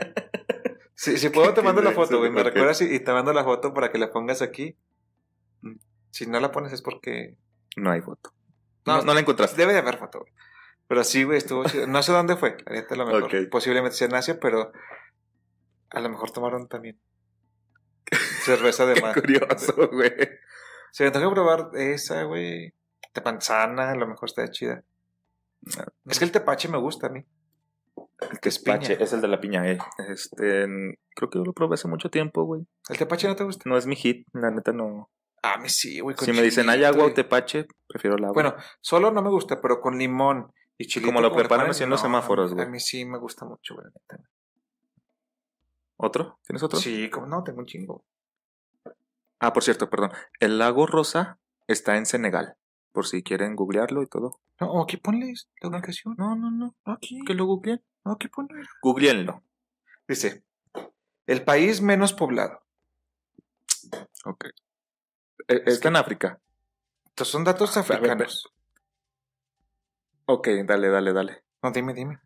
Si, 0.94 1.18
si 1.18 1.30
puedo 1.32 1.54
te 1.56 1.64
mando 1.64 1.82
la 1.82 1.92
foto, 1.94 2.20
güey. 2.20 2.30
Me 2.30 2.44
recuerdas 2.44 2.82
y, 2.82 2.94
y 2.94 3.00
te 3.00 3.12
mando 3.12 3.34
la 3.34 3.44
foto 3.44 3.74
para 3.74 3.92
que 3.92 3.98
la 3.98 4.12
pongas 4.12 4.42
aquí. 4.44 4.76
Mm. 5.62 5.78
Si 6.12 6.28
no 6.28 6.40
la 6.40 6.52
pones 6.52 6.74
es 6.74 6.82
porque... 6.84 7.36
No 7.82 7.92
hay 7.92 8.02
foto. 8.02 8.32
No, 8.86 8.98
No, 8.98 9.04
no 9.04 9.14
la 9.14 9.20
encontraste. 9.20 9.58
Debe 9.58 9.74
de 9.74 9.80
haber 9.80 9.98
foto, 9.98 10.20
güey. 10.20 10.32
Pero 10.88 11.04
sí, 11.04 11.24
güey, 11.24 11.38
estuvo 11.38 11.64
chido. 11.66 11.86
No 11.88 12.02
sé 12.02 12.12
dónde 12.12 12.36
fue, 12.36 12.58
la 12.66 12.74
neta, 12.74 12.96
a 12.96 12.98
lo 12.98 13.06
mejor. 13.06 13.50
Posiblemente 13.50 13.96
sea 13.96 14.08
en 14.08 14.16
Asia, 14.16 14.40
pero 14.40 14.72
a 15.92 16.00
lo 16.00 16.10
mejor 16.10 16.32
tomaron 16.32 16.68
también 16.68 17.00
cerveza 18.44 18.86
de 18.86 19.00
mar. 19.02 19.14
curioso, 19.14 19.74
güey. 19.92 20.12
Se 20.92 21.04
me 21.04 21.12
tengo 21.12 21.30
que 21.30 21.36
probar 21.36 21.70
esa, 21.76 22.24
güey. 22.24 22.74
Tepanzana, 23.14 23.92
a 23.92 23.96
lo 23.96 24.08
mejor 24.08 24.30
está 24.30 24.48
chida. 24.50 24.84
Es 26.06 26.18
que 26.20 26.26
el 26.26 26.32
tepache 26.32 26.68
me 26.70 26.78
gusta 26.78 27.08
a 27.08 27.10
mí. 27.10 27.24
El 28.32 28.40
que 28.40 28.50
es 28.50 28.64
tepache, 28.64 28.98
es 29.02 29.14
el 29.14 29.22
de 29.22 29.28
la 29.28 29.40
piña, 29.40 29.70
eh. 29.70 29.78
Este, 30.10 30.66
creo 31.16 31.30
que 31.30 31.38
yo 31.38 31.44
lo 31.46 31.54
probé 31.54 31.76
hace 31.76 31.88
mucho 31.88 32.10
tiempo, 32.10 32.44
güey. 32.44 32.66
¿El 32.90 32.98
tepache 32.98 33.28
no 33.28 33.36
te 33.36 33.44
gusta? 33.44 33.70
No 33.70 33.78
es 33.78 33.86
mi 33.86 33.96
hit, 33.96 34.28
la 34.34 34.50
neta 34.52 34.72
no. 34.74 35.10
A 35.42 35.58
mí 35.58 35.70
sí, 35.70 36.00
güey. 36.00 36.16
con 36.16 36.26
Si 36.26 36.32
me 36.32 36.42
dicen 36.42 36.70
hay 36.70 36.84
agua 36.84 37.06
o 37.06 37.14
tepache, 37.14 37.68
prefiero 37.88 38.18
el 38.18 38.24
agua. 38.24 38.34
Bueno, 38.34 38.56
solo 38.82 39.12
no 39.12 39.22
me 39.22 39.30
gusta, 39.30 39.62
pero 39.62 39.80
con 39.80 39.98
limón 39.98 40.52
y 40.78 40.86
chilito. 40.86 41.10
Como 41.10 41.22
lo 41.22 41.34
preparan 41.34 41.70
así 41.70 41.84
en 41.84 41.90
los 41.90 42.02
semáforos, 42.02 42.54
güey. 42.54 42.66
A 42.66 42.70
mí 42.70 42.80
sí 42.80 43.06
me 43.06 43.18
gusta 43.18 43.46
mucho, 43.46 43.76
güey. 43.76 43.88
¿Otro? 45.98 46.40
¿Tienes 46.46 46.64
otro? 46.64 46.80
Sí, 46.80 47.10
como 47.10 47.28
no, 47.28 47.44
tengo 47.44 47.60
un 47.60 47.66
chingo. 47.66 48.04
Ah, 49.40 49.54
por 49.54 49.64
cierto, 49.64 49.90
perdón. 49.90 50.12
El 50.40 50.58
lago 50.58 50.86
Rosa 50.86 51.40
está 51.68 51.98
en 51.98 52.06
Senegal. 52.06 52.56
Por 52.92 53.06
si 53.06 53.24
quieren 53.24 53.56
googlearlo 53.56 54.02
y 54.02 54.08
todo. 54.08 54.40
No, 54.60 54.82
aquí 54.82 54.98
ponles 54.98 55.50
la 55.62 55.70
ubicación. 55.70 56.16
No, 56.18 56.36
no, 56.36 56.52
no. 56.52 56.76
Aquí. 56.86 57.20
Que 57.26 57.34
lo 57.34 57.46
googleen. 57.46 57.82
Aquí 58.04 58.28
ponle. 58.28 58.64
Googleenlo. 58.82 59.44
Dice, 60.08 60.44
el 61.28 61.44
país 61.44 61.82
menos 61.82 62.14
poblado. 62.14 62.62
Ok. 64.26 64.46
Eh, 65.50 65.64
Está 65.66 65.90
en 65.90 65.96
África. 65.98 66.40
Estos 67.08 67.28
son 67.28 67.44
datos 67.44 67.76
ver, 67.76 67.82
africanos. 67.84 68.48
Ok, 70.26 70.48
dale, 70.66 70.90
dale, 70.90 71.12
dale. 71.12 71.44
No, 71.62 71.72
dime, 71.72 71.94
dime. 71.94 72.20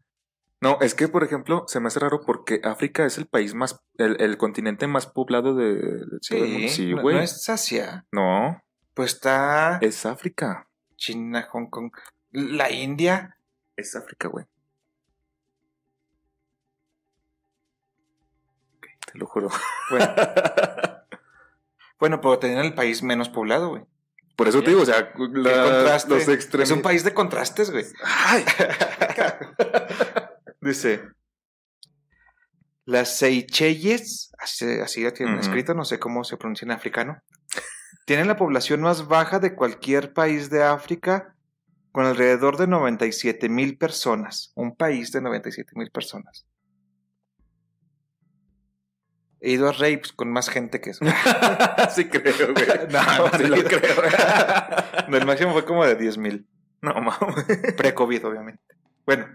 No, 0.61 0.77
es 0.81 0.93
que, 0.95 1.07
por 1.09 1.23
ejemplo, 1.23 1.65
se 1.67 1.79
me 1.79 1.87
hace 1.87 1.99
raro 1.99 2.21
porque 2.25 2.61
África 2.63 3.05
es 3.05 3.17
el 3.17 3.27
país 3.27 3.53
más, 3.53 3.81
el, 3.97 4.21
el 4.21 4.37
continente 4.37 4.87
más 4.87 5.07
poblado 5.07 5.55
de, 5.55 5.73
de 5.75 6.19
el 6.29 6.51
mundo. 6.51 6.67
Sí, 6.69 6.93
no- 6.93 7.01
güey. 7.01 7.15
no 7.15 7.19
No, 7.19 7.25
es 7.25 7.49
Asia. 7.49 8.05
no, 8.11 8.61
Pues 8.93 9.13
está 9.13 9.77
es 9.81 10.05
África. 10.05 10.69
China, 10.95 11.47
Hong 11.51 11.67
Kong, 11.69 11.91
la 12.31 12.71
India. 12.71 13.37
Es 13.75 13.95
África, 13.95 14.27
güey. 14.29 14.45
Te 19.11 19.17
lo 19.17 19.25
juro. 19.27 19.49
Bueno, 19.89 20.05
bueno, 22.03 22.19
pero 22.19 22.37
tenían 22.37 22.65
el 22.65 22.73
país 22.73 23.01
menos 23.01 23.29
poblado, 23.29 23.69
güey. 23.69 23.83
Por 24.35 24.49
eso 24.49 24.61
te 24.61 24.71
digo, 24.71 24.81
o 24.81 24.85
sea, 24.85 25.13
la- 25.31 26.03
los 26.05 26.27
extremos. 26.27 26.69
Es 26.69 26.75
un 26.75 26.81
país 26.81 27.05
de 27.05 27.13
contrastes, 27.13 27.71
güey. 27.71 27.85
Ay, 28.03 28.43
Dice. 30.59 31.01
Las 32.83 33.17
Seychelles, 33.17 34.33
así, 34.37 34.65
así 34.81 35.03
ya 35.03 35.13
tienen 35.13 35.35
Ujú. 35.35 35.43
escrito, 35.43 35.73
no 35.73 35.85
sé 35.85 35.97
cómo 35.97 36.25
se 36.25 36.35
pronuncia 36.35 36.65
en 36.65 36.71
africano, 36.71 37.21
tienen 38.05 38.27
la 38.27 38.35
población 38.35 38.81
más 38.81 39.07
baja 39.07 39.39
de 39.39 39.55
cualquier 39.55 40.11
país 40.11 40.49
de 40.49 40.61
África, 40.61 41.37
con 41.93 42.05
alrededor 42.05 42.57
de 42.57 42.67
97 42.67 43.47
mil 43.47 43.77
personas. 43.77 44.51
Un 44.55 44.75
país 44.75 45.13
de 45.13 45.21
97 45.21 45.71
mil 45.75 45.89
personas. 45.89 46.45
He 49.45 49.51
ido 49.51 49.67
a 49.67 49.73
rapes 49.73 50.13
con 50.13 50.31
más 50.31 50.49
gente 50.49 50.79
que 50.79 50.91
eso. 50.91 51.03
sí 51.93 52.07
creo, 52.07 52.53
güey. 52.53 52.65
No, 52.89 53.37
sí 53.37 53.43
lo 53.43 53.61
creo. 53.63 54.01
No, 55.09 55.17
el 55.17 55.25
máximo 55.25 55.51
fue 55.51 55.65
como 55.65 55.85
de 55.85 55.95
10 55.95 56.17
mil. 56.17 56.47
no, 56.81 56.93
mames. 56.93 57.73
Pre-COVID, 57.75 58.25
obviamente. 58.25 58.63
Bueno, 59.05 59.27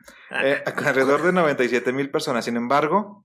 eh, 0.43 0.65
con 0.75 0.87
alrededor 0.87 1.23
de 1.23 1.33
97 1.33 1.93
mil 1.93 2.11
personas. 2.11 2.47
Sin 2.47 2.57
embargo, 2.57 3.23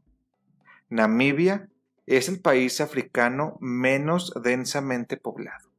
Namibia 0.89 1.69
es 2.05 2.27
el 2.27 2.41
país 2.41 2.81
africano 2.81 3.57
menos 3.61 4.33
densamente 4.43 5.15
poblado. 5.15 5.69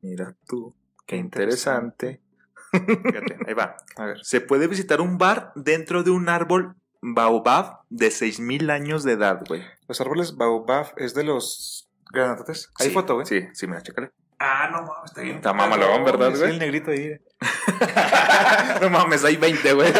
Mira 0.00 0.34
tú, 0.46 0.74
qué 1.04 1.16
Qué 1.16 1.20
interesante. 1.20 2.22
Fíjate, 2.70 3.36
ahí 3.46 3.52
va. 3.52 3.76
A 3.96 4.06
ver. 4.06 4.24
Se 4.24 4.40
puede 4.40 4.66
visitar 4.66 5.02
un 5.02 5.18
bar 5.18 5.52
dentro 5.56 6.02
de 6.02 6.10
un 6.10 6.30
árbol 6.30 6.74
baobab 7.02 7.80
de 7.90 8.10
6000 8.10 8.70
años 8.70 9.02
de 9.04 9.12
edad, 9.12 9.40
güey. 9.46 9.62
Los 9.88 10.00
árboles 10.00 10.36
baobab 10.36 10.92
es 10.96 11.14
de 11.14 11.24
los 11.24 11.90
granatotes. 12.12 12.70
Hay 12.78 12.88
Sí, 12.88 12.92
foto, 12.94 13.14
güey. 13.14 13.26
Sí, 13.26 13.46
sí, 13.52 13.66
mira, 13.66 13.82
chécale. 13.82 14.12
Ah, 14.38 14.68
no 14.72 14.82
mames, 14.82 15.10
está 15.10 15.20
bien. 15.20 15.36
Está 15.36 15.52
mamalón, 15.52 16.04
¿verdad, 16.04 16.32
Sí, 16.32 16.38
güey? 16.38 16.50
el 16.52 16.58
negrito 16.58 16.90
ahí. 16.90 17.20
no 18.80 18.90
mames, 18.90 19.24
hay 19.24 19.36
20, 19.36 19.72
güey. 19.74 19.92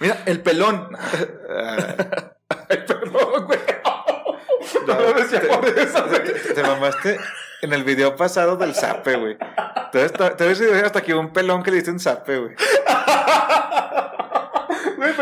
Mira, 0.00 0.22
el 0.26 0.40
pelón. 0.42 0.88
Ay, 2.68 2.78
perdón, 2.86 3.46
güey. 3.46 3.58
No, 4.86 4.94
No 4.94 5.14
me 5.14 5.20
decía 5.22 5.40
te- 5.40 5.46
por 5.48 5.66
eso, 5.66 6.06
güey. 6.08 6.24
te, 6.24 6.32
te 6.54 6.62
mamaste 6.62 7.18
en 7.62 7.72
el 7.72 7.84
video 7.84 8.14
pasado 8.16 8.56
del 8.56 8.74
zape, 8.74 9.16
güey. 9.16 9.36
Entonces, 9.92 10.36
te 10.36 10.46
ves 10.46 10.60
hasta 10.84 11.00
aquí 11.00 11.12
un 11.12 11.32
pelón 11.32 11.62
que 11.62 11.70
le 11.70 11.76
diste 11.78 11.90
un 11.90 12.00
zape, 12.00 12.38
güey. 12.38 12.54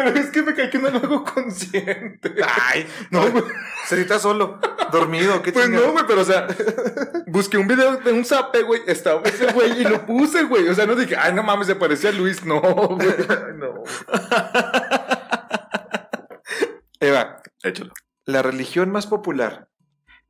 Pero 0.05 0.19
es 0.21 0.31
que 0.31 0.43
me 0.43 0.55
cae 0.55 0.71
que 0.71 0.79
no 0.79 0.91
lo 0.91 0.99
hago 0.99 1.25
consciente. 1.35 2.35
Ay, 2.47 2.87
No, 3.11 3.31
güey. 3.31 3.45
Cerita 3.87 4.19
solo, 4.19 4.59
dormido, 4.93 5.41
¿qué 5.43 5.53
Pues 5.53 5.69
no, 5.71 5.93
güey, 5.93 6.05
pero 6.07 6.21
o 6.21 6.25
sea, 6.25 6.47
busqué 7.27 7.57
un 7.59 7.67
video 7.67 7.97
de 7.97 8.13
un 8.13 8.25
zape, 8.25 8.63
güey, 8.63 8.83
estaba 8.87 9.23
ese 9.23 9.53
güey 9.53 9.81
y 9.81 9.85
lo 9.85 10.05
puse, 10.07 10.45
güey. 10.45 10.69
O 10.69 10.75
sea, 10.75 10.87
no 10.87 10.95
dije, 10.95 11.17
ay, 11.17 11.33
no 11.33 11.43
mames, 11.43 11.67
se 11.67 11.77
parecía 11.77 12.11
a 12.11 12.13
Luis. 12.13 12.45
No, 12.45 12.61
güey. 12.61 13.09
no. 13.57 13.83
Eva, 17.01 17.41
Échalo. 17.63 17.93
la 18.25 18.43
religión 18.43 18.91
más 18.91 19.07
popular, 19.07 19.69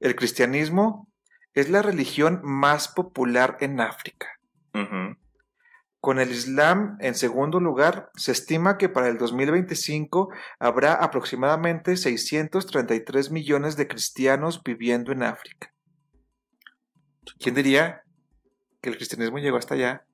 el 0.01 0.15
cristianismo, 0.15 1.09
es 1.55 1.71
la 1.71 1.83
religión 1.83 2.41
más 2.45 2.89
popular 2.89 3.57
en 3.61 3.81
África. 3.81 4.29
Con 6.01 6.21
el 6.21 6.31
Islam 6.31 6.97
en 7.01 7.15
segundo 7.17 7.59
lugar, 7.59 8.11
se 8.15 8.31
estima 8.31 8.79
que 8.79 8.89
para 8.89 9.09
el 9.09 9.19
2025 9.19 10.29
habrá 10.61 10.95
aproximadamente 10.95 11.97
633 11.97 13.31
millones 13.33 13.77
de 13.77 13.89
cristianos 13.89 14.63
viviendo 14.63 15.11
en 15.11 15.25
África. 15.25 15.75
¿Quién 17.41 17.55
diría 17.57 18.03
que 18.81 18.91
el 18.91 18.97
cristianismo 18.97 19.39
llegó 19.39 19.57
hasta 19.57 19.75
allá? 19.75 20.07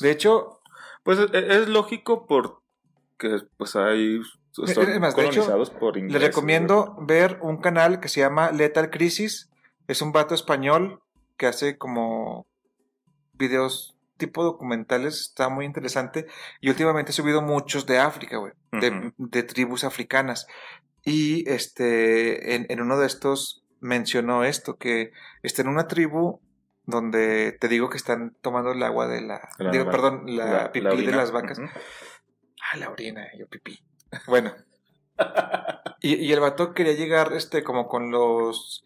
De 0.00 0.10
hecho, 0.10 0.60
Pues 1.02 1.18
es, 1.18 1.30
es 1.32 1.68
lógico 1.68 2.26
porque 2.26 3.46
pues 3.58 3.76
hay 3.76 4.20
más, 4.98 5.12
hecho, 5.12 5.14
colonizados 5.14 5.70
por 5.70 5.94
le 5.94 6.00
ingleses. 6.00 6.28
recomiendo 6.28 6.96
ver 7.00 7.38
un 7.42 7.58
canal 7.58 8.00
que 8.00 8.08
se 8.08 8.20
llama 8.20 8.50
Lethal 8.52 8.90
Crisis. 8.90 9.50
Es 9.86 10.00
un 10.00 10.12
vato 10.12 10.34
español 10.34 11.02
que 11.36 11.46
hace 11.46 11.76
como 11.76 12.46
videos 13.34 13.94
tipo 14.16 14.42
documentales, 14.44 15.20
está 15.20 15.48
muy 15.48 15.64
interesante. 15.64 16.26
Y 16.60 16.70
últimamente 16.70 17.10
he 17.10 17.14
subido 17.14 17.42
muchos 17.42 17.86
de 17.86 17.98
África, 17.98 18.38
güey, 18.38 18.52
de, 18.72 19.12
de 19.16 19.42
tribus 19.42 19.84
africanas. 19.84 20.46
Y 21.04 21.48
este, 21.48 22.54
en, 22.54 22.66
en 22.68 22.80
uno 22.80 22.98
de 22.98 23.06
estos 23.06 23.64
mencionó 23.80 24.44
esto, 24.44 24.76
que 24.76 25.12
está 25.42 25.62
en 25.62 25.68
una 25.68 25.86
tribu 25.86 26.40
donde 26.86 27.52
te 27.52 27.68
digo 27.68 27.88
que 27.90 27.96
están 27.96 28.36
tomando 28.40 28.72
el 28.72 28.82
agua 28.82 29.06
de 29.08 29.20
la, 29.22 29.48
La 29.58 29.70
digo, 29.70 29.90
perdón, 29.90 30.24
la, 30.26 30.72
pipí 30.72 31.04
de 31.04 31.12
las 31.12 31.30
vacas. 31.30 31.58
Ujú. 31.58 31.68
Ah, 32.72 32.76
la 32.76 32.90
orina, 32.90 33.26
yo 33.38 33.46
pipí. 33.46 33.78
Bueno. 34.26 34.54
y, 36.00 36.14
y 36.14 36.32
el 36.32 36.40
vato 36.40 36.74
quería 36.74 36.94
llegar 36.94 37.32
este 37.32 37.62
como 37.62 37.86
con 37.88 38.10
los 38.10 38.84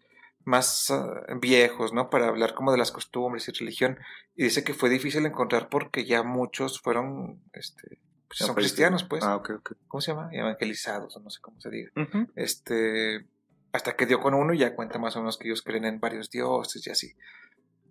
más 0.49 0.89
ah, 0.89 1.23
viejos, 1.39 1.93
¿no? 1.93 2.09
Para 2.09 2.27
hablar 2.27 2.53
como 2.55 2.71
de 2.71 2.77
las 2.77 2.91
costumbres 2.91 3.47
y 3.47 3.51
religión. 3.51 3.99
Y 4.35 4.43
dice 4.43 4.63
que 4.63 4.73
fue 4.73 4.89
difícil 4.89 5.25
encontrar 5.25 5.69
porque 5.69 6.05
ya 6.05 6.23
muchos 6.23 6.81
fueron, 6.81 7.41
este, 7.53 7.99
pues, 8.27 8.39
son 8.39 8.55
cristianos, 8.55 9.03
pues. 9.03 9.23
Ah, 9.23 9.35
ok, 9.35 9.51
ok. 9.59 9.73
¿Cómo 9.87 10.01
se 10.01 10.11
llama? 10.11 10.29
Evangelizados, 10.31 11.15
o 11.15 11.19
no 11.19 11.29
sé 11.29 11.39
cómo 11.39 11.61
se 11.61 11.69
diga. 11.69 11.91
Este, 12.35 13.27
hasta 13.71 13.95
que 13.95 14.07
dio 14.07 14.19
con 14.19 14.33
uno 14.33 14.53
y 14.53 14.57
ya 14.57 14.75
cuenta 14.75 14.97
más 14.97 15.15
o 15.15 15.19
menos 15.19 15.37
que 15.37 15.47
ellos 15.47 15.61
creen 15.61 15.85
en 15.85 15.99
varios 15.99 16.29
dioses 16.31 16.85
y 16.85 16.89
así. 16.89 17.13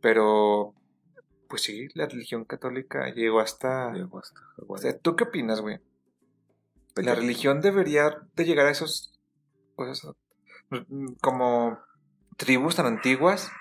Pero, 0.00 0.74
pues 1.48 1.62
sí, 1.62 1.88
la 1.94 2.06
religión 2.06 2.44
católica 2.44 3.08
llegó 3.14 3.40
hasta... 3.40 3.92
Llegó 3.92 4.18
hasta 4.18 4.40
O 4.56 4.66
Hawái. 4.66 4.82
sea, 4.82 4.98
¿tú 4.98 5.14
qué 5.14 5.24
opinas, 5.24 5.60
güey? 5.60 5.78
¿De 6.96 7.04
¿La 7.04 7.14
religión 7.14 7.60
debería 7.60 8.18
de 8.34 8.44
llegar 8.44 8.66
a 8.66 8.70
esos 8.72 9.12
cosas 9.76 10.02
mm, 10.70 11.12
como 11.20 11.78
tribus 12.38 12.76
tan 12.76 12.86
antiguas? 12.86 13.52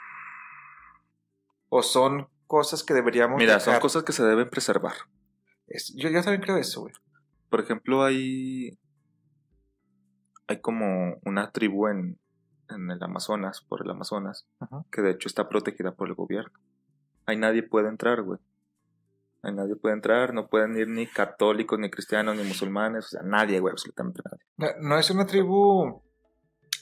¿O 1.67 1.83
son 1.83 2.29
cosas 2.47 2.83
que 2.83 2.93
deberíamos 2.93 3.37
Mira, 3.37 3.59
son 3.59 3.77
cosas 3.81 4.03
que 4.03 4.13
se 4.13 4.23
deben 4.23 4.49
preservar. 4.49 4.93
Es- 5.67 5.93
yo, 5.97 6.09
yo 6.09 6.21
también 6.21 6.41
creo 6.41 6.55
eso, 6.57 6.81
güey. 6.81 6.93
Por 7.49 7.59
ejemplo, 7.59 8.03
hay. 8.03 8.79
Hay 10.47 10.61
como 10.61 11.17
una 11.25 11.51
tribu 11.51 11.87
en, 11.87 12.17
en 12.69 12.89
el 12.89 13.03
Amazonas, 13.03 13.61
por 13.67 13.81
el 13.83 13.91
Amazonas, 13.91 14.47
Ajá. 14.61 14.85
que 14.91 15.01
de 15.01 15.11
hecho 15.11 15.27
está 15.27 15.49
protegida 15.49 15.93
por 15.93 16.07
el 16.07 16.13
gobierno. 16.15 16.57
Ahí 17.25 17.35
nadie 17.35 17.63
puede 17.63 17.89
entrar, 17.89 18.21
güey. 18.21 18.39
Ahí 19.43 19.53
nadie 19.53 19.75
puede 19.75 19.95
entrar, 19.95 20.33
no 20.33 20.47
pueden 20.47 20.77
ir 20.77 20.87
ni 20.87 21.05
católicos, 21.05 21.77
ni 21.77 21.89
cristianos, 21.89 22.37
ni 22.37 22.43
musulmanes, 22.43 23.05
o 23.05 23.09
sea, 23.09 23.21
nadie, 23.23 23.59
güey, 23.59 23.73
absolutamente 23.73 24.21
nadie. 24.23 24.45
No, 24.79 24.89
no 24.89 24.97
es 24.97 25.09
una 25.09 25.25
tribu 25.25 26.01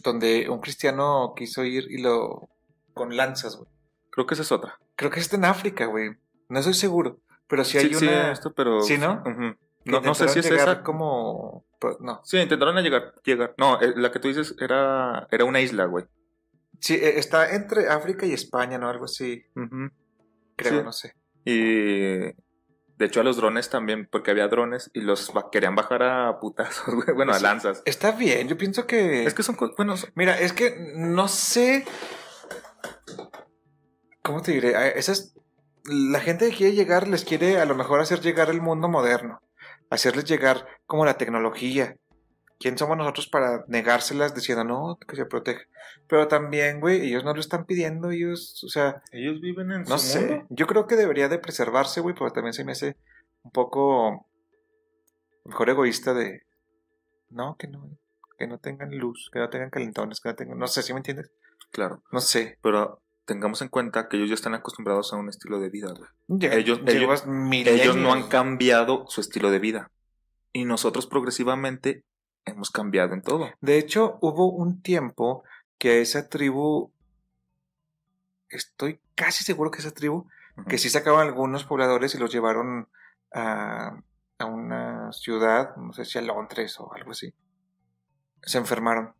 donde 0.06 0.50
un 0.50 0.60
cristiano 0.60 1.34
quiso 1.36 1.64
ir 1.66 1.86
y 1.90 2.02
lo... 2.02 2.50
con 2.94 3.16
lanzas, 3.18 3.58
güey. 3.58 3.70
Creo 4.12 4.26
que 4.26 4.36
esa 4.36 4.44
es 4.44 4.52
otra. 4.54 4.80
Creo 4.96 5.12
que 5.12 5.20
está 5.20 5.36
en 5.36 5.44
África, 5.46 5.86
güey. 5.88 6.12
No 6.48 6.60
estoy 6.60 6.74
seguro. 6.76 7.20
Pero 7.48 7.64
si 7.66 7.78
hay 7.78 7.90
sí, 7.90 7.96
sí, 7.96 8.06
una... 8.08 8.32
esto, 8.32 8.54
pero. 8.54 8.82
¿Sí, 8.82 8.98
no? 8.98 9.22
Ujú. 9.26 9.56
que 9.84 9.92
No, 9.92 10.00
no 10.02 10.16
sé 10.16 10.30
si 10.30 10.40
es 10.40 10.46
esa. 10.50 10.82
como... 10.84 11.66
pues, 11.80 11.98
no. 12.00 12.22
Sí, 12.24 12.38
intentaron 12.38 12.76
llegar, 12.82 13.14
llegar. 13.24 13.54
No, 13.58 13.82
eh, 13.82 13.94
la 13.98 14.12
que 14.12 14.20
tú 14.20 14.28
dices 14.30 14.56
era, 14.60 15.28
era 15.32 15.44
una 15.46 15.60
isla, 15.60 15.86
güey. 15.86 16.06
Sí, 16.80 16.94
eh, 16.96 17.20
está 17.20 17.54
entre 17.56 17.90
África 17.90 18.26
y 18.26 18.34
España, 18.34 18.78
¿no? 18.78 18.90
Algo 18.90 19.06
así, 19.06 19.44
Ujú. 19.56 19.90
creo, 20.56 20.80
Sí. 20.80 20.84
no 20.84 20.92
sé. 20.94 21.16
Y 21.46 22.32
de 22.98 23.06
hecho 23.06 23.20
a 23.22 23.24
los 23.24 23.38
drones 23.38 23.70
también, 23.70 24.08
porque 24.10 24.32
había 24.32 24.48
drones 24.48 24.90
y 24.94 25.02
los 25.02 25.32
querían 25.52 25.76
bajar 25.76 26.04
a 26.04 26.40
putazos, 26.40 26.94
güey. 26.96 27.14
Bueno, 27.16 27.34
a 27.34 27.40
lanzas. 27.40 27.82
Está 27.86 28.12
bien, 28.12 28.48
yo 28.48 28.58
pienso 28.58 28.88
que... 28.88 29.26
Es 29.26 29.34
que 29.34 29.44
son, 29.44 29.58
bueno, 29.78 29.98
son- 29.98 30.12
Mira, 30.16 30.40
es 30.40 30.54
que 30.54 30.94
no 30.96 31.28
sé... 31.28 31.86
¿Cómo 34.22 34.42
te 34.42 34.52
diré? 34.54 34.76
A 34.76 34.88
esas... 34.88 35.34
La 35.86 36.20
gente 36.20 36.50
que 36.50 36.56
quiere 36.56 36.74
llegar 36.74 37.08
les 37.08 37.24
quiere 37.26 37.60
a 37.60 37.66
lo 37.66 37.76
mejor 37.76 38.00
hacer 38.00 38.20
llegar 38.22 38.50
el 38.50 38.60
mundo 38.62 38.88
moderno. 38.90 39.40
hacerles 39.92 40.26
llegar 40.26 40.66
como 40.88 41.06
la 41.06 41.18
tecnología. 41.18 41.96
¿Quién 42.60 42.78
somos 42.78 42.96
nosotros 42.98 43.28
para 43.28 43.66
negárselas 43.68 44.34
diciendo, 44.34 44.64
no, 44.64 44.98
que 45.08 45.16
se 45.16 45.26
protege? 45.26 45.66
Pero 46.08 46.28
también, 46.28 46.80
güey, 46.80 47.02
ellos 47.08 47.24
no 47.24 47.34
lo 47.34 47.40
están 47.40 47.66
pidiendo, 47.66 48.12
ellos, 48.12 48.64
o 48.64 48.70
sea, 48.70 49.04
Ellos 49.12 49.42
viven 49.42 49.72
en 49.72 49.84
no 49.84 49.98
su 49.98 50.08
sé. 50.08 50.20
mundo. 50.28 50.46
Yo 50.50 50.66
creo 50.68 50.88
que 50.88 50.96
debería 50.96 51.28
de 51.28 51.38
preservarse, 51.40 52.00
güey, 52.02 52.16
pero 52.16 52.32
también 52.32 52.54
se 52.54 52.64
me 52.64 52.72
hace 52.72 52.96
un 53.44 53.52
poco 53.52 54.28
mejor 55.44 55.70
egoísta 55.70 56.14
de, 56.14 56.44
no, 57.30 57.56
que 57.58 57.68
no, 57.68 57.90
que 58.40 58.48
no 58.48 58.58
tengan 58.60 58.98
luz, 58.98 59.30
que 59.32 59.40
no 59.40 59.50
tengan 59.50 59.70
calentones, 59.70 60.20
que 60.22 60.30
no 60.30 60.36
tengan, 60.36 60.58
no 60.58 60.68
sé, 60.68 60.82
¿sí 60.82 60.94
me 60.94 61.00
entiendes? 61.00 61.32
Claro. 61.72 62.04
No 62.12 62.20
sé. 62.22 62.58
Pero 62.62 63.02
tengamos 63.26 63.62
en 63.62 63.68
cuenta 63.70 64.08
que 64.08 64.18
ellos 64.18 64.30
ya 64.30 64.36
están 64.36 64.54
acostumbrados 64.54 65.12
a 65.14 65.18
un 65.18 65.30
estilo 65.30 65.60
de 65.60 65.70
vida, 65.70 65.94
güey. 65.94 66.10
Ellos- 66.54 66.80
Ellos 66.86 67.96
no 67.98 68.14
han 68.14 68.28
cambiado 68.30 69.06
su 69.10 69.20
estilo 69.22 69.52
de 69.52 69.60
vida. 69.60 69.92
Y 70.54 70.64
nosotros 70.66 71.06
progresivamente 71.06 72.06
hemos 72.46 72.72
cambiado 72.72 73.14
en 73.14 73.22
todo. 73.22 73.50
De 73.62 73.78
hecho, 73.78 74.18
hubo 74.22 74.52
un 74.52 74.82
tiempo 74.82 75.44
que 75.78 76.02
esa 76.02 76.30
tribu, 76.30 76.92
estoy 78.50 79.00
casi 79.16 79.44
seguro 79.44 79.72
que 79.72 79.80
esa 79.80 79.92
tribu, 79.92 80.28
que 80.68 80.78
sí 80.78 80.90
sacaban 80.90 81.28
algunos 81.28 81.66
pobladores 81.66 82.16
y 82.16 82.18
los 82.18 82.32
llevaron 82.32 82.88
a, 83.34 84.00
a 84.38 84.46
una 84.46 85.12
ciudad, 85.12 85.76
no 85.76 85.94
sé 85.94 86.06
si 86.06 86.18
a 86.18 86.22
Londres 86.22 86.80
o 86.80 86.94
algo 86.94 87.12
así. 87.12 87.34
Se 88.42 88.58
enfermaron. 88.58 89.14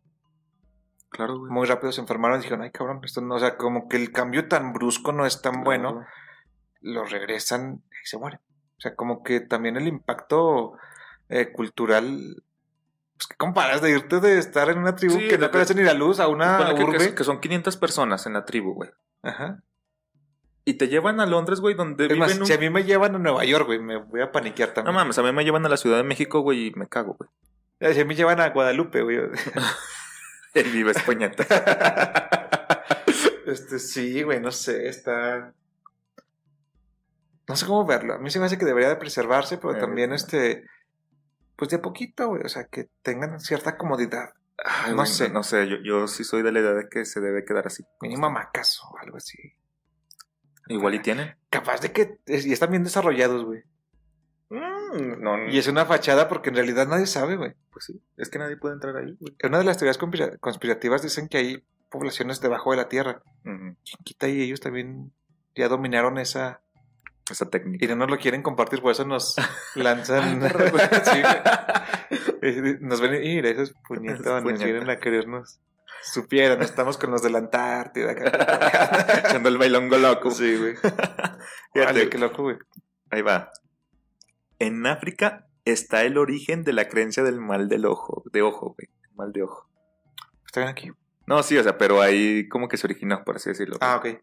Claro, 1.08 1.38
güey. 1.38 1.52
Muy 1.52 1.66
rápido 1.66 1.92
se 1.92 2.00
enfermaron 2.00 2.38
y 2.38 2.42
dijeron, 2.42 2.62
ay 2.62 2.70
cabrón, 2.70 3.00
esto 3.04 3.20
no, 3.20 3.36
o 3.36 3.38
sea, 3.38 3.56
como 3.56 3.88
que 3.88 3.96
el 3.96 4.12
cambio 4.12 4.48
tan 4.48 4.72
brusco 4.72 5.12
no 5.12 5.26
es 5.26 5.40
tan 5.42 5.64
bueno, 5.64 6.04
los 6.80 7.10
regresan 7.10 7.82
y 8.02 8.06
se 8.06 8.18
mueren. 8.18 8.40
O 8.76 8.80
sea, 8.80 8.94
como 8.94 9.22
que 9.22 9.40
también 9.40 9.76
el 9.76 9.88
impacto 9.88 10.74
eh, 11.28 11.52
cultural, 11.52 12.42
pues 13.16 13.26
que 13.28 13.36
comparas 13.36 13.80
de 13.82 13.90
irte 13.90 14.20
de 14.20 14.38
estar 14.38 14.68
en 14.68 14.78
una 14.78 14.94
tribu 14.94 15.18
Sí, 15.18 15.28
que 15.28 15.38
no 15.38 15.50
conoce 15.50 15.74
ni 15.74 15.82
la 15.82 15.94
luz 15.94 16.20
a 16.20 16.28
una 16.28 16.58
Ponle 16.58 16.74
que- 16.74 16.84
que, 16.84 16.90
urbe. 17.06 17.14
que 17.14 17.24
son 17.24 17.40
500 17.40 17.76
personas 17.76 18.26
en 18.26 18.34
la 18.34 18.44
tribu, 18.44 18.74
güey. 18.74 18.90
Ajá. 19.22 19.62
Y 20.64 20.74
te 20.74 20.88
llevan 20.88 21.20
a 21.20 21.26
Londres, 21.26 21.60
güey, 21.60 21.74
donde 21.74 22.04
Es 22.06 22.12
viven 22.12 22.28
más, 22.28 22.38
un... 22.38 22.46
si 22.46 22.52
a 22.52 22.58
mí 22.58 22.68
me 22.70 22.82
llevan 22.84 23.14
a 23.14 23.18
Nueva 23.18 23.44
York, 23.44 23.66
güey, 23.66 23.78
me 23.78 23.96
voy 23.98 24.20
a 24.20 24.32
paniquear 24.32 24.70
No 24.70 24.74
también. 24.74 24.94
mames, 24.96 25.18
a 25.18 25.22
mí 25.22 25.32
me 25.32 25.44
llevan 25.44 25.64
a 25.64 25.68
la 25.68 25.76
Ciudad 25.76 25.96
de 25.96 26.02
México, 26.02 26.40
güey, 26.40 26.66
y 26.66 26.70
me 26.72 26.88
cago, 26.88 27.16
güey. 27.18 27.94
Si 27.94 28.00
a 28.00 28.04
mí 28.04 28.08
me 28.08 28.14
llevan 28.16 28.40
a 28.40 28.48
Guadalupe, 28.50 29.02
güey. 29.02 29.16
El 30.54 30.70
vive 30.72 30.90
Españeta. 30.90 31.44
este, 33.46 33.78
sí, 33.78 34.22
güey, 34.22 34.40
no 34.40 34.50
sé, 34.50 34.88
está... 34.88 35.52
No 37.48 37.54
sé 37.54 37.64
cómo 37.66 37.86
verlo. 37.86 38.14
A 38.14 38.18
mí 38.18 38.28
se 38.30 38.40
me 38.40 38.46
hace 38.46 38.58
que 38.58 38.64
debería 38.64 38.88
de 38.88 38.96
preservarse, 38.96 39.58
pero 39.58 39.76
Eh, 39.76 39.80
también, 39.80 40.12
este... 40.12 40.64
Pues 41.56 41.70
de 41.70 41.78
poquito, 41.78 42.28
güey, 42.28 42.42
o 42.44 42.48
sea, 42.48 42.64
que 42.66 42.88
tengan 43.02 43.40
cierta 43.40 43.76
comodidad. 43.76 44.30
Ay, 44.64 44.94
No 44.94 45.06
sé. 45.06 45.28
No 45.30 45.42
sé, 45.42 45.68
yo, 45.68 45.76
yo 45.82 46.06
sí 46.08 46.22
soy 46.24 46.42
de 46.42 46.52
la 46.52 46.60
idea 46.60 46.72
de 46.72 46.88
que 46.88 47.04
se 47.04 47.20
debe 47.20 47.44
quedar 47.44 47.66
así. 47.66 47.84
Mínimo 48.00 48.26
hamacas 48.26 48.78
o 48.82 48.98
algo 48.98 49.16
así. 49.16 49.38
Igual 50.68 50.94
y 50.96 51.00
tienen. 51.02 51.36
Capaz 51.50 51.80
de 51.80 51.92
que... 51.92 52.18
Y 52.26 52.52
están 52.52 52.70
bien 52.70 52.84
desarrollados, 52.84 53.44
güey. 53.44 53.62
Mm, 54.48 55.20
no, 55.22 55.48
Y 55.48 55.58
es 55.58 55.66
una 55.66 55.86
fachada 55.86 56.28
porque 56.28 56.50
en 56.50 56.56
realidad 56.56 56.86
nadie 56.86 57.06
sabe, 57.06 57.36
güey. 57.36 57.54
Pues 57.72 57.84
sí, 57.86 58.00
es 58.16 58.28
que 58.30 58.38
nadie 58.38 58.56
puede 58.56 58.74
entrar 58.74 58.96
ahí, 58.96 59.16
güey. 59.18 59.36
Una 59.44 59.58
de 59.58 59.64
las 59.64 59.78
teorías 59.78 59.98
conspira- 59.98 60.38
conspirativas 60.38 61.02
dicen 61.02 61.28
que 61.28 61.38
hay 61.38 61.64
poblaciones 61.90 62.40
debajo 62.40 62.70
de 62.72 62.76
la 62.78 62.88
Tierra. 62.88 63.22
¿Quién 63.42 63.76
quita 64.04 64.28
y 64.28 64.40
ellos 64.42 64.60
también 64.60 65.12
ya 65.54 65.68
dominaron 65.68 66.18
esa... 66.18 66.60
Esa 67.30 67.48
técnica. 67.50 67.84
Y 67.84 67.88
no 67.88 67.96
nos 67.96 68.10
lo 68.10 68.18
quieren 68.18 68.42
compartir, 68.42 68.80
por 68.80 68.92
eso 68.92 69.04
nos 69.04 69.34
lanzan... 69.74 70.40
Sí, 72.42 72.62
nos 72.80 73.00
ven 73.00 73.14
y 73.24 73.34
mira, 73.36 73.48
esos 73.50 73.72
Puñetas. 73.88 74.44
vienen 74.44 74.88
a 74.88 74.98
querernos. 74.98 75.58
Supieran, 76.02 76.62
estamos 76.62 76.96
con 76.98 77.10
los 77.10 77.22
de 77.22 77.30
la 77.30 77.38
Antártida. 77.38 78.12
Echando 79.18 79.48
el 79.48 79.58
bailongo 79.58 79.98
loco. 79.98 80.30
sí, 80.30 80.56
güey. 80.56 80.76
Fíjate, 80.76 81.00
Fíjate, 81.74 82.08
qué 82.08 82.18
loco, 82.18 82.42
güey. 82.44 82.56
Ahí 83.10 83.22
va. 83.22 83.50
En 84.60 84.86
África 84.86 85.46
está 85.64 86.04
el 86.04 86.16
origen 86.18 86.62
de 86.62 86.72
la 86.74 86.88
creencia 86.88 87.24
del 87.24 87.40
mal 87.40 87.68
del 87.68 87.86
ojo. 87.86 88.22
De 88.32 88.42
ojo, 88.42 88.76
güey. 88.76 88.88
Mal 89.16 89.32
de 89.32 89.42
ojo. 89.42 89.68
Está 90.46 90.60
bien 90.60 90.70
aquí. 90.70 90.92
No, 91.26 91.42
sí, 91.42 91.58
o 91.58 91.62
sea, 91.64 91.76
pero 91.76 92.00
ahí 92.00 92.48
como 92.48 92.68
que 92.68 92.76
se 92.76 92.86
originó, 92.86 93.24
por 93.24 93.36
así 93.36 93.50
decirlo. 93.50 93.78
Ah, 93.80 93.96
ok. 93.96 94.20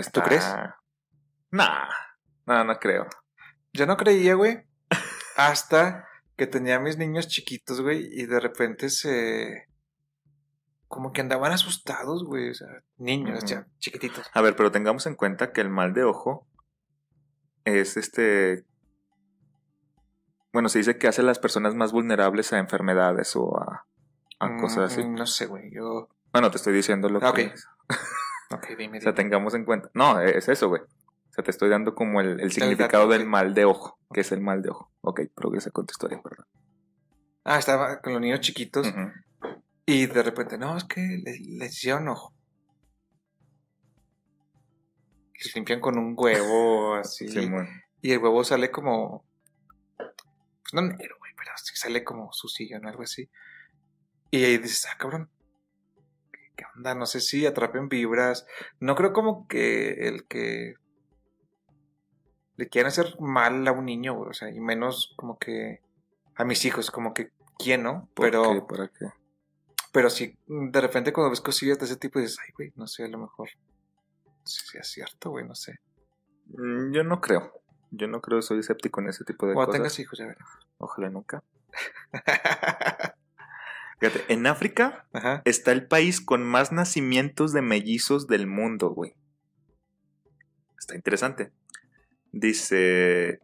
Está- 0.00 0.20
¿tú 0.22 0.26
crees? 0.28 0.44
Nah, 1.50 1.88
no, 2.46 2.64
no 2.64 2.78
creo. 2.78 3.06
Yo 3.72 3.86
no 3.86 3.96
creía, 3.96 4.34
güey, 4.34 4.64
hasta 5.36 6.06
que 6.36 6.46
tenía 6.46 6.76
a 6.76 6.80
mis 6.80 6.96
niños 6.98 7.28
chiquitos, 7.28 7.80
güey, 7.80 8.06
y 8.12 8.26
de 8.26 8.40
repente 8.40 8.88
se... 8.90 9.66
Como 10.88 11.12
que 11.12 11.20
andaban 11.20 11.52
asustados, 11.52 12.24
güey, 12.24 12.50
o 12.50 12.54
sea, 12.54 12.68
niños 12.96 13.44
ya, 13.44 13.66
chiquititos. 13.78 14.26
A 14.32 14.40
ver, 14.40 14.56
pero 14.56 14.70
tengamos 14.72 15.06
en 15.06 15.16
cuenta 15.16 15.52
que 15.52 15.60
el 15.60 15.68
mal 15.68 15.92
de 15.92 16.04
ojo 16.04 16.46
es 17.64 17.98
este. 17.98 18.64
Bueno, 20.50 20.70
se 20.70 20.78
dice 20.78 20.96
que 20.96 21.06
hace 21.08 21.20
a 21.20 21.24
las 21.24 21.38
personas 21.38 21.74
más 21.74 21.92
vulnerables 21.92 22.54
a 22.54 22.58
enfermedades 22.58 23.36
o 23.36 23.58
a, 23.60 23.86
a 24.40 24.56
cosas 24.56 24.92
así. 24.92 25.04
Mm, 25.04 25.14
No 25.14 25.26
sé, 25.26 25.44
güey, 25.44 25.70
yo... 25.74 26.08
Bueno, 26.32 26.50
te 26.50 26.56
estoy 26.56 26.72
diciendo 26.72 27.10
lo 27.10 27.18
Ah, 27.22 27.34
que 27.34 27.46
ok. 27.48 27.52
es. 27.52 27.66
Ok, 28.50 28.68
dime, 28.78 28.98
O 28.98 29.00
sea, 29.00 29.14
tengamos 29.14 29.54
en 29.54 29.64
cuenta. 29.64 29.90
No, 29.94 30.20
es 30.20 30.48
eso, 30.48 30.68
güey. 30.68 30.82
O 30.82 31.32
sea, 31.32 31.44
te 31.44 31.50
estoy 31.50 31.68
dando 31.68 31.94
como 31.94 32.20
el, 32.20 32.40
el 32.40 32.50
significado 32.52 33.04
dato, 33.04 33.18
del 33.18 33.26
mal 33.26 33.54
de 33.54 33.64
ojo, 33.64 33.98
que 34.12 34.20
es 34.20 34.32
el 34.32 34.40
mal 34.40 34.62
de 34.62 34.70
ojo. 34.70 34.90
Ok, 35.02 35.22
progresa 35.34 35.70
con 35.70 35.86
tu 35.86 35.92
historia, 35.92 36.20
perdón. 36.22 36.46
Ah, 37.44 37.58
estaba 37.58 38.00
con 38.00 38.12
los 38.12 38.22
niños 38.22 38.40
chiquitos 38.40 38.92
y 39.86 40.06
de 40.06 40.22
repente, 40.22 40.58
no, 40.58 40.76
es 40.76 40.84
que 40.84 41.00
les, 41.00 41.40
les 41.40 41.72
hicieron 41.72 42.08
ojo. 42.08 42.34
Les 45.34 45.54
limpian 45.54 45.80
con 45.80 45.96
un 45.96 46.14
huevo 46.16 46.94
así. 46.96 47.28
Sí, 47.28 47.50
y 48.02 48.12
el 48.12 48.18
huevo 48.18 48.44
sale 48.44 48.70
como. 48.70 49.24
Pues 49.96 50.74
no 50.74 50.82
negro, 50.82 51.16
güey, 51.18 51.32
pero 51.36 51.52
sale 51.56 52.04
como 52.04 52.32
sucillo, 52.32 52.78
¿no? 52.80 52.88
Algo 52.88 53.02
así. 53.02 53.30
Y 54.30 54.44
ahí 54.44 54.58
dices, 54.58 54.86
ah, 54.92 54.96
cabrón. 54.98 55.30
¿Qué, 56.58 56.64
onda? 56.76 56.94
No 56.96 57.06
sé 57.06 57.20
si 57.20 57.46
atrapen 57.46 57.88
vibras. 57.88 58.44
No 58.80 58.96
creo 58.96 59.12
como 59.12 59.46
que 59.46 60.08
el 60.08 60.26
que. 60.26 60.74
Le 62.56 62.68
quieran 62.68 62.88
hacer 62.88 63.14
mal 63.20 63.66
a 63.68 63.72
un 63.72 63.84
niño, 63.84 64.14
güey. 64.14 64.30
O 64.30 64.34
sea, 64.34 64.50
y 64.50 64.58
menos 64.58 65.14
como 65.16 65.38
que. 65.38 65.80
A 66.34 66.44
mis 66.44 66.64
hijos, 66.64 66.90
como 66.90 67.14
que. 67.14 67.30
¿Quién, 67.58 67.84
no? 67.84 68.08
¿Por 68.14 68.26
Pero. 68.26 68.42
qué? 68.52 68.60
¿Para 68.62 68.88
qué? 68.88 69.06
Pero 69.92 70.10
sí, 70.10 70.36
de 70.46 70.80
repente 70.80 71.12
cuando 71.12 71.30
ves 71.30 71.40
cosillas 71.40 71.78
de 71.78 71.84
ese 71.86 71.96
tipo 71.96 72.18
dices, 72.18 72.38
ay, 72.44 72.52
güey, 72.56 72.72
no 72.76 72.86
sé, 72.88 73.04
a 73.04 73.08
lo 73.08 73.18
mejor. 73.18 73.48
No 74.26 74.42
sé 74.44 74.60
si 74.66 74.78
es 74.78 74.86
cierto, 74.88 75.30
güey, 75.30 75.46
no 75.46 75.54
sé. 75.54 75.78
Mm, 76.48 76.92
Yo 76.92 77.04
no 77.04 77.20
creo. 77.20 77.52
Yo 77.90 78.06
no 78.08 78.20
creo, 78.20 78.42
soy 78.42 78.58
escéptico 78.58 79.00
en 79.00 79.08
ese 79.08 79.24
tipo 79.24 79.46
de 79.46 79.54
Cuando 79.54 79.68
cosas. 79.68 79.78
tengas 79.80 79.98
hijos, 80.00 80.18
ya 80.18 80.26
verás. 80.26 80.48
Ojalá 80.78 81.08
nunca. 81.10 81.42
Fíjate, 83.98 84.32
en 84.32 84.46
África 84.46 85.06
Ajá. 85.12 85.42
está 85.44 85.72
el 85.72 85.86
país 85.86 86.20
con 86.20 86.44
más 86.44 86.72
nacimientos 86.72 87.52
de 87.52 87.62
mellizos 87.62 88.26
del 88.26 88.46
mundo, 88.46 88.90
güey. 88.90 89.14
Está 90.78 90.94
interesante. 90.94 91.52
Dice, 92.30 93.40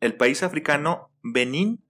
el 0.00 0.16
país 0.16 0.42
africano 0.42 1.10
Benín 1.22 1.82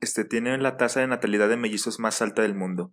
este, 0.00 0.24
tiene 0.24 0.56
la 0.58 0.76
tasa 0.76 1.00
de 1.00 1.06
natalidad 1.06 1.48
de 1.48 1.56
mellizos 1.56 1.98
más 1.98 2.22
alta 2.22 2.42
del 2.42 2.54
mundo. 2.54 2.92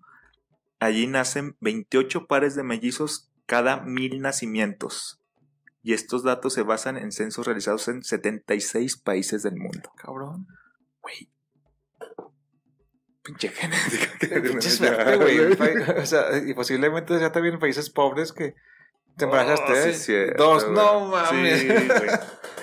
Allí 0.79 1.07
nacen 1.07 1.55
28 1.61 2.27
pares 2.27 2.55
de 2.55 2.63
mellizos 2.63 3.31
cada 3.45 3.81
mil 3.81 4.21
nacimientos. 4.21 5.21
Y 5.83 5.93
estos 5.93 6.23
datos 6.23 6.53
se 6.53 6.63
basan 6.63 6.97
en 6.97 7.11
censos 7.11 7.45
realizados 7.45 7.87
en 7.87 8.03
76 8.03 8.97
países 8.97 9.43
del 9.43 9.55
mundo. 9.55 9.91
Cabrón. 9.95 10.47
Güey. 11.01 11.29
Pinche 13.25 13.49
genética. 13.49 14.17
que 14.19 14.27
Pinche 14.39 14.69
suerte, 14.69 15.03
ya, 15.03 15.15
güey. 15.17 15.99
O 15.99 16.05
sea, 16.05 16.37
y 16.37 16.53
posiblemente 16.53 17.17
sea 17.17 17.31
también 17.31 17.55
en 17.55 17.59
países 17.59 17.89
pobres 17.89 18.31
que 18.31 18.53
te 19.17 19.25
embarazaste. 19.25 19.71
Oh, 19.71 19.75
sí 19.83 19.89
¿eh? 19.89 19.93
cierto, 19.93 20.43
Dos, 20.43 20.69
no 20.69 21.07
mames. 21.07 21.59
Sí, 21.59 21.67
güey. 21.67 21.87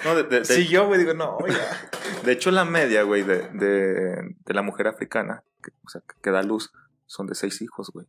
No, 0.05 0.15
de, 0.15 0.23
de- 0.25 0.39
de- 0.41 0.45
Sí, 0.45 0.69
yo, 0.69 0.87
güey, 0.87 1.01
digo, 1.01 1.15
no, 1.15 1.37
ya. 1.49 1.91
de 2.25 2.33
hecho, 2.33 2.51
la 2.53 2.65
media, 2.65 3.03
güey, 3.03 3.23
de, 3.25 3.49
de, 3.51 4.35
la 4.55 4.63
mujer 4.63 4.87
africana, 4.87 5.43
que, 5.63 5.73
o 5.85 5.89
sea, 5.89 6.01
que 6.23 6.31
da 6.31 6.43
luz, 6.43 6.71
son 7.07 7.27
de 7.27 7.35
seis 7.35 7.61
hijos, 7.61 7.91
güey. 7.93 8.07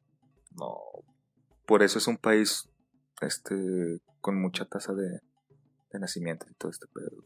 No. 0.51 0.77
Por 1.65 1.81
eso 1.81 1.97
es 1.97 2.07
un 2.07 2.17
país 2.17 2.69
este 3.21 3.99
con 4.21 4.39
mucha 4.39 4.65
tasa 4.65 4.93
de, 4.93 5.21
de 5.91 5.99
nacimiento 5.99 6.45
y 6.49 6.53
todo 6.55 6.71
este 6.71 6.85
pedo. 6.93 7.23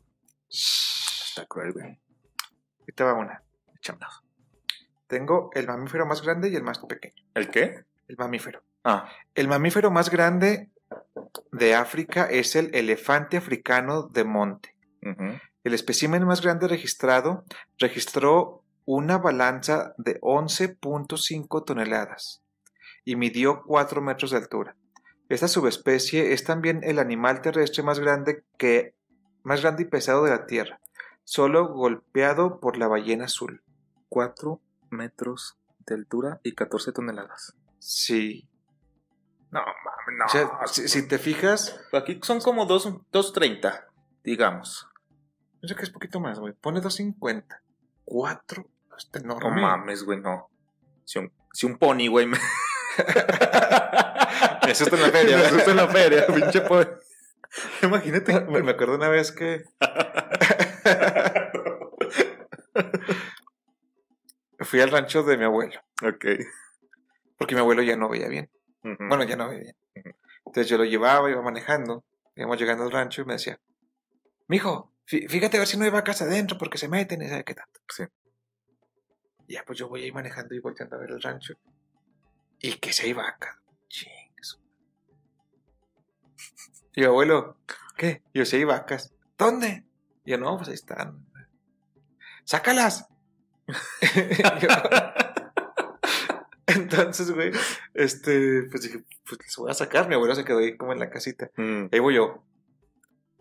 Está 0.50 1.46
cruel, 1.48 1.74
güey. 1.74 1.86
Ahí 1.86 2.94
te 2.96 3.04
va 3.04 3.14
una. 3.14 3.44
Échamelos. 3.76 4.24
Tengo 5.08 5.50
el 5.54 5.68
mamífero 5.68 6.06
más 6.06 6.22
grande 6.22 6.50
y 6.50 6.56
el 6.56 6.64
más 6.64 6.80
pequeño. 6.80 7.24
¿El 7.34 7.50
qué? 7.50 7.86
El 8.08 8.18
mamífero. 8.18 8.62
Ah, 8.84 9.10
El 9.36 9.48
mamífero 9.48 9.92
más 9.92 10.10
grande 10.10 10.70
de 11.52 11.76
África 11.76 12.26
es 12.26 12.56
el 12.56 12.74
elefante 12.76 13.38
africano 13.38 14.04
de 14.04 14.24
monte. 14.24 14.76
El 15.64 15.74
espécimen 15.74 16.26
más 16.26 16.42
grande 16.42 16.68
registrado 16.68 17.46
registró 17.78 18.64
una 18.86 19.18
balanza 19.18 19.94
de 19.98 20.20
11.5 20.22 21.66
toneladas 21.66 22.42
y 23.06 23.16
midió 23.16 23.64
4 23.66 24.02
metros 24.02 24.32
de 24.32 24.38
altura. 24.38 24.76
Esta 25.30 25.48
subespecie 25.48 26.34
es 26.34 26.44
también 26.44 26.82
el 26.84 27.00
animal 27.00 27.42
terrestre 27.42 27.84
más 27.84 28.00
grande 28.00 28.44
que 28.58 28.96
más 29.44 29.62
grande 29.62 29.84
y 29.84 29.86
pesado 29.86 30.24
de 30.24 30.32
la 30.32 30.46
Tierra, 30.46 30.80
solo 31.24 31.68
golpeado 31.74 32.60
por 32.60 32.78
la 32.78 32.88
ballena 32.88 33.26
azul. 33.26 33.62
4 34.10 34.62
metros 34.90 35.58
de 35.86 35.96
altura 35.96 36.40
y 36.44 36.54
14 36.54 36.92
toneladas. 36.92 37.56
Sí. 37.80 38.48
No, 39.52 39.62
mames, 39.62 40.18
no. 40.18 40.26
O 40.26 40.30
sea, 40.30 40.50
si, 40.68 40.88
si 40.88 41.08
te 41.08 41.18
fijas, 41.18 41.80
Aquí 41.94 42.20
son 42.22 42.42
como 42.42 42.68
2.30, 42.68 43.86
digamos. 44.24 44.88
yo 45.62 45.76
que 45.76 45.84
es 45.84 45.90
poquito 45.90 46.20
más, 46.20 46.40
güey. 46.40 46.54
Pone 46.54 46.82
250. 46.82 47.62
4. 48.06 48.70
Está 48.98 49.20
No 49.20 49.38
mames, 49.40 50.04
güey, 50.04 50.20
no. 50.20 50.50
Si 51.06 51.20
un, 51.20 51.32
si 51.54 51.66
un 51.66 51.78
pony, 51.78 52.08
güey, 52.10 52.26
me... 52.26 52.38
Me 54.64 54.72
asusta 54.72 54.98
en 54.98 55.02
la 55.02 55.10
feria, 55.10 55.38
Me 55.38 55.46
asusta 55.46 55.72
en 55.72 55.78
la 55.78 55.88
feria, 55.88 56.28
pinche 56.28 56.62
pony. 56.62 56.88
Imagínate. 57.84 58.42
Me, 58.42 58.62
me 58.62 58.72
acuerdo 58.72 58.96
una 58.96 59.08
vez 59.08 59.32
que 59.32 59.64
fui 64.68 64.82
al 64.82 64.92
rancho 64.92 65.24
de 65.24 65.38
mi 65.38 65.44
abuelo, 65.46 65.80
ok. 66.04 66.26
porque 67.38 67.56
mi 67.56 67.62
abuelo 67.62 67.82
ya 67.84 67.96
no 67.96 68.10
veía 68.10 68.28
bien. 68.28 68.50
Ujú. 68.84 68.98
Bueno, 69.08 69.24
ya 69.24 69.36
no 69.36 69.50
veía 69.50 69.62
bien. 69.96 70.16
Entonces 70.46 70.70
yo 70.70 70.78
lo 70.78 70.86
llevaba, 70.86 71.30
iba 71.30 71.42
manejando, 71.42 72.06
íbamos 72.36 72.58
llegando 72.60 72.84
al 72.84 72.92
rancho 72.92 73.22
y 73.22 73.26
me 73.26 73.34
decía, 73.34 73.60
mijo, 74.48 74.94
fí- 75.06 75.28
fíjate 75.30 75.58
a 75.58 75.62
ver 75.62 75.68
si 75.68 75.78
no 75.78 75.84
hay 75.86 75.90
vacas 75.92 76.22
adentro 76.22 76.58
porque 76.58 76.78
se 76.78 76.88
meten 76.88 77.22
y 77.22 77.28
sabe 77.28 77.44
qué 77.44 77.54
tanto. 77.56 77.80
Sí. 77.90 78.04
Ya, 79.50 79.64
pues 79.66 79.78
yo 79.80 79.88
voy 79.88 80.04
ahí 80.04 80.12
manejando 80.12 80.56
y 80.56 80.60
volteando 80.60 80.96
a 80.96 81.00
ver 81.00 81.12
el 81.12 81.22
rancho. 81.22 81.54
Y 82.60 82.74
que 82.80 82.92
si 82.94 83.08
hay 83.08 83.14
vacas. 83.14 83.56
Chingues. 83.88 84.60
Y 86.96 87.02
yo, 87.04 87.10
abuelo, 87.10 87.58
¿qué? 87.98 88.24
Y 88.34 88.40
yo, 88.40 88.46
si 88.46 88.58
hay 88.58 88.64
vacas. 88.64 89.14
¿Dónde? 89.38 89.86
Y 90.26 90.32
yo, 90.32 90.38
no, 90.38 90.58
pues 90.58 90.70
ahí 90.70 90.74
están. 90.76 91.26
¡Sácalas! 92.46 93.08
Entonces, 96.68 97.32
güey, 97.32 97.52
este, 97.94 98.64
pues 98.70 98.84
dije, 98.84 99.04
pues 99.28 99.40
les 99.42 99.56
voy 99.56 99.72
a 99.72 99.74
sacar. 99.74 100.08
Mi 100.08 100.16
abuelo 100.16 100.36
se 100.36 100.44
quedó 100.44 100.60
ahí 100.60 100.78
como 100.78 100.94
en 100.94 101.00
la 101.00 101.10
casita. 101.10 101.50
Mm. 101.56 101.86
Ahí 101.92 102.00
voy 102.00 102.16
yo, 102.16 102.44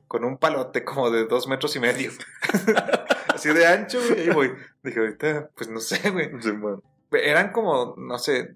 con 0.07 0.25
un 0.25 0.39
palote 0.39 0.85
como 0.85 1.11
de 1.11 1.27
dos 1.27 1.49
metros 1.49 1.75
y 1.77 1.81
medio. 1.81 2.13
Así 3.35 3.53
de 3.53 3.67
ancho, 3.67 3.99
güey. 4.09 4.21
Ahí 4.21 4.31
voy. 4.31 4.53
Dije, 4.83 5.01
ahorita, 5.01 5.51
pues 5.57 5.69
no 5.69 5.81
sé, 5.81 6.11
güey. 6.11 6.31
Sí, 6.41 6.53
bueno. 6.53 6.83
Eran 7.11 7.53
como, 7.53 7.95
no 7.99 8.19
sé, 8.19 8.55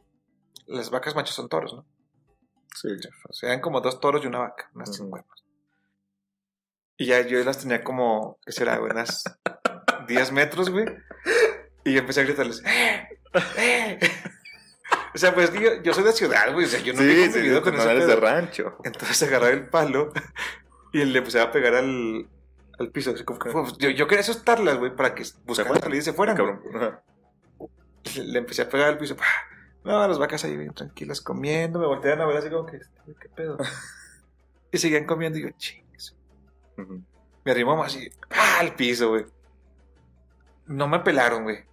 las 0.66 0.90
vacas 0.90 1.14
machos 1.14 1.34
son 1.34 1.48
toros, 1.48 1.74
¿no? 1.74 1.84
Sí. 2.74 2.88
O 3.28 3.32
sea, 3.32 3.50
eran 3.50 3.60
como 3.60 3.80
dos 3.80 4.00
toros 4.00 4.22
y 4.24 4.28
una 4.28 4.38
vaca, 4.38 4.70
unas 4.74 4.98
Ujú. 5.00 5.10
cuernos. 5.10 5.44
Y 6.96 7.06
ya 7.06 7.26
yo 7.26 7.42
las 7.42 7.58
tenía 7.58 7.82
como, 7.82 8.38
¿qué 8.44 8.52
será? 8.52 8.78
güey? 8.78 8.92
Unas 8.92 9.24
10 10.06 10.32
metros, 10.32 10.70
güey. 10.70 10.86
Y 11.90 11.98
empecé 11.98 12.20
a 12.20 12.24
gritarles, 12.24 12.62
¡eh! 12.64 13.08
¡eh! 13.56 13.98
O 15.14 15.18
sea, 15.18 15.34
pues 15.34 15.52
yo, 15.52 15.82
yo 15.82 15.92
soy 15.92 16.04
de 16.04 16.12
ciudad, 16.12 16.52
güey. 16.52 16.66
O 16.66 16.68
sea, 16.68 16.80
yo 16.80 16.92
no 16.92 17.00
he 17.00 17.04
sí, 17.04 17.14
sí, 17.14 17.30
convivido 17.30 17.58
sí, 17.58 17.62
con 17.64 17.74
ese 17.74 17.88
pedo. 17.88 18.06
de 18.06 18.16
rancho. 18.16 18.76
Entonces 18.84 19.22
agarré 19.24 19.52
el 19.54 19.68
palo 19.68 20.12
y 20.92 21.04
le 21.04 21.18
empecé 21.18 21.40
a 21.40 21.50
pegar 21.50 21.74
al, 21.74 22.28
al 22.78 22.90
piso. 22.90 23.10
Así 23.10 23.24
como 23.24 23.38
que, 23.38 23.50
yo, 23.78 23.90
yo 23.90 24.06
quería 24.06 24.20
asustarlas, 24.20 24.78
güey, 24.78 24.94
para 24.94 25.14
que 25.14 25.24
buscaran 25.44 25.80
salir 25.80 25.98
y 25.98 26.02
se 26.02 26.12
fueran. 26.12 26.36
Cabrón. 26.36 26.62
Le, 28.16 28.24
le 28.24 28.38
empecé 28.38 28.62
a 28.62 28.68
pegar 28.68 28.88
al 28.88 28.98
piso. 28.98 29.16
¡pah! 29.16 29.24
No, 29.84 30.06
las 30.06 30.18
vacas 30.18 30.44
ahí 30.44 30.56
bien 30.56 30.74
tranquilas 30.74 31.20
comiendo. 31.20 31.78
Me 31.78 31.86
volteaban 31.86 32.20
a 32.20 32.26
ver 32.26 32.36
así 32.36 32.50
como 32.50 32.66
que, 32.66 32.76
este, 32.76 33.00
¿qué 33.20 33.28
pedo? 33.28 33.58
y 34.72 34.78
seguían 34.78 35.06
comiendo 35.06 35.38
y 35.38 35.42
yo, 35.42 35.50
chingues. 35.56 36.16
Ujú. 36.78 37.02
Me 37.44 37.52
arrimó 37.52 37.76
más 37.76 37.96
así, 37.96 38.10
¡pah! 38.28 38.60
al 38.60 38.74
piso, 38.74 39.08
güey. 39.10 39.24
No 40.66 40.86
me 40.86 41.00
pelaron, 41.00 41.44
güey. 41.44 41.64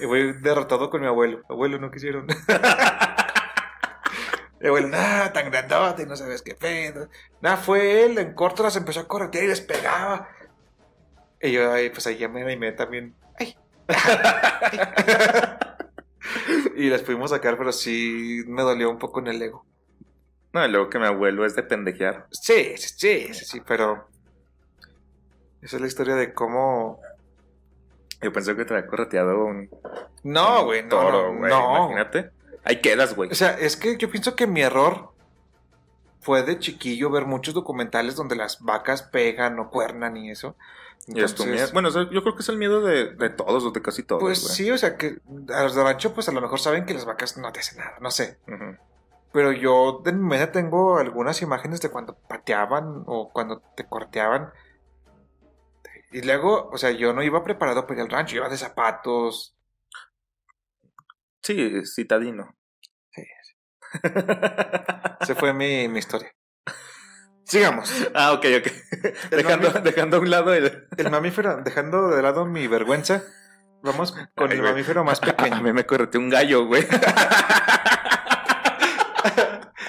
Y 0.00 0.06
voy 0.06 0.32
derrotado 0.32 0.90
con 0.90 1.00
mi 1.00 1.06
abuelo. 1.06 1.42
Abuelo, 1.48 1.78
no 1.78 1.90
quisieron. 1.90 2.26
Mi 4.60 4.68
abuelo, 4.68 4.88
nada, 4.88 5.32
tan 5.32 5.50
grandote, 5.50 6.04
no 6.04 6.16
sabes 6.16 6.42
qué 6.42 6.54
pedo. 6.54 7.08
Nada, 7.40 7.56
fue 7.56 8.04
él, 8.04 8.18
en 8.18 8.34
corto 8.34 8.62
las 8.62 8.76
empezó 8.76 9.00
a 9.00 9.08
corretear 9.08 9.44
y 9.44 9.48
les 9.48 9.62
pegaba. 9.62 10.28
Y 11.40 11.52
yo, 11.52 11.72
ay, 11.72 11.88
pues 11.88 12.06
ahí 12.06 12.18
ya 12.18 12.28
me 12.28 12.42
animé 12.42 12.72
también. 12.72 13.14
Ay. 13.38 13.56
y 16.76 16.90
las 16.90 17.00
pudimos 17.00 17.30
sacar, 17.30 17.56
pero 17.56 17.72
sí 17.72 18.44
me 18.46 18.60
dolió 18.60 18.90
un 18.90 18.98
poco 18.98 19.20
en 19.20 19.28
el 19.28 19.40
ego. 19.40 19.64
No, 20.52 20.64
y 20.64 20.70
luego 20.70 20.90
que 20.90 20.98
mi 20.98 21.06
abuelo 21.06 21.46
es 21.46 21.56
de 21.56 21.62
pendejear. 21.62 22.26
Sí, 22.30 22.76
sí, 22.76 22.94
sí, 22.96 23.34
sí, 23.34 23.44
sí, 23.44 23.62
pero. 23.66 24.08
Esa 25.62 25.76
es 25.76 25.80
la 25.80 25.88
historia 25.88 26.16
de 26.16 26.34
cómo. 26.34 27.00
Yo 28.22 28.32
pensé 28.32 28.54
que 28.56 28.64
te 28.64 28.74
había 28.74 28.86
correteado 28.86 29.44
un 29.44 29.70
No, 30.22 30.64
güey, 30.64 30.82
no. 30.82 30.88
toro, 30.88 31.32
no, 31.32 31.38
güey. 31.38 31.50
no. 31.50 31.76
Imagínate. 31.84 32.30
Ahí 32.64 32.80
quedas, 32.80 33.14
güey. 33.16 33.30
O 33.30 33.34
sea, 33.34 33.58
es 33.58 33.76
que 33.76 33.96
yo 33.96 34.10
pienso 34.10 34.36
que 34.36 34.46
mi 34.46 34.60
error 34.60 35.10
fue 36.20 36.42
de 36.42 36.58
chiquillo 36.58 37.10
ver 37.10 37.24
muchos 37.24 37.54
documentales 37.54 38.16
donde 38.16 38.36
las 38.36 38.60
vacas 38.60 39.02
pegan 39.02 39.58
o 39.58 39.70
cuernan 39.70 40.16
y 40.18 40.30
eso. 40.30 40.54
Y 41.06 41.22
es 41.22 41.34
tu 41.34 41.46
miedo. 41.46 41.66
Bueno, 41.72 41.88
o 41.88 41.90
sea, 41.90 42.02
yo 42.10 42.22
creo 42.22 42.34
que 42.34 42.42
es 42.42 42.48
el 42.50 42.58
miedo 42.58 42.82
de, 42.82 43.14
de 43.14 43.30
todos 43.30 43.64
o 43.64 43.70
de 43.70 43.80
casi 43.80 44.02
todos. 44.02 44.22
Pues 44.22 44.38
sí, 44.38 44.70
o 44.70 44.76
sea 44.76 44.96
que 44.98 45.18
a 45.52 45.62
los 45.62 45.74
de 45.74 45.82
rancho, 45.82 46.12
pues 46.12 46.28
a 46.28 46.32
lo 46.32 46.42
mejor 46.42 46.60
saben 46.60 46.84
que 46.84 46.92
las 46.92 47.06
vacas 47.06 47.38
no 47.38 47.50
te 47.52 47.60
hacen 47.60 47.78
nada, 47.78 47.94
no 48.00 48.10
sé. 48.10 48.38
Pero 49.32 49.52
yo 49.52 50.02
de 50.04 50.12
mi 50.12 50.22
mente 50.28 50.48
tengo 50.48 50.98
algunas 50.98 51.40
imágenes 51.40 51.80
de 51.80 51.88
cuando 51.88 52.14
pateaban 52.28 53.04
o 53.06 53.30
cuando 53.32 53.62
te 53.76 53.86
corteaban. 53.86 54.50
Y 56.12 56.22
luego, 56.22 56.68
o 56.72 56.78
sea, 56.78 56.90
yo 56.90 57.12
no 57.12 57.22
iba 57.22 57.44
preparado 57.44 57.86
para 57.86 58.00
ir 58.00 58.04
al 58.06 58.10
rancho, 58.10 58.36
iba 58.36 58.48
de 58.48 58.56
zapatos. 58.56 59.56
Sí, 61.42 61.84
citadino. 61.86 62.56
Sí, 63.10 63.22
Esa 65.20 65.34
fue 65.36 65.52
mi, 65.52 65.88
mi 65.88 65.98
historia. 66.00 66.32
Sigamos. 67.44 67.90
ah, 68.14 68.32
ok, 68.32 68.44
ok. 68.58 68.66
dejando, 69.30 69.70
dejando 69.80 70.16
a 70.16 70.20
un 70.20 70.30
lado 70.30 70.54
el... 70.54 70.86
El 70.96 71.10
mamífero, 71.10 71.62
dejando 71.62 72.08
de 72.10 72.22
lado 72.22 72.44
mi 72.44 72.66
vergüenza, 72.68 73.22
vamos 73.82 74.12
con 74.36 74.50
Ay, 74.50 74.58
el 74.58 74.62
mamífero 74.62 75.02
más 75.04 75.20
A 75.22 75.26
pequeño. 75.26 75.60
mí 75.62 75.72
me 75.72 75.86
correteó 75.86 76.20
un 76.20 76.30
gallo, 76.30 76.66
güey. 76.66 76.86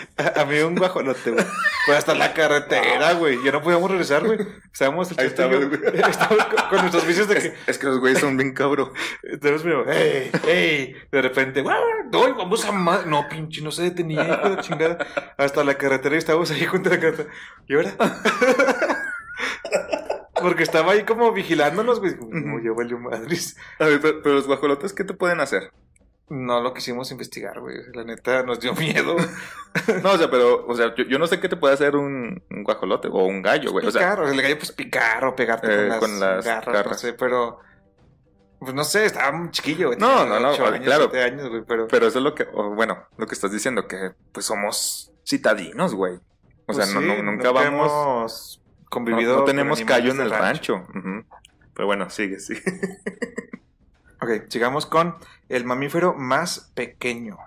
A 0.35 0.45
mí 0.45 0.59
un 0.59 0.75
guajolote, 0.75 1.31
güey. 1.31 1.45
Fue 1.85 1.95
hasta 1.95 2.13
la 2.13 2.33
carretera, 2.33 3.13
güey. 3.13 3.43
Ya 3.43 3.51
no 3.51 3.61
podíamos 3.61 3.89
regresar, 3.89 4.25
güey. 4.25 4.39
Estábamos, 4.71 5.11
el 5.11 5.19
Ahí 5.19 5.29
güey. 5.29 5.69
estábamos 6.09 6.45
con, 6.45 6.69
con 6.69 6.79
nuestros 6.79 7.05
vicios 7.07 7.27
de 7.27 7.35
que. 7.35 7.47
es, 7.47 7.53
es 7.67 7.77
que 7.77 7.87
los 7.87 7.99
güeyes 7.99 8.19
son 8.19 8.37
bien 8.37 8.53
cabros. 8.53 8.91
Entonces, 9.23 9.61
pero, 9.63 9.85
¡hey! 9.87 10.31
¡hey! 10.45 10.95
De 11.11 11.21
repente. 11.21 11.63
¡No! 11.63 12.35
Vamos 12.35 12.65
a 12.65 12.71
más. 12.71 13.05
No, 13.05 13.27
pinche, 13.27 13.61
no 13.61 13.71
se 13.71 13.83
detenía, 13.83 14.23
hijo 14.23 14.49
de 14.49 14.61
chingada. 14.61 14.97
Hasta 15.37 15.63
la 15.63 15.75
carretera 15.75 16.15
y 16.15 16.19
estábamos 16.19 16.51
ahí 16.51 16.65
junto 16.65 16.89
a 16.89 16.93
la 16.93 16.99
carretera. 16.99 17.29
¿Y 17.67 17.75
ahora? 17.75 17.93
Porque 20.41 20.63
estaba 20.63 20.93
ahí 20.93 21.03
como 21.03 21.31
vigilándonos, 21.31 21.99
güey. 21.99 22.15
No, 22.29 22.59
yo 22.63 22.73
valió 22.73 22.97
madres. 22.97 23.55
A 23.79 23.85
ver, 23.85 24.01
pero, 24.01 24.21
pero 24.23 24.35
los 24.35 24.47
guajolotes, 24.47 24.91
¿qué 24.93 25.03
te 25.03 25.13
pueden 25.13 25.39
hacer? 25.39 25.71
No 26.33 26.61
lo 26.61 26.73
quisimos 26.73 27.11
investigar, 27.11 27.59
güey. 27.59 27.77
La 27.93 28.05
neta 28.05 28.43
nos 28.43 28.59
dio 28.59 28.73
miedo. 28.73 29.15
No, 30.03 30.11
o 30.11 30.17
sea, 30.17 30.29
pero, 30.29 30.65
o 30.67 30.75
sea, 30.75 30.93
yo, 30.95 31.05
yo 31.05 31.17
no 31.17 31.27
sé 31.27 31.39
qué 31.39 31.47
te 31.47 31.55
puede 31.55 31.73
hacer 31.73 31.95
un, 31.95 32.43
un 32.49 32.63
guajolote 32.63 33.07
o 33.07 33.23
un 33.25 33.41
gallo, 33.41 33.71
güey. 33.71 33.85
O 33.85 33.91
sea, 33.91 34.01
picar, 34.01 34.19
o 34.19 34.25
sea, 34.25 34.33
el 34.33 34.41
gallo, 34.41 34.57
pues 34.57 34.71
picar 34.73 35.23
o 35.23 35.33
pegarte 35.33 35.67
Eh, 35.67 35.87
con, 35.87 35.89
las 35.89 35.99
con 35.99 36.19
las 36.19 36.45
garras, 36.45 36.85
no 36.87 36.93
sé, 36.95 37.13
pero. 37.13 37.59
Pues 38.59 38.73
no 38.73 38.83
sé, 38.83 39.05
estaba 39.05 39.31
muy 39.31 39.49
chiquillo, 39.51 39.87
güey. 39.87 39.97
No, 39.99 40.25
no, 40.25 40.39
no, 40.41 40.49
años, 40.49 40.81
claro. 40.83 41.09
años, 41.23 41.47
güey, 41.49 41.63
pero. 41.65 41.87
pero 41.87 42.07
eso 42.07 42.17
es 42.17 42.23
lo 42.23 42.35
que, 42.35 42.47
o, 42.53 42.71
bueno, 42.75 43.07
lo 43.17 43.27
que 43.27 43.33
estás 43.33 43.51
diciendo, 43.53 43.87
que 43.87 44.11
pues 44.33 44.45
somos 44.45 45.13
citadinos, 45.25 45.95
güey. 45.95 46.15
O 46.65 46.73
sea, 46.73 46.83
pues 46.83 46.93
no, 46.93 46.99
sí, 47.01 47.07
no- 47.07 47.23
nunca 47.31 47.51
vamos, 47.51 47.67
hemos 47.69 48.61
convivido. 48.89 49.37
no 49.39 49.43
tenemos 49.45 49.81
callo 49.83 50.11
en 50.11 50.19
el 50.19 50.31
rancho. 50.31 50.85
Pero 51.73 51.85
bueno, 51.85 52.09
sigue, 52.09 52.39
sigue. 52.39 52.61
Ok, 54.23 54.29
sigamos 54.49 54.85
con 54.85 55.15
el 55.49 55.65
mamífero 55.65 56.13
más 56.13 56.71
pequeño. 56.75 57.39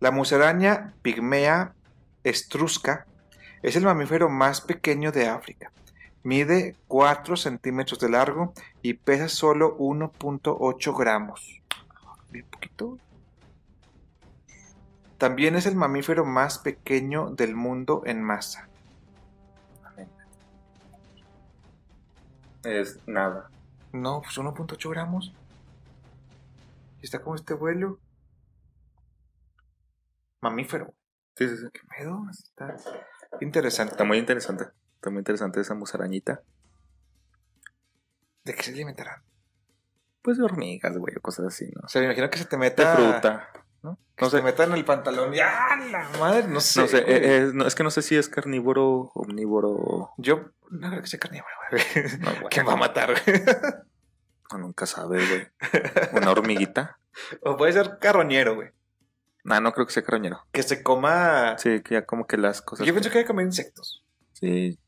La 0.00 0.10
musaraña 0.10 0.94
pigmea 1.02 1.74
estrusca 2.24 3.06
es 3.62 3.76
el 3.76 3.84
mamífero 3.84 4.30
más 4.30 4.62
pequeño 4.62 5.12
de 5.12 5.28
África. 5.28 5.70
Mide 6.22 6.76
4 6.88 7.36
centímetros 7.36 8.00
de 8.00 8.08
largo 8.08 8.54
y 8.80 8.94
pesa 8.94 9.28
solo 9.28 9.76
1.8 9.76 10.98
gramos. 10.98 11.60
Bien 12.30 12.46
poquito. 12.46 12.96
También 15.18 15.56
es 15.56 15.66
el 15.66 15.76
mamífero 15.76 16.24
más 16.24 16.58
pequeño 16.58 17.32
del 17.32 17.54
mundo 17.54 18.02
en 18.06 18.22
masa. 18.22 18.66
Es 22.64 22.98
nada. 23.06 23.50
No, 23.92 24.20
pues 24.22 24.36
1.8 24.38 24.90
gramos. 24.90 25.32
Está 27.02 27.20
como 27.20 27.36
este 27.36 27.54
vuelo. 27.54 27.98
Mamífero. 30.40 30.94
Sí, 31.36 31.48
sí, 31.48 31.56
sí. 31.56 31.66
¿Qué 31.72 31.80
pedo? 31.96 32.20
Está 32.30 32.74
interesante. 33.40 33.92
Está 33.92 34.04
muy 34.04 34.18
interesante. 34.18 34.64
Está 34.96 35.10
muy 35.10 35.20
interesante 35.20 35.60
esa 35.60 35.74
musarañita. 35.74 36.42
¿De 38.44 38.54
qué 38.54 38.62
se 38.62 38.72
alimentará? 38.72 39.22
Pues 40.22 40.38
de 40.38 40.44
hormigas, 40.44 40.96
güey, 40.96 41.14
o 41.16 41.20
cosas 41.20 41.46
así, 41.46 41.70
¿no? 41.74 41.82
O 41.84 41.88
sea, 41.88 42.00
me 42.00 42.06
imagino 42.06 42.28
que 42.30 42.38
se 42.38 42.44
te 42.44 42.56
De 42.56 42.60
meta. 42.60 42.94
fruta. 42.96 43.48
¿No? 43.82 43.98
Que 44.16 44.24
No 44.24 44.30
se 44.30 44.36
sé. 44.36 44.42
te 44.42 44.44
meta 44.44 44.64
en 44.64 44.72
el 44.72 44.84
pantalón. 44.84 45.34
y 45.34 45.40
¡ah, 45.40 45.76
la 45.90 46.08
madre! 46.18 46.48
No 46.48 46.60
sé. 46.60 46.80
No 46.80 46.88
sé, 46.88 46.98
eh, 46.98 47.04
eh, 47.08 47.50
no, 47.54 47.66
es 47.66 47.74
que 47.74 47.82
no 47.84 47.90
sé 47.90 48.02
si 48.02 48.16
es 48.16 48.28
carnívoro, 48.28 49.10
omnívoro. 49.14 50.10
Yo 50.16 50.50
no 50.70 50.88
creo 50.90 51.02
que 51.02 51.08
sea 51.08 51.20
carnívoro, 51.20 51.50
güey. 51.70 51.82
No, 52.20 52.30
güey. 52.32 52.46
¿Quién 52.50 52.66
va 52.66 52.72
a 52.72 52.76
matar, 52.76 53.12
güey? 53.12 53.42
No, 54.52 54.58
nunca 54.58 54.86
sabe, 54.86 55.18
güey. 55.26 55.46
Una 56.14 56.30
hormiguita. 56.30 56.98
O 57.42 57.56
puede 57.56 57.72
ser 57.72 57.98
carroñero, 58.00 58.54
güey. 58.54 58.70
Nah, 59.44 59.60
no 59.60 59.72
creo 59.72 59.86
que 59.86 59.92
sea 59.92 60.02
carroñero. 60.02 60.46
Que 60.52 60.62
se 60.62 60.82
coma. 60.82 61.56
Sí, 61.58 61.80
que 61.82 61.94
ya 61.94 62.06
como 62.06 62.26
que 62.26 62.36
las 62.36 62.62
cosas. 62.62 62.86
Yo 62.86 62.92
pienso 62.92 63.10
que 63.10 63.18
hay 63.18 63.24
que 63.24 63.28
comer 63.28 63.46
insectos. 63.46 64.04
Sí. 64.32 64.78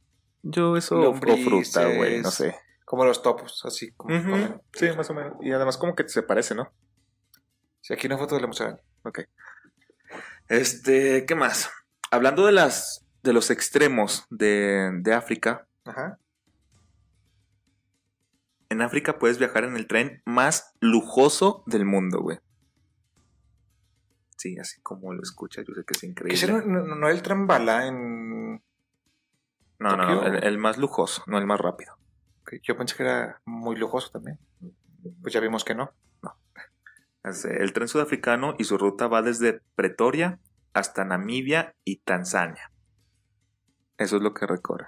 Yo 0.42 0.76
eso 0.76 1.10
o 1.10 1.14
fruta, 1.14 1.86
güey, 1.86 2.20
no 2.22 2.30
sé. 2.30 2.56
Como 2.84 3.04
los 3.04 3.22
topos, 3.22 3.62
así 3.64 3.92
como. 3.92 4.62
Sí, 4.72 4.88
más 4.96 5.08
o 5.10 5.14
menos. 5.14 5.34
Y 5.40 5.52
además 5.52 5.76
como 5.76 5.94
que 5.94 6.08
se 6.08 6.22
parece, 6.22 6.54
¿no? 6.54 6.72
Sí, 7.80 7.92
aquí 7.94 8.06
una 8.06 8.18
foto 8.18 8.34
de 8.34 8.40
la 8.42 8.46
musaraña. 8.46 8.80
Ok. 9.04 9.20
Este, 10.48 11.24
¿qué 11.26 11.34
más? 11.34 11.70
Hablando 12.10 12.44
de 12.46 12.52
las 12.52 13.06
de 13.22 13.32
los 13.32 13.50
extremos 13.50 14.24
de, 14.30 14.90
de 15.02 15.14
África, 15.14 15.66
Ajá. 15.84 16.18
en 18.70 18.80
África 18.82 19.18
puedes 19.18 19.38
viajar 19.38 19.64
en 19.64 19.76
el 19.76 19.86
tren 19.86 20.22
más 20.24 20.72
lujoso 20.80 21.62
del 21.66 21.84
mundo, 21.84 22.20
güey. 22.20 22.38
Sí, 24.38 24.58
así 24.58 24.80
como 24.80 25.12
lo 25.12 25.22
escuchas, 25.22 25.66
yo 25.68 25.74
sé 25.74 25.84
que 25.84 25.92
es 25.92 26.02
increíble. 26.02 26.34
ese 26.34 26.50
no, 26.50 26.62
no, 26.62 26.94
no 26.96 27.08
el 27.08 27.20
tren 27.22 27.46
bala 27.46 27.86
en. 27.86 28.52
No, 29.78 29.96
no, 29.96 29.96
no, 29.96 30.26
el, 30.26 30.44
el 30.44 30.58
más 30.58 30.78
lujoso, 30.78 31.22
no 31.26 31.38
el 31.38 31.46
más 31.46 31.60
rápido. 31.60 31.94
Yo 32.62 32.76
pensé 32.76 32.96
que 32.96 33.02
era 33.04 33.40
muy 33.44 33.76
lujoso 33.76 34.10
también. 34.10 34.38
Pues 35.22 35.32
ya 35.32 35.40
vimos 35.40 35.62
que 35.64 35.74
no. 35.74 35.92
Eh, 36.24 36.28
El 37.24 37.72
tren 37.72 37.88
sudafricano 37.88 38.54
y 38.58 38.64
su 38.64 38.78
ruta 38.78 39.06
va 39.08 39.22
desde 39.22 39.60
Pretoria 39.74 40.38
hasta 40.72 41.04
Namibia 41.04 41.74
y 41.84 41.96
Tanzania. 42.00 42.70
Eso 43.98 44.16
es 44.16 44.22
lo 44.22 44.32
que 44.32 44.46
recorre. 44.46 44.86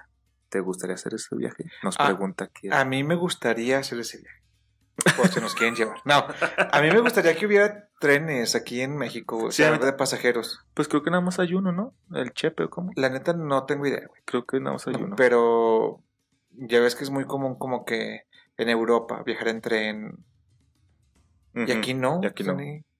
¿Te 0.49 0.59
gustaría 0.59 0.95
hacer 0.95 1.13
ese 1.13 1.35
viaje? 1.35 1.65
Nos 1.83 1.95
Ah, 1.99 2.05
pregunta 2.05 2.45
aquí. 2.45 2.69
A 2.71 2.85
mí 2.85 3.03
me 3.03 3.15
gustaría 3.15 3.79
hacer 3.79 3.99
ese 3.99 4.19
viaje. 4.19 4.39
Por 5.17 5.27
si 5.27 5.39
nos 5.41 5.55
quieren 5.55 5.75
llevar. 5.75 5.97
No, 6.05 6.25
a 6.71 6.81
mí 6.81 6.91
me 6.91 6.99
gustaría 6.99 7.35
que 7.35 7.47
hubiera 7.47 7.89
trenes 7.99 8.55
aquí 8.55 8.81
en 8.81 8.95
México, 8.95 9.37
o 9.45 9.51
Sí, 9.51 9.63
sea, 9.63 9.69
a 9.75 9.79
mí- 9.79 9.83
de 9.85 9.93
pasajeros. 9.93 10.59
Pues 10.75 10.87
creo 10.87 11.01
que 11.01 11.09
nada 11.09 11.21
más 11.21 11.39
hay 11.39 11.53
uno, 11.55 11.71
¿no? 11.71 11.95
El 12.13 12.31
Chepe, 12.33 12.65
¿o 12.65 12.69
¿cómo? 12.69 12.91
La 12.95 13.09
neta 13.09 13.33
no 13.33 13.65
tengo 13.65 13.87
idea, 13.87 14.05
güey. 14.07 14.21
Creo 14.25 14.45
que 14.45 14.59
nada 14.59 14.73
más 14.73 14.87
hay 14.87 14.93
uno. 14.95 15.15
Pero 15.15 16.03
ya 16.51 16.79
ves 16.79 16.95
que 16.95 17.03
es 17.03 17.09
muy 17.09 17.25
común 17.25 17.57
como 17.57 17.85
que 17.85 18.27
en 18.57 18.69
Europa 18.69 19.23
viajar 19.25 19.47
en 19.47 19.61
tren. 19.61 20.25
Y 21.55 21.71
aquí 21.71 21.93
no. 21.93 22.19
y 22.21 22.25
aquí 22.27 22.43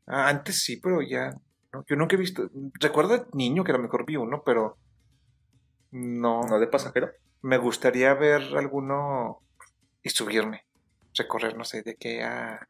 Ah, 0.06 0.28
antes 0.30 0.62
sí, 0.64 0.78
pero 0.78 1.02
ya. 1.02 1.32
no. 1.72 1.84
Yo 1.88 1.96
nunca 1.96 2.16
he 2.16 2.20
visto. 2.20 2.50
Recuerdo 2.80 3.28
niño 3.34 3.64
que 3.64 3.72
a 3.72 3.76
lo 3.76 3.82
mejor 3.82 4.06
vi 4.06 4.16
uno, 4.18 4.44
pero. 4.46 4.78
No. 5.92 6.42
¿No 6.44 6.60
de 6.60 6.68
pasajero? 6.68 7.12
Me 7.42 7.58
gustaría 7.58 8.14
ver 8.14 8.42
alguno 8.56 9.42
y 10.02 10.10
subirme. 10.10 10.66
Recorrer, 11.16 11.56
no 11.58 11.64
sé, 11.64 11.82
de 11.84 11.96
qué 11.96 12.24
a. 12.24 12.68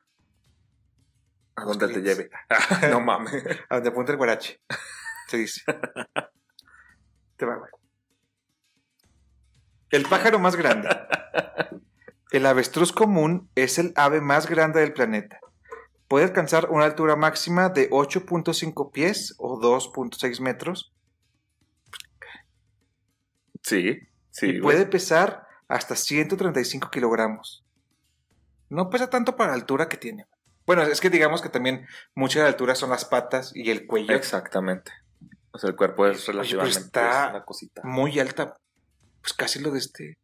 ¿A 1.56 1.64
dónde 1.66 1.88
te 1.88 2.02
lleve? 2.02 2.30
no 2.92 3.00
mames. 3.00 3.44
A 3.70 3.76
donde 3.76 3.90
apunta 3.90 4.12
el 4.12 4.18
guarache. 4.18 4.60
Se 5.28 5.38
dice. 5.38 5.62
Te 7.38 7.46
va, 7.46 7.56
güey. 7.58 7.72
El 9.90 10.06
pájaro 10.06 10.40
más 10.40 10.56
grande. 10.56 10.90
El 12.32 12.46
avestruz 12.48 12.92
común 12.92 13.50
es 13.54 13.78
el 13.78 13.94
ave 13.96 14.22
más 14.22 14.50
grande 14.50 14.80
del 14.80 14.94
planeta. 14.94 15.40
Puede 16.14 16.26
alcanzar 16.26 16.70
una 16.70 16.86
altura 16.86 17.16
máxima 17.16 17.70
de 17.70 17.90
8.5 17.90 18.92
pies 18.92 19.34
o 19.40 19.60
2.6 19.60 20.42
metros 20.42 20.94
Sí, 23.64 23.98
sí. 24.30 24.46
y 24.58 24.62
puede 24.62 24.86
pesar 24.86 25.48
hasta 25.68 25.96
135 25.96 26.92
kilogramos. 26.92 27.66
No 28.70 28.92
pesa 28.92 29.10
tanto 29.10 29.36
para 29.36 29.50
la 29.50 29.56
altura 29.56 29.90
que 29.90 29.98
tiene. 29.98 30.28
Bueno, 30.68 30.84
es 30.84 31.02
que 31.02 31.10
digamos 31.10 31.42
que 31.42 31.50
también 31.50 31.88
mucha 32.14 32.38
de 32.38 32.44
la 32.44 32.50
altura 32.50 32.76
son 32.76 32.92
las 32.92 33.06
patas 33.06 33.52
y 33.56 33.72
el 33.72 33.88
cuello. 33.88 34.14
Exactamente. 34.14 34.92
O 35.52 35.58
sea, 35.58 35.72
el 35.72 35.76
cuerpo 35.76 36.06
es 36.06 36.30
Oye, 36.30 36.34
relativamente 36.38 36.80
está- 36.80 37.24
es 37.26 37.30
una 37.32 37.44
cosita. 37.44 37.82
Muy 37.86 38.20
alta. 38.20 38.56
Pues 39.20 39.34
casi 39.34 39.58
lo 39.58 39.72
de 39.72 39.80
este. 39.80 40.20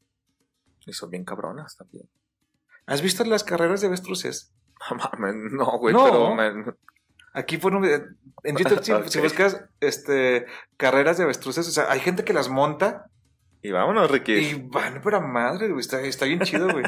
Y 0.85 0.93
son 0.93 1.09
bien 1.09 1.25
cabronas 1.25 1.75
también. 1.77 2.07
¿Has 2.85 3.01
visto 3.01 3.23
las 3.23 3.43
carreras 3.43 3.81
de 3.81 3.87
avestruces? 3.87 4.53
No 4.91 4.97
mames, 4.97 5.35
no, 5.51 5.65
güey, 5.77 5.93
No. 5.93 6.03
pero 6.05 6.35
me- 6.35 6.73
Aquí 7.33 7.57
video- 7.81 8.07
en 8.43 8.57
YouTube, 8.57 8.79
si, 8.83 8.91
Ok. 8.91 9.07
si 9.07 9.19
buscas 9.19 9.63
este, 9.79 10.45
carreras 10.77 11.17
de 11.17 11.23
avestruces, 11.25 11.67
o 11.67 11.71
sea, 11.71 11.91
hay 11.91 11.99
gente 11.99 12.23
que 12.23 12.33
las 12.33 12.49
monta 12.49 13.07
Y 13.61 13.71
vámonos, 13.71 14.09
Ricky. 14.09 14.33
y 14.33 14.53
van 14.69 15.01
pero 15.03 15.17
a 15.17 15.21
madre, 15.21 15.67
güey. 15.67 15.79
Está, 15.81 16.01
está 16.01 16.25
bien 16.25 16.39
chido, 16.41 16.69
güey. 16.69 16.83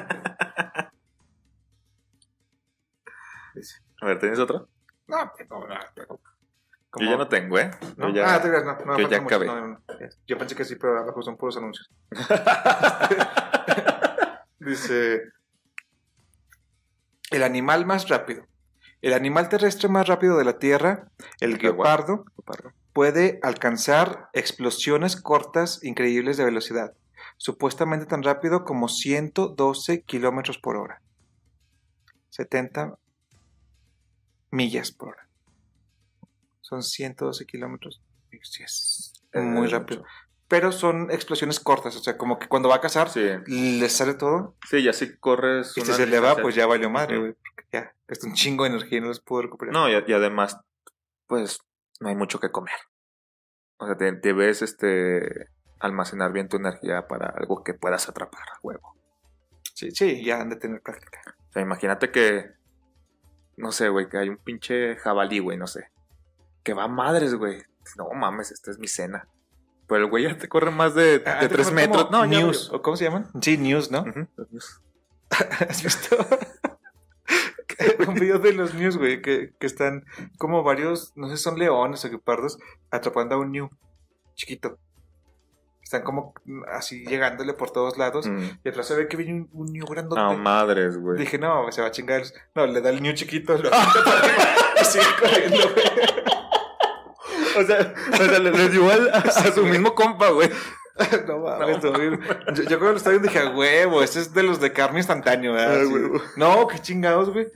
A 4.02 4.06
ver, 4.06 4.20
¿tienes 4.20 4.40
otro? 4.40 4.68
No, 5.08 5.32
pero, 5.38 5.68
no, 5.68 5.76
pero- 5.94 6.20
Yo 6.98 7.06
ya 7.10 7.18
no 7.18 7.28
tengo, 7.28 7.58
¿eh? 7.60 7.72
¿no? 7.98 8.10
Yo 8.10 8.16
ya... 8.16 8.36
Ah, 8.36 8.42
te 8.42 8.50
creas, 8.50 8.66
no, 8.66 8.78
no, 8.86 9.00
yo 9.00 9.08
ya 9.10 9.18
acabé. 9.18 9.46
No, 9.46 9.56
no, 9.62 9.68
no. 9.68 9.82
Yo 10.28 10.38
pensé 10.38 10.56
que 10.56 10.66
sí, 10.66 10.76
pero 10.76 11.00
abajo 11.00 11.22
son 11.22 11.38
puros 11.38 11.58
anuncios. 11.58 11.90
Dice: 14.60 15.22
El 17.32 17.44
animal 17.44 17.86
más 17.86 18.10
rápido. 18.10 18.46
El 19.02 19.14
animal 19.14 19.50
terrestre 19.50 19.90
más 19.90 20.08
rápido 20.08 20.38
de 20.38 20.46
la 20.46 20.60
Tierra, 20.60 21.10
el 21.40 21.54
El 21.54 21.58
guepardo, 21.58 22.26
puede 22.94 23.40
alcanzar 23.42 24.30
explosiones 24.34 25.16
cortas 25.16 25.84
increíbles 25.84 26.38
de 26.38 26.46
velocidad, 26.46 26.94
supuestamente 27.38 28.06
tan 28.06 28.22
rápido 28.22 28.64
como 28.64 28.90
112 28.90 30.04
kilómetros 30.04 30.60
por 30.60 30.76
hora. 30.76 31.02
70 32.30 32.98
millas 34.52 34.92
por 34.92 35.10
hora. 35.10 35.28
Son 36.60 36.84
112 36.84 37.46
kilómetros. 37.46 38.02
Sí, 38.44 38.64
es 38.64 39.14
muy 39.34 39.68
rápido. 39.68 40.04
Pero 40.52 40.74
son 40.74 41.10
explosiones 41.12 41.62
cortas, 41.62 41.96
o 41.96 42.00
sea, 42.00 42.18
como 42.18 42.38
que 42.38 42.50
cuando 42.50 42.68
va 42.68 42.76
a 42.76 42.82
cazar, 42.82 43.08
Sí, 43.08 43.22
le 43.48 43.88
sale 43.88 44.16
todo. 44.16 44.58
sí, 44.70 44.84
ya 44.84 44.92
si 44.92 45.16
corres. 45.16 45.72
Y 45.78 45.82
si 45.82 45.94
se 45.94 46.06
le 46.06 46.20
va, 46.20 46.36
pues 46.36 46.56
ya 46.56 46.68
valió 46.68 46.90
madre, 46.90 47.20
güey. 47.20 47.32
Porque 47.32 47.70
ya 47.72 47.96
gasta 48.06 48.28
un 48.28 48.34
chingo 48.34 48.66
de 48.66 48.72
energía 48.72 48.98
y 48.98 49.02
no 49.02 49.08
los 49.08 49.22
puedo 49.22 49.44
recuperar. 49.44 49.74
No, 49.74 49.90
y, 49.90 49.94
y 50.06 50.12
además, 50.12 50.60
pues, 51.28 51.62
no 52.02 52.10
hay 52.10 52.16
mucho 52.18 52.42
que 52.42 52.52
comer. 52.52 52.76
O 53.78 53.86
sea, 53.86 53.96
te, 53.96 54.12
te 54.12 54.34
ves 54.34 54.62
este 54.62 55.48
almacenar 55.80 56.34
bien 56.34 56.50
tu 56.50 56.58
energía 56.58 57.08
para 57.08 57.28
algo 57.28 57.64
que 57.64 57.74
puedas 57.74 58.10
atrapar, 58.10 58.42
a 58.42 58.60
huevo. 58.62 58.94
Sí, 59.74 59.92
sí, 59.92 60.22
ya 60.22 60.42
han 60.42 60.50
de 60.50 60.58
tener 60.58 60.82
práctica. 60.82 61.22
O 61.48 61.52
sea, 61.54 61.62
imagínate 61.62 62.12
que, 62.12 62.52
no 63.56 63.72
sé, 63.72 63.88
güey, 63.88 64.10
que 64.10 64.18
hay 64.18 64.28
un 64.28 64.38
pinche 64.38 64.98
jabalí, 64.98 65.40
güey, 65.40 65.58
no 65.58 65.68
sé. 65.68 65.92
Que 66.62 66.74
va 66.74 66.84
a 66.84 66.90
madres, 66.90 67.36
güey. 67.36 67.64
No 67.96 68.10
mames, 68.14 68.52
esta 68.52 68.70
es 68.70 68.80
mi 68.80 68.90
cena. 68.90 69.30
Pero 69.92 70.06
el 70.06 70.10
güey 70.10 70.24
ya 70.24 70.38
te 70.38 70.48
corre 70.48 70.72
más 70.72 70.96
de, 70.96 71.20
de 71.20 71.30
Ah, 71.30 71.46
tres 71.50 71.68
fue 71.68 71.76
metros. 71.76 72.06
como 72.06 72.20
No, 72.20 72.32
ya 72.32 72.40
News, 72.40 72.72
¿o 72.72 72.82
cómo 72.82 72.96
se 72.96 73.04
llaman? 73.04 73.28
Sí, 73.42 73.58
News, 73.58 73.92
¿no? 73.92 74.06
¿Has 75.68 75.84
visto? 75.84 76.16
un 78.08 78.14
video 78.14 78.40
de 78.40 78.54
los 78.54 78.74
News, 78.74 78.96
güey, 78.96 79.22
que, 79.22 79.54
que 79.60 79.68
están 79.68 80.06
como 80.38 80.64
varios, 80.64 81.12
no 81.18 81.28
sé, 81.28 81.36
son 81.36 81.60
leones 81.60 82.06
o 82.06 82.10
guepardos, 82.10 82.58
atrapando 82.90 83.36
a 83.36 83.40
un 83.40 83.52
New 83.52 83.70
chiquito. 84.36 84.78
Están 85.84 86.04
como 86.04 86.34
así 86.72 87.06
llegándole 87.06 87.52
por 87.54 87.72
todos 87.72 87.98
lados. 87.98 88.28
Mm. 88.28 88.60
Y 88.64 88.70
atrás 88.70 88.88
se 88.88 88.96
ve 88.96 89.10
que 89.10 89.18
viene 89.18 89.34
un, 89.34 89.50
un 89.52 89.74
New 89.74 89.86
grandote. 89.88 90.22
No, 90.22 90.38
madres, 90.38 90.98
güey. 90.98 91.18
Dije, 91.18 91.38
no, 91.38 91.70
se 91.70 91.82
va 91.82 91.88
a 91.88 91.92
chingar. 91.92 92.24
No, 92.56 92.66
le 92.66 92.80
da 92.80 92.92
el 92.92 93.04
New 93.04 93.14
chiquito, 93.14 93.58
lo 93.58 93.70
y 94.82 94.86
sigue 94.86 95.04
corriendo, 95.20 95.70
güey. 95.74 96.41
O 97.58 97.64
sea, 97.64 97.94
o 98.14 98.16
sea, 98.18 98.40
le, 98.40 98.52
le 98.52 98.70
dio 98.70 98.90
al- 98.92 99.10
a, 99.14 99.18
a 99.20 99.52
su 99.52 99.66
mismo 99.66 99.94
compa, 99.96 100.30
güey. 100.30 100.50
No 101.28 101.40
mames, 101.40 101.82
bien. 101.82 102.20
Yo, 102.54 102.64
yo 102.64 102.78
cuando 102.78 102.92
lo 102.92 102.98
estaba 102.98 103.12
viendo 103.18 103.28
dije, 103.30 103.48
huevo, 103.48 104.04
este 104.04 104.20
es 104.20 104.34
de 104.34 104.44
los 104.44 104.60
de 104.60 104.72
carne 104.72 105.00
instantáneo, 105.00 105.54
¿verdad? 105.54 105.84
Sí. 105.86 106.22
No, 106.36 106.68
qué 106.68 106.80
chingados, 106.80 107.32
güey. 107.32 107.48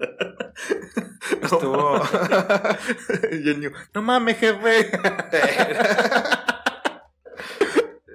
Estuvo. 1.42 2.02
Y 3.30 3.50
el 3.50 3.60
New, 3.60 3.70
no 3.94 4.02
mames, 4.02 4.36
jefe. 4.38 4.90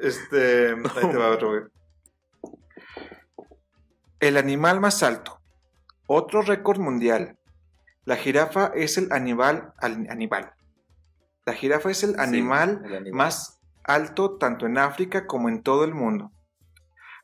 este. 0.02 0.70
Ahí 0.72 1.12
te 1.12 1.18
va 1.18 1.30
otro, 1.30 1.50
güey. 1.50 1.62
El 4.20 4.38
animal 4.38 4.80
más 4.80 5.04
alto. 5.04 5.40
Otro 6.08 6.42
récord 6.42 6.80
mundial. 6.80 7.38
La 8.06 8.16
jirafa 8.18 8.72
es 8.76 8.98
el 8.98 9.12
animal. 9.12 9.74
al- 9.78 10.08
animal. 10.10 10.52
La 11.48 11.54
jirafa 11.54 11.90
es 11.90 12.04
el 12.04 12.20
animal 12.20 12.82
el 12.84 12.94
animal. 12.94 13.14
más 13.14 13.62
alto 13.86 14.38
tanto 14.38 14.66
en 14.66 14.78
África 14.78 15.26
como 15.26 15.48
en 15.48 15.64
todo 15.64 15.86
el 15.86 15.94
mundo. 15.94 16.34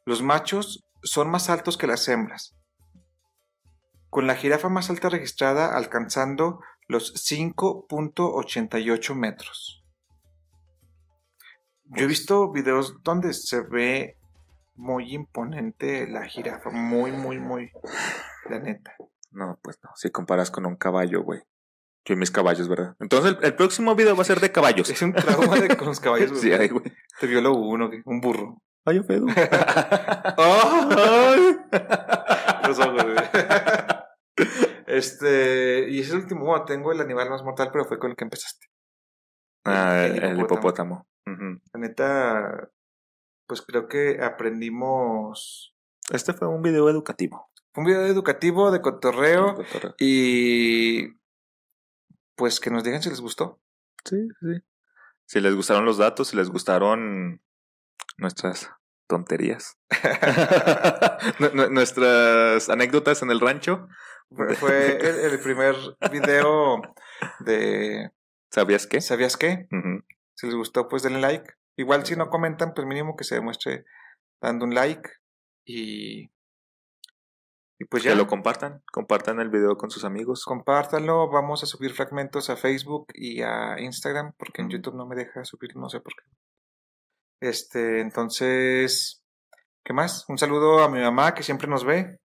Los 0.06 0.22
machos 0.22 0.86
son 1.04 1.30
más 1.30 1.50
altos 1.50 1.76
que 1.78 1.88
las 1.88 2.08
hembras, 2.08 2.56
con 4.10 4.26
la 4.26 4.36
jirafa 4.36 4.70
más 4.70 4.90
alta 4.90 5.10
registrada 5.10 5.76
alcanzando 5.76 6.62
los 6.88 7.14
5.88 7.16 9.14
metros. 9.14 9.84
Yo 11.84 12.06
he 12.06 12.08
visto 12.08 12.50
videos 12.50 13.04
donde 13.04 13.34
se 13.34 13.60
ve 13.60 14.18
muy 14.76 15.14
imponente 15.14 16.08
la 16.08 16.24
jirafa, 16.28 16.70
muy, 16.70 17.12
muy, 17.12 17.40
muy, 17.40 17.74
la 18.50 18.60
neta. 18.60 18.96
No, 19.32 19.60
pues 19.62 19.80
no. 19.84 19.90
Si 19.96 20.12
comparas 20.12 20.50
con 20.50 20.66
un 20.66 20.78
caballo, 20.78 21.24
güey. 21.24 21.42
Yo 22.06 22.14
y 22.16 22.18
mis 22.18 22.32
caballos, 22.32 22.68
¿verdad? 22.68 22.96
Entonces 23.00 23.32
el, 23.40 23.46
el 23.46 23.56
próximo 23.56 23.96
video 23.96 24.16
va 24.16 24.24
a 24.24 24.26
ser 24.26 24.40
de 24.42 24.52
caballos. 24.52 24.90
Es 24.90 25.02
un 25.02 25.14
trauma 25.14 25.56
de 25.58 25.76
con 25.78 25.88
los 25.88 26.00
caballos. 26.00 26.30
güey. 26.32 26.42
Sí, 26.42 26.52
ay, 26.52 26.68
güey. 26.70 26.84
Te 27.20 27.28
violó 27.28 27.54
uno, 27.54 27.88
güey, 27.88 28.02
un 28.06 28.20
burro. 28.20 28.62
Ay, 28.86 28.98
yo 28.98 29.06
pedo. 29.08 29.26
¡Ay! 30.38 31.58
Los 32.68 32.80
ojos, 32.80 33.04
güey. 33.04 33.16
Este, 34.86 35.90
y 35.90 36.00
es 36.02 36.10
el 36.12 36.18
último, 36.18 36.46
bueno, 36.46 36.66
tengo 36.66 36.92
el 36.92 37.02
animal 37.02 37.30
más 37.30 37.42
mortal, 37.44 37.70
pero 37.72 37.86
fue 37.86 37.98
con 37.98 38.12
el 38.12 38.16
que 38.18 38.26
empezaste. 38.26 38.68
Ah, 39.66 40.06
El 40.06 40.18
el, 40.18 40.24
el 40.24 40.40
hipopótamo. 40.42 41.08
La 41.26 41.80
neta, 41.80 42.70
pues 43.48 43.62
creo 43.64 43.88
que 43.88 44.20
aprendimos 44.22 45.74
Este 46.12 46.34
fue 46.34 46.48
un 46.48 46.62
video 46.62 46.90
educativo. 46.90 47.50
un 47.76 47.86
video 47.86 48.06
educativo 48.06 48.70
de 48.72 48.82
cotorreo 48.82 49.56
y 50.00 51.08
pues 52.36 52.60
que 52.60 52.70
nos 52.72 52.84
digan 52.84 53.02
si 53.02 53.10
les 53.10 53.22
gustó. 53.22 53.62
Sí, 54.06 54.28
sí. 54.42 54.62
Si 55.26 55.40
les 55.40 55.56
gustaron 55.56 55.86
los 55.86 55.98
datos, 55.98 56.28
si 56.30 56.36
les 56.38 56.50
gustaron 56.50 57.42
nuestras 58.18 58.70
tonterías. 59.08 59.78
Nu- 61.40 61.52
nu- 61.54 61.70
nuestras 61.70 62.70
anécdotas 62.70 63.22
en 63.22 63.32
el 63.32 63.40
rancho. 63.40 63.88
Fue, 64.60 64.98
el, 64.98 65.32
el 65.34 65.40
primer 65.40 65.76
video 66.12 66.82
de 67.40 68.10
¿Sabías 68.52 68.88
qué? 68.88 69.00
¿Sabías 69.02 69.38
qué? 69.38 69.68
Si 70.36 70.48
les 70.48 70.56
gustó, 70.56 70.88
pues 70.88 71.04
denle 71.04 71.20
like. 71.22 71.54
Igual 71.78 72.06
si 72.06 72.16
no 72.16 72.30
comentan, 72.30 72.74
pues 72.74 72.86
mínimo 72.88 73.16
que 73.16 73.24
se 73.24 73.36
demuestre 73.36 73.86
dando 74.42 74.66
un 74.66 74.74
like. 74.76 75.10
Y, 75.66 76.30
y 77.84 77.86
pues 77.86 78.04
ya, 78.04 78.12
Que 78.12 78.16
lo 78.18 78.28
compartan. 78.28 78.82
Compartan 78.92 79.42
el 79.42 79.50
video 79.50 79.78
con 79.78 79.92
sus 79.92 80.06
amigos. 80.06 80.46
compártanlo. 80.46 81.30
Vamos 81.30 81.64
a 81.64 81.66
subir 81.66 81.92
fragmentos 81.94 82.50
a 82.50 82.56
Facebook 82.56 83.08
y 83.14 83.42
a 83.42 83.78
Instagram, 83.78 84.34
porque 84.38 84.62
en. 84.62 84.70
YouTube 84.70 84.96
no 84.96 85.06
me 85.06 85.16
deja 85.18 85.44
subir, 85.44 85.76
no 85.76 85.90
sé 85.90 86.00
por 86.00 86.14
qué. 86.16 86.24
Este, 87.42 88.00
entonces, 88.00 89.26
¿qué 89.84 89.92
más? 89.92 90.24
Un 90.30 90.38
saludo 90.38 90.82
a 90.82 90.90
mi 90.90 91.02
mamá 91.02 91.34
que 91.34 91.44
siempre 91.44 91.68
nos 91.68 91.84
ve. 91.84 92.20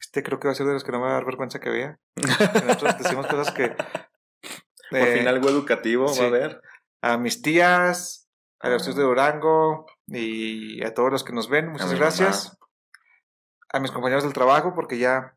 Este 0.00 0.24
creo 0.24 0.40
que 0.40 0.48
va 0.48 0.52
a 0.52 0.56
ser 0.56 0.66
de 0.66 0.72
los 0.72 0.82
que 0.82 0.90
no 0.90 0.98
me 0.98 1.04
va 1.04 1.10
a 1.12 1.14
dar 1.14 1.26
vergüenza 1.26 1.60
que 1.60 1.70
vea. 1.70 2.00
Nosotros 2.16 2.98
decimos 2.98 3.26
cosas 3.28 3.52
que... 3.52 3.68
Por 4.90 4.98
eh, 5.00 5.18
fin 5.18 5.28
algo 5.28 5.48
educativo 5.48 6.08
sí. 6.08 6.18
va 6.18 6.26
a 6.26 6.28
haber. 6.28 6.60
a 7.02 7.16
mis 7.16 7.40
tías, 7.40 8.28
a 8.58 8.68
los 8.68 8.82
Ah. 8.82 8.84
tíos 8.84 8.96
de 8.96 9.02
Durango 9.04 9.86
y 10.08 10.84
a 10.84 10.92
todos 10.92 11.12
los 11.12 11.22
que 11.24 11.32
nos 11.32 11.48
ven. 11.48 11.68
Muchas 11.68 11.94
gracias. 11.94 12.58
A 13.72 13.80
mis 13.80 13.90
compañeros 13.90 14.24
del 14.24 14.32
trabajo 14.32 14.74
porque 14.74 14.98
ya, 14.98 15.34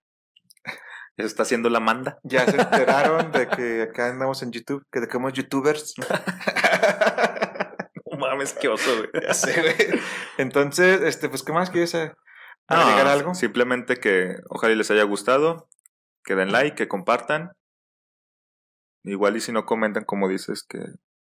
Ya 1.18 1.24
se 1.24 1.26
está 1.28 1.44
haciendo 1.44 1.70
la 1.70 1.80
manda. 1.80 2.20
ya 2.24 2.46
se 2.46 2.60
enteraron 2.60 3.32
de 3.32 3.48
que 3.56 3.82
acá 3.84 4.08
andamos 4.10 4.42
en 4.44 4.52
YouTube, 4.52 4.86
que 4.92 5.00
de 5.00 5.08
que 5.08 5.14
somos 5.14 5.34
youtubers. 5.34 5.94
No 8.12 8.18
mames, 8.20 8.54
qué 8.54 8.70
oso, 8.70 8.90
güey. 8.98 9.10
Ya 9.26 9.34
sé, 9.34 9.60
güey. 9.62 10.00
Entonces, 10.38 11.02
este, 11.02 11.28
pues, 11.28 11.44
¿qué 11.44 11.52
más 11.52 11.70
quieres 11.70 11.94
eh, 11.96 12.14
agregar 12.68 13.08
Ah, 13.08 13.12
algo? 13.14 13.34
Simplemente 13.36 13.98
que 13.98 14.38
ojalá 14.50 14.74
les 14.76 14.90
haya 14.92 15.04
gustado. 15.04 15.68
Que 16.24 16.36
den 16.36 16.52
like, 16.54 16.76
que 16.76 16.88
compartan. 16.88 17.52
Igual 19.04 19.36
y 19.36 19.42
si 19.42 19.52
no 19.52 19.66
comentan, 19.66 20.06
como 20.06 20.30
dices, 20.30 20.64
que 20.68 20.80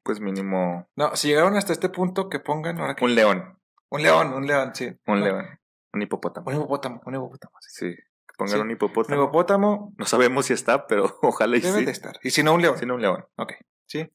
pues 0.04 0.22
mínimo 0.22 0.88
No, 0.95 1.16
si 1.16 1.28
llegaron 1.28 1.58
hasta 1.58 1.74
este 1.74 1.89
punto, 1.89 2.30
que 2.30 2.39
pongan 2.39 2.80
ahora 2.80 2.95
que... 2.95 3.04
un 3.04 3.14
león. 3.14 3.60
Un 3.89 4.02
león, 4.02 4.34
un 4.34 4.47
león, 4.47 4.72
sí. 4.74 4.89
Un 5.06 5.22
león. 5.24 5.60
Un 5.94 6.02
hipopótamo. 6.02 6.50
Un 6.50 6.56
hipopótamo, 6.56 7.02
un 7.06 7.16
hipopótamo. 7.16 7.56
sí. 7.62 7.92
Sí. 7.92 7.96
Que 7.96 8.34
pongan 8.38 8.54
Sí. 8.54 8.60
un 8.60 8.68
Un 8.68 8.72
hipopótamo. 8.72 9.24
hipopótamo 9.24 9.94
No 9.98 10.06
sabemos 10.06 10.46
si 10.46 10.54
está, 10.54 10.86
pero 10.88 11.06
ojalá 11.22 11.58
y 11.58 11.62
debe 11.62 11.80
sí. 11.80 11.86
de 11.86 11.92
estar. 11.92 12.20
Y 12.24 12.32
si 12.32 12.44
no, 12.44 12.54
un 12.54 12.62
león. 12.62 12.78
Si 12.78 12.86
no, 12.86 12.96
un 12.96 13.02
león. 13.02 13.26
Ok, 13.38 13.54
sí. 13.88 14.10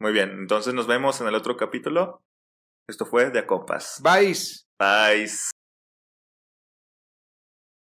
Muy 0.00 0.12
bien. 0.12 0.30
Entonces 0.30 0.74
nos 0.74 0.86
vemos 0.86 1.20
en 1.20 1.26
el 1.28 1.34
otro 1.34 1.56
capítulo. 1.56 2.22
Esto 2.88 3.04
fue 3.06 3.30
de 3.30 3.40
a 3.40 3.46
compas. 3.46 4.00
Bye. 4.02 4.34
Bye. 4.78 5.28